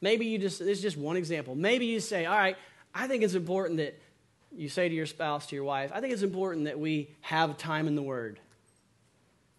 maybe 0.00 0.26
you 0.26 0.38
just, 0.38 0.58
this 0.58 0.78
is 0.78 0.82
just 0.82 0.96
one 0.96 1.16
example. 1.16 1.54
Maybe 1.54 1.86
you 1.86 2.00
say, 2.00 2.24
all 2.26 2.36
right, 2.36 2.56
I 2.94 3.06
think 3.06 3.22
it's 3.22 3.34
important 3.34 3.78
that 3.78 3.98
you 4.56 4.68
say 4.68 4.88
to 4.88 4.94
your 4.94 5.06
spouse, 5.06 5.46
to 5.48 5.54
your 5.54 5.64
wife, 5.64 5.90
I 5.94 6.00
think 6.00 6.12
it's 6.12 6.22
important 6.22 6.64
that 6.64 6.78
we 6.78 7.10
have 7.20 7.58
time 7.58 7.86
in 7.86 7.94
the 7.94 8.02
Word. 8.02 8.40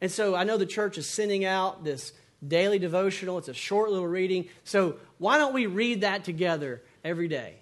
And 0.01 0.11
so 0.11 0.35
I 0.35 0.43
know 0.43 0.57
the 0.57 0.65
church 0.65 0.97
is 0.97 1.07
sending 1.07 1.45
out 1.45 1.83
this 1.83 2.13
daily 2.45 2.79
devotional. 2.79 3.37
It's 3.37 3.47
a 3.47 3.53
short 3.53 3.89
little 3.91 4.07
reading. 4.07 4.47
So 4.63 4.97
why 5.17 5.37
don't 5.37 5.53
we 5.53 5.65
read 5.65 6.01
that 6.01 6.23
together 6.23 6.81
every 7.03 7.27
day? 7.27 7.55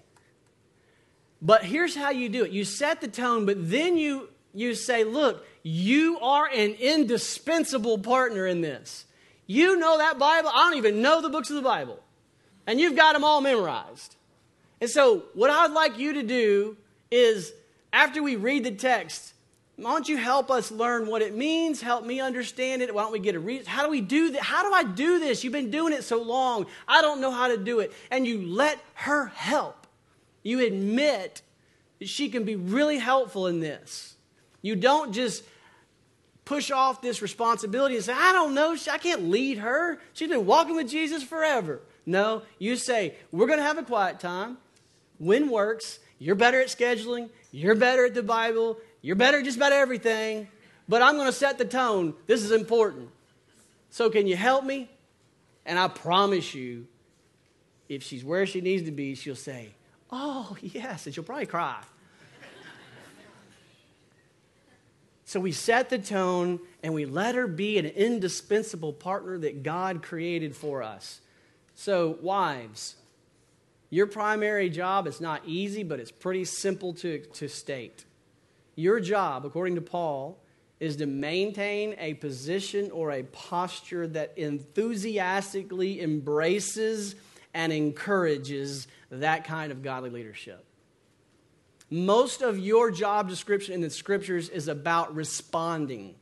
But 1.41 1.65
here's 1.65 1.95
how 1.95 2.09
you 2.11 2.29
do 2.29 2.45
it 2.45 2.51
you 2.51 2.63
set 2.63 3.01
the 3.01 3.07
tone, 3.07 3.45
but 3.45 3.69
then 3.69 3.97
you, 3.97 4.29
you 4.53 4.75
say, 4.75 5.03
look, 5.03 5.45
you 5.61 6.19
are 6.19 6.47
an 6.47 6.71
indispensable 6.71 7.97
partner 7.97 8.47
in 8.47 8.61
this. 8.61 9.05
You 9.45 9.77
know 9.77 9.97
that 9.97 10.17
Bible. 10.17 10.49
I 10.53 10.69
don't 10.69 10.77
even 10.77 11.01
know 11.01 11.21
the 11.21 11.29
books 11.29 11.49
of 11.49 11.57
the 11.57 11.61
Bible. 11.61 11.99
And 12.65 12.79
you've 12.79 12.95
got 12.95 13.13
them 13.13 13.25
all 13.25 13.41
memorized. 13.41 14.15
And 14.79 14.89
so, 14.89 15.23
what 15.34 15.49
I'd 15.49 15.71
like 15.71 15.97
you 15.97 16.13
to 16.13 16.23
do 16.23 16.77
is, 17.11 17.51
after 17.91 18.23
we 18.23 18.38
read 18.38 18.63
the 18.63 18.71
text, 18.71 19.32
why 19.76 19.91
don't 19.91 20.07
you 20.07 20.17
help 20.17 20.51
us 20.51 20.71
learn 20.71 21.07
what 21.07 21.21
it 21.21 21.36
means? 21.36 21.82
Help 21.82 22.05
me 22.05 22.19
understand 22.19 22.82
it. 22.82 22.93
Why 22.93 23.03
don't 23.03 23.11
we 23.11 23.19
get 23.19 23.34
a 23.34 23.39
reason? 23.39 23.65
How 23.65 23.84
do 23.84 23.89
we 23.89 24.01
do 24.01 24.32
that? 24.32 24.41
How 24.41 24.63
do 24.63 24.74
I 24.74 24.84
do 24.84 25.19
this? 25.19 25.43
You've 25.43 25.53
been 25.53 25.71
doing 25.71 25.93
it 25.93 26.03
so 26.03 26.21
long. 26.21 26.67
I 26.88 27.01
don't 27.01 27.21
know 27.21 27.32
how 27.32 27.47
to 27.47 27.57
do 27.57 27.80
it. 27.80 27.91
And 28.11 28.28
you 28.28 28.45
let 28.45 28.80
her 28.93 29.28
help. 29.28 29.88
You 30.43 30.59
admit 30.59 31.41
she 32.01 32.30
can 32.30 32.43
be 32.43 32.55
really 32.55 32.99
helpful 32.99 33.47
in 33.47 33.61
this. 33.61 34.15
You 34.61 34.76
don't 34.76 35.11
just 35.11 35.43
push 36.45 36.69
off 36.69 37.01
this 37.01 37.21
responsibility 37.21 37.95
and 37.95 38.03
say, 38.03 38.13
I 38.13 38.32
don't 38.32 38.53
know, 38.53 38.76
I 38.91 38.97
can't 38.97 39.30
lead 39.30 39.57
her. 39.59 39.99
She's 40.13 40.30
been 40.30 40.45
walking 40.45 40.76
with 40.76 40.89
Jesus 40.89 41.24
forever. 41.24 41.82
No, 42.05 42.43
you 42.59 42.76
say, 42.76 43.15
We're 43.32 43.47
going 43.47 43.59
to 43.59 43.65
have 43.65 43.78
a 43.78 43.84
quiet 43.84 44.19
time. 44.19 44.57
When 45.17 45.49
works, 45.49 45.99
you're 46.19 46.36
better 46.36 46.59
at 46.59 46.67
scheduling, 46.67 47.30
you're 47.51 47.76
better 47.76 48.05
at 48.05 48.13
the 48.13 48.24
Bible, 48.24 48.78
you're 49.04 49.16
better 49.16 49.43
just 49.43 49.58
about 49.58 49.72
everything, 49.72 50.47
but 50.89 51.04
I'm 51.04 51.16
going 51.16 51.28
to 51.28 51.32
set 51.32 51.60
the 51.60 51.66
tone. 51.66 52.16
This 52.26 52.41
is 52.41 52.51
important. 52.51 53.10
So, 53.91 54.10
can 54.10 54.26
you 54.26 54.36
help 54.36 54.66
me? 54.66 54.89
And 55.68 55.78
I 55.78 55.88
promise 55.88 56.56
you, 56.56 56.88
if 57.88 58.01
she's 58.01 58.26
where 58.26 58.47
she 58.47 58.62
needs 58.62 58.84
to 58.84 58.91
be, 58.91 59.14
she'll 59.14 59.36
say, 59.36 59.70
Oh, 60.12 60.58
yes, 60.62 61.06
and 61.06 61.14
she'll 61.14 61.24
probably 61.24 61.45
cry. 61.45 61.84
So 65.34 65.39
we 65.39 65.51
set 65.51 65.89
the 65.89 65.97
tone 65.97 66.60
and 66.84 66.93
we 66.93 67.06
let 67.06 67.34
her 67.34 67.47
be 67.47 67.80
an 67.80 67.88
indispensable 67.88 68.93
partner 68.93 69.39
that 69.39 69.64
God 69.64 70.04
created 70.04 70.56
for 70.56 70.84
us. 70.84 71.22
So, 71.74 72.20
wives, 72.22 72.97
your 73.89 74.06
primary 74.06 74.70
job 74.70 75.08
is 75.08 75.20
not 75.20 75.41
easy, 75.47 75.82
but 75.82 75.99
it's 75.99 76.12
pretty 76.12 76.45
simple 76.45 76.93
to, 76.93 77.18
to 77.18 77.47
state. 77.47 78.06
Your 78.76 78.99
job, 78.99 79.45
according 79.45 79.76
to 79.76 79.82
Paul, 79.82 80.39
is 80.80 80.97
to 80.97 81.05
maintain 81.05 81.95
a 81.99 82.15
position 82.15 82.91
or 82.91 83.11
a 83.11 83.24
posture 83.24 84.07
that 84.07 84.34
enthusiastically 84.38 86.01
embraces 86.01 87.15
and 87.53 87.71
encourages 87.71 88.88
that 89.09 89.45
kind 89.45 89.71
of 89.71 89.82
godly 89.84 90.09
leadership. 90.09 90.65
Most 91.89 92.41
of 92.41 92.57
your 92.57 92.89
job 92.89 93.30
description 93.30 93.76
in 93.76 93.82
the 93.82 93.89
scriptures 93.89 94.49
is 94.49 94.67
about 94.67 95.13
responding. 95.13 96.15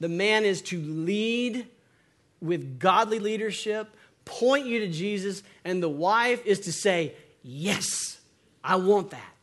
The 0.00 0.08
man 0.08 0.44
is 0.44 0.62
to 0.62 0.80
lead 0.80 1.66
with 2.40 2.78
godly 2.78 3.18
leadership, 3.18 3.94
point 4.24 4.66
you 4.66 4.80
to 4.80 4.88
Jesus, 4.88 5.42
and 5.64 5.82
the 5.82 5.88
wife 5.88 6.44
is 6.46 6.60
to 6.60 6.72
say, 6.72 7.14
Yes, 7.42 8.18
I 8.64 8.76
want 8.76 9.10
that. 9.10 9.35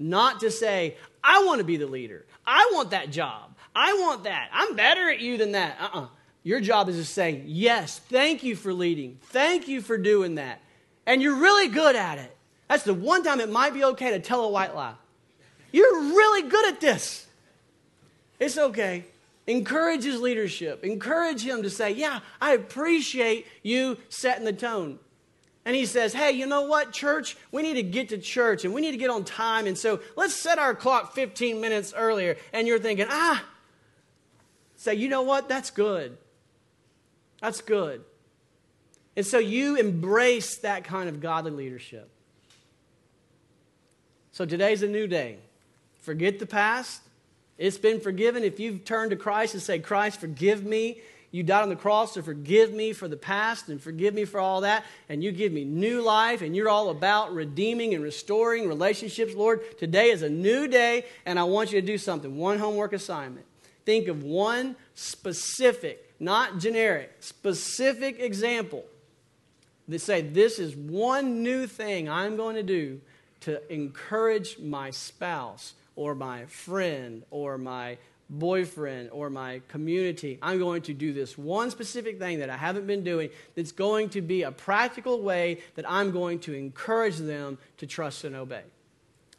Not 0.00 0.40
to 0.40 0.50
say, 0.50 0.96
I 1.22 1.44
want 1.44 1.58
to 1.58 1.64
be 1.64 1.76
the 1.76 1.86
leader. 1.86 2.24
I 2.46 2.70
want 2.72 2.90
that 2.90 3.10
job. 3.10 3.54
I 3.76 3.92
want 3.92 4.24
that. 4.24 4.48
I'm 4.52 4.74
better 4.74 5.10
at 5.10 5.20
you 5.20 5.36
than 5.36 5.52
that. 5.52 5.76
Uh 5.78 5.84
uh-uh. 5.84 6.00
uh 6.00 6.06
Your 6.42 6.60
job 6.60 6.88
is 6.88 6.96
to 6.96 7.04
say, 7.04 7.42
Yes, 7.46 7.98
thank 8.08 8.42
you 8.42 8.56
for 8.56 8.72
leading. 8.72 9.18
Thank 9.24 9.68
you 9.68 9.82
for 9.82 9.98
doing 9.98 10.36
that. 10.36 10.60
And 11.06 11.22
you're 11.22 11.36
really 11.36 11.68
good 11.68 11.94
at 11.94 12.18
it. 12.18 12.34
That's 12.68 12.84
the 12.84 12.94
one 12.94 13.22
time 13.22 13.40
it 13.40 13.50
might 13.50 13.74
be 13.74 13.84
okay 13.84 14.10
to 14.10 14.20
tell 14.20 14.44
a 14.44 14.48
white 14.48 14.74
lie. 14.74 14.94
You're 15.70 16.00
really 16.00 16.48
good 16.48 16.72
at 16.72 16.80
this. 16.80 17.26
It's 18.38 18.56
okay. 18.56 19.04
Encourage 19.46 20.04
his 20.04 20.20
leadership. 20.20 20.82
Encourage 20.82 21.42
him 21.42 21.62
to 21.62 21.70
say, 21.70 21.90
Yeah, 21.92 22.20
I 22.40 22.54
appreciate 22.54 23.46
you 23.62 23.98
setting 24.08 24.44
the 24.46 24.52
tone. 24.52 24.98
And 25.64 25.76
he 25.76 25.86
says, 25.86 26.12
Hey, 26.12 26.32
you 26.32 26.46
know 26.46 26.62
what, 26.62 26.92
church? 26.92 27.36
We 27.52 27.62
need 27.62 27.74
to 27.74 27.82
get 27.82 28.08
to 28.10 28.18
church 28.18 28.64
and 28.64 28.72
we 28.72 28.80
need 28.80 28.92
to 28.92 28.96
get 28.96 29.10
on 29.10 29.24
time. 29.24 29.66
And 29.66 29.76
so 29.76 30.00
let's 30.16 30.34
set 30.34 30.58
our 30.58 30.74
clock 30.74 31.14
15 31.14 31.60
minutes 31.60 31.92
earlier. 31.94 32.36
And 32.52 32.66
you're 32.66 32.78
thinking, 32.78 33.06
Ah, 33.08 33.44
say, 34.76 34.94
You 34.94 35.08
know 35.08 35.22
what? 35.22 35.48
That's 35.48 35.70
good. 35.70 36.16
That's 37.40 37.60
good. 37.60 38.04
And 39.16 39.26
so 39.26 39.38
you 39.38 39.76
embrace 39.76 40.58
that 40.58 40.84
kind 40.84 41.08
of 41.08 41.20
godly 41.20 41.50
leadership. 41.50 42.08
So 44.32 44.46
today's 44.46 44.82
a 44.82 44.88
new 44.88 45.06
day. 45.06 45.38
Forget 45.98 46.38
the 46.38 46.46
past. 46.46 47.02
It's 47.58 47.76
been 47.76 48.00
forgiven. 48.00 48.42
If 48.42 48.58
you've 48.58 48.84
turned 48.84 49.10
to 49.10 49.16
Christ 49.16 49.52
and 49.54 49.62
say, 49.62 49.78
Christ, 49.78 50.20
forgive 50.20 50.64
me. 50.64 51.02
You 51.32 51.44
died 51.44 51.62
on 51.62 51.68
the 51.68 51.76
cross 51.76 52.14
to 52.14 52.22
forgive 52.22 52.72
me 52.72 52.92
for 52.92 53.06
the 53.06 53.16
past 53.16 53.68
and 53.68 53.80
forgive 53.80 54.14
me 54.14 54.24
for 54.24 54.40
all 54.40 54.62
that. 54.62 54.84
And 55.08 55.22
you 55.22 55.30
give 55.30 55.52
me 55.52 55.64
new 55.64 56.02
life 56.02 56.42
and 56.42 56.56
you're 56.56 56.68
all 56.68 56.90
about 56.90 57.32
redeeming 57.32 57.94
and 57.94 58.02
restoring 58.02 58.66
relationships, 58.66 59.34
Lord. 59.34 59.78
Today 59.78 60.10
is 60.10 60.22
a 60.22 60.28
new 60.28 60.66
day 60.66 61.04
and 61.24 61.38
I 61.38 61.44
want 61.44 61.70
you 61.72 61.80
to 61.80 61.86
do 61.86 61.98
something. 61.98 62.36
One 62.36 62.58
homework 62.58 62.92
assignment. 62.92 63.46
Think 63.84 64.08
of 64.08 64.24
one 64.24 64.74
specific, 64.94 66.14
not 66.18 66.58
generic, 66.58 67.12
specific 67.20 68.18
example 68.18 68.84
that 69.88 70.00
say, 70.00 70.22
This 70.22 70.58
is 70.58 70.74
one 70.74 71.44
new 71.44 71.66
thing 71.66 72.08
I'm 72.08 72.36
going 72.36 72.56
to 72.56 72.62
do 72.62 73.00
to 73.42 73.72
encourage 73.72 74.58
my 74.58 74.90
spouse 74.90 75.74
or 75.96 76.14
my 76.14 76.44
friend 76.46 77.22
or 77.30 77.56
my 77.56 77.98
boyfriend 78.30 79.10
or 79.10 79.28
my 79.28 79.60
community. 79.68 80.38
I'm 80.40 80.58
going 80.58 80.82
to 80.82 80.94
do 80.94 81.12
this 81.12 81.36
one 81.36 81.70
specific 81.70 82.18
thing 82.18 82.38
that 82.38 82.48
I 82.48 82.56
haven't 82.56 82.86
been 82.86 83.04
doing 83.04 83.30
that's 83.54 83.72
going 83.72 84.08
to 84.10 84.22
be 84.22 84.42
a 84.42 84.52
practical 84.52 85.20
way 85.20 85.60
that 85.74 85.84
I'm 85.90 86.12
going 86.12 86.38
to 86.40 86.54
encourage 86.54 87.16
them 87.16 87.58
to 87.78 87.86
trust 87.86 88.24
and 88.24 88.36
obey. 88.36 88.62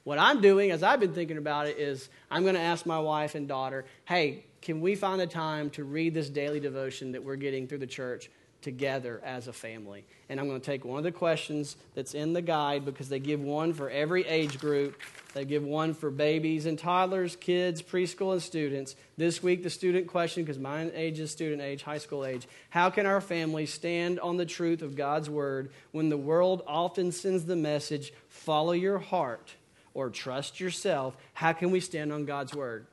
What 0.04 0.20
I'm 0.20 0.42
doing, 0.42 0.72
as 0.72 0.84
I've 0.84 1.00
been 1.00 1.14
thinking 1.14 1.38
about 1.38 1.68
it, 1.68 1.78
is 1.78 2.10
I'm 2.30 2.44
going 2.44 2.56
to 2.56 2.62
ask 2.62 2.86
my 2.86 3.00
wife 3.00 3.36
and 3.36 3.48
daughter, 3.48 3.86
hey, 4.06 4.46
can 4.62 4.82
we 4.82 4.96
find 4.96 5.22
a 5.22 5.28
time 5.28 5.70
to 5.72 5.84
read 5.84 6.14
this 6.14 6.30
daily 6.30 6.60
devotion 6.60 7.14
that 7.14 7.24
we're 7.24 7.36
getting 7.36 7.68
through 7.68 7.80
the 7.80 7.88
church? 7.88 8.30
Together 8.62 9.22
as 9.24 9.48
a 9.48 9.54
family. 9.54 10.06
And 10.30 10.40
I'm 10.40 10.48
going 10.48 10.60
to 10.60 10.66
take 10.66 10.86
one 10.86 10.98
of 10.98 11.04
the 11.04 11.12
questions 11.12 11.76
that's 11.96 12.14
in 12.14 12.34
the 12.34 12.42
guide 12.42 12.86
because 12.86 13.10
they 13.10 13.20
give 13.20 13.42
one 13.42 13.74
for 13.74 13.90
every 13.90 14.26
age 14.28 14.60
group. 14.60 15.00
They 15.34 15.46
give 15.46 15.64
one 15.64 15.94
for 15.94 16.12
babies 16.12 16.66
and 16.66 16.78
toddlers, 16.78 17.36
kids, 17.36 17.82
preschool, 17.82 18.34
and 18.34 18.42
students. 18.42 18.96
This 19.18 19.42
week, 19.42 19.64
the 19.64 19.70
student 19.70 20.08
question, 20.08 20.44
because 20.44 20.60
mine 20.60 20.92
age 20.94 21.20
is 21.20 21.32
student 21.32 21.62
age, 21.62 21.84
high 21.84 21.98
school 21.98 22.26
age. 22.26 22.48
How 22.70 22.90
can 22.90 23.06
our 23.06 23.22
family 23.22 23.66
stand 23.66 24.20
on 24.20 24.38
the 24.38 24.46
truth 24.46 24.82
of 24.82 24.96
God's 24.96 25.30
word 25.30 25.72
when 25.92 26.10
the 26.10 26.18
world 26.18 26.64
often 26.68 27.12
sends 27.12 27.46
the 27.46 27.56
message, 27.56 28.14
follow 28.30 28.74
your 28.74 29.00
heart 29.00 29.56
or 29.94 30.10
trust 30.10 30.60
yourself? 30.60 31.16
How 31.34 31.54
can 31.54 31.72
we 31.72 31.80
stand 31.80 32.12
on 32.12 32.26
God's 32.26 32.54
word? 32.54 32.86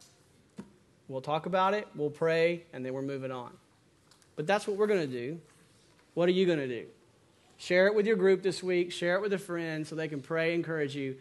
We'll 1.08 1.22
talk 1.22 1.46
about 1.46 1.72
it, 1.72 1.88
we'll 1.94 2.10
pray, 2.10 2.64
and 2.72 2.84
then 2.84 2.92
we're 2.92 3.02
moving 3.02 3.32
on. 3.32 3.50
But 4.36 4.46
that's 4.46 4.68
what 4.68 4.76
we're 4.76 4.86
going 4.86 5.00
to 5.00 5.06
do. 5.06 5.40
What 6.18 6.28
are 6.28 6.32
you 6.32 6.46
going 6.46 6.58
to 6.58 6.66
do? 6.66 6.86
Share 7.58 7.86
it 7.86 7.94
with 7.94 8.04
your 8.04 8.16
group 8.16 8.42
this 8.42 8.60
week, 8.60 8.90
share 8.90 9.14
it 9.14 9.22
with 9.22 9.32
a 9.32 9.38
friend 9.38 9.86
so 9.86 9.94
they 9.94 10.08
can 10.08 10.20
pray, 10.20 10.52
encourage 10.52 10.96
you, 10.96 11.14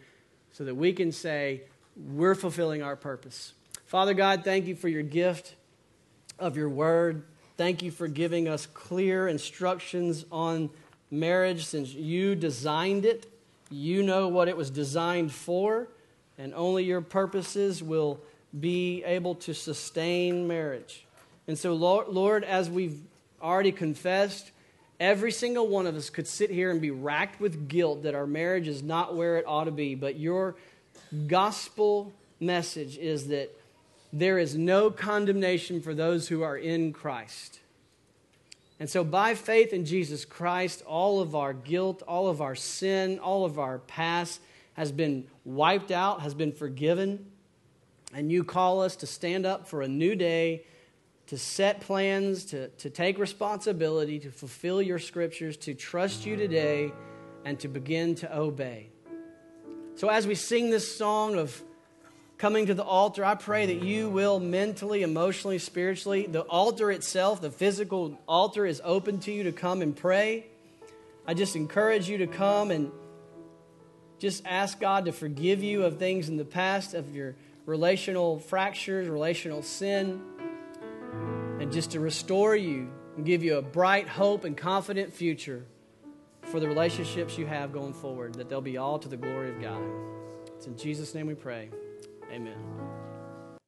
so 0.50 0.64
that 0.64 0.74
we 0.74 0.92
can 0.92 1.12
say, 1.12 1.62
we're 1.96 2.34
fulfilling 2.34 2.82
our 2.82 2.96
purpose. 2.96 3.52
Father 3.86 4.12
God, 4.12 4.42
thank 4.42 4.66
you 4.66 4.74
for 4.74 4.88
your 4.88 5.04
gift 5.04 5.54
of 6.36 6.56
your 6.56 6.68
word. 6.68 7.22
Thank 7.56 7.80
you 7.80 7.92
for 7.92 8.08
giving 8.08 8.48
us 8.48 8.66
clear 8.66 9.28
instructions 9.28 10.24
on 10.32 10.68
marriage 11.12 11.64
since 11.64 11.94
you 11.94 12.34
designed 12.34 13.04
it. 13.04 13.32
You 13.70 14.02
know 14.02 14.26
what 14.26 14.48
it 14.48 14.56
was 14.56 14.68
designed 14.68 15.30
for, 15.30 15.86
and 16.38 16.52
only 16.54 16.82
your 16.82 17.02
purposes 17.02 17.84
will 17.84 18.18
be 18.58 19.04
able 19.04 19.36
to 19.36 19.54
sustain 19.54 20.48
marriage. 20.48 21.06
And 21.46 21.56
so, 21.56 21.74
Lord, 21.74 22.42
as 22.42 22.68
we've 22.68 23.00
already 23.40 23.70
confessed, 23.70 24.50
Every 25.00 25.30
single 25.30 25.68
one 25.68 25.86
of 25.86 25.94
us 25.94 26.10
could 26.10 26.26
sit 26.26 26.50
here 26.50 26.70
and 26.70 26.80
be 26.80 26.90
racked 26.90 27.40
with 27.40 27.68
guilt 27.68 28.02
that 28.02 28.14
our 28.14 28.26
marriage 28.26 28.66
is 28.66 28.82
not 28.82 29.14
where 29.14 29.36
it 29.36 29.44
ought 29.46 29.64
to 29.64 29.70
be. 29.70 29.94
But 29.94 30.18
your 30.18 30.56
gospel 31.26 32.12
message 32.40 32.98
is 32.98 33.28
that 33.28 33.50
there 34.12 34.38
is 34.38 34.56
no 34.56 34.90
condemnation 34.90 35.80
for 35.80 35.94
those 35.94 36.28
who 36.28 36.42
are 36.42 36.56
in 36.56 36.92
Christ. 36.92 37.60
And 38.80 38.88
so, 38.88 39.04
by 39.04 39.34
faith 39.34 39.72
in 39.72 39.84
Jesus 39.84 40.24
Christ, 40.24 40.82
all 40.86 41.20
of 41.20 41.34
our 41.34 41.52
guilt, 41.52 42.02
all 42.06 42.28
of 42.28 42.40
our 42.40 42.54
sin, 42.54 43.18
all 43.18 43.44
of 43.44 43.58
our 43.58 43.78
past 43.78 44.40
has 44.74 44.92
been 44.92 45.26
wiped 45.44 45.90
out, 45.90 46.22
has 46.22 46.34
been 46.34 46.52
forgiven. 46.52 47.26
And 48.14 48.30
you 48.30 48.44
call 48.44 48.80
us 48.80 48.96
to 48.96 49.06
stand 49.06 49.44
up 49.44 49.66
for 49.66 49.82
a 49.82 49.88
new 49.88 50.14
day 50.14 50.62
to 51.28 51.36
set 51.36 51.82
plans, 51.82 52.46
to, 52.46 52.68
to 52.68 52.88
take 52.88 53.18
responsibility, 53.18 54.18
to 54.18 54.30
fulfill 54.30 54.80
your 54.80 54.98
scriptures, 54.98 55.58
to 55.58 55.74
trust 55.74 56.24
you 56.24 56.36
today, 56.36 56.90
and 57.44 57.60
to 57.60 57.68
begin 57.68 58.14
to 58.14 58.36
obey. 58.36 58.88
So, 59.96 60.08
as 60.08 60.26
we 60.26 60.34
sing 60.34 60.70
this 60.70 60.96
song 60.96 61.36
of 61.36 61.62
coming 62.38 62.66
to 62.66 62.74
the 62.74 62.84
altar, 62.84 63.26
I 63.26 63.34
pray 63.34 63.66
that 63.66 63.82
you 63.82 64.08
will 64.08 64.40
mentally, 64.40 65.02
emotionally, 65.02 65.58
spiritually, 65.58 66.26
the 66.26 66.42
altar 66.42 66.90
itself, 66.90 67.42
the 67.42 67.50
physical 67.50 68.18
altar, 68.26 68.64
is 68.64 68.80
open 68.82 69.20
to 69.20 69.32
you 69.32 69.42
to 69.44 69.52
come 69.52 69.82
and 69.82 69.94
pray. 69.94 70.46
I 71.26 71.34
just 71.34 71.56
encourage 71.56 72.08
you 72.08 72.18
to 72.18 72.26
come 72.26 72.70
and 72.70 72.90
just 74.18 74.46
ask 74.46 74.80
God 74.80 75.04
to 75.04 75.12
forgive 75.12 75.62
you 75.62 75.84
of 75.84 75.98
things 75.98 76.30
in 76.30 76.38
the 76.38 76.44
past, 76.44 76.94
of 76.94 77.14
your 77.14 77.36
relational 77.66 78.38
fractures, 78.38 79.08
relational 79.08 79.62
sin 79.62 80.22
and 81.60 81.72
just 81.72 81.90
to 81.90 82.00
restore 82.00 82.54
you 82.54 82.90
and 83.16 83.26
give 83.26 83.42
you 83.42 83.56
a 83.56 83.62
bright 83.62 84.08
hope 84.08 84.44
and 84.44 84.56
confident 84.56 85.12
future 85.12 85.64
for 86.42 86.60
the 86.60 86.68
relationships 86.68 87.36
you 87.36 87.46
have 87.46 87.72
going 87.72 87.92
forward, 87.92 88.34
that 88.34 88.48
they'll 88.48 88.60
be 88.60 88.78
all 88.78 88.98
to 88.98 89.08
the 89.08 89.16
glory 89.16 89.50
of 89.50 89.60
God. 89.60 89.82
It's 90.56 90.66
in 90.66 90.76
Jesus' 90.76 91.14
name 91.14 91.26
we 91.26 91.34
pray. 91.34 91.70
Amen. 92.32 92.56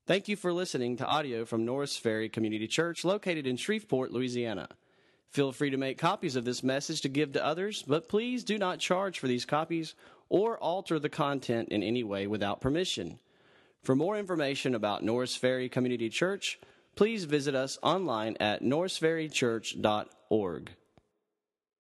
Thank 0.07 0.29
you 0.29 0.37
for 0.37 0.53
listening 0.53 0.97
to 0.97 1.07
audio 1.07 1.45
from 1.45 1.65
Norris 1.65 1.97
Ferry 1.97 2.29
Community 2.29 2.67
Church 2.67 3.05
located 3.05 3.47
in 3.47 3.57
Shreveport, 3.57 4.13
Louisiana. 4.13 4.69
Feel 5.29 5.53
free 5.53 5.71
to 5.71 5.77
make 5.77 5.99
copies 5.99 6.35
of 6.35 6.45
this 6.45 6.65
message 6.65 7.01
to 7.03 7.09
give 7.09 7.33
to 7.33 7.45
others, 7.45 7.85
but 7.87 8.09
please 8.09 8.43
do 8.43 8.59
not 8.59 8.81
charge 8.81 9.19
for 9.19 9.29
these 9.29 9.45
copies 9.45 9.95
or 10.29 10.59
alter 10.59 10.99
the 10.99 11.09
content 11.09 11.69
in 11.69 11.83
any 11.83 12.03
way 12.03 12.27
without 12.27 12.61
permission. 12.61 13.19
For 13.83 13.95
more 13.95 14.19
information 14.19 14.75
about 14.75 15.05
Norris 15.05 15.37
Ferry 15.37 15.69
Community 15.69 16.09
Church, 16.09 16.59
please 17.01 17.25
visit 17.25 17.55
us 17.55 17.79
online 17.83 18.37
at 18.41 18.63
norrisferrychurch.org. 18.63 20.71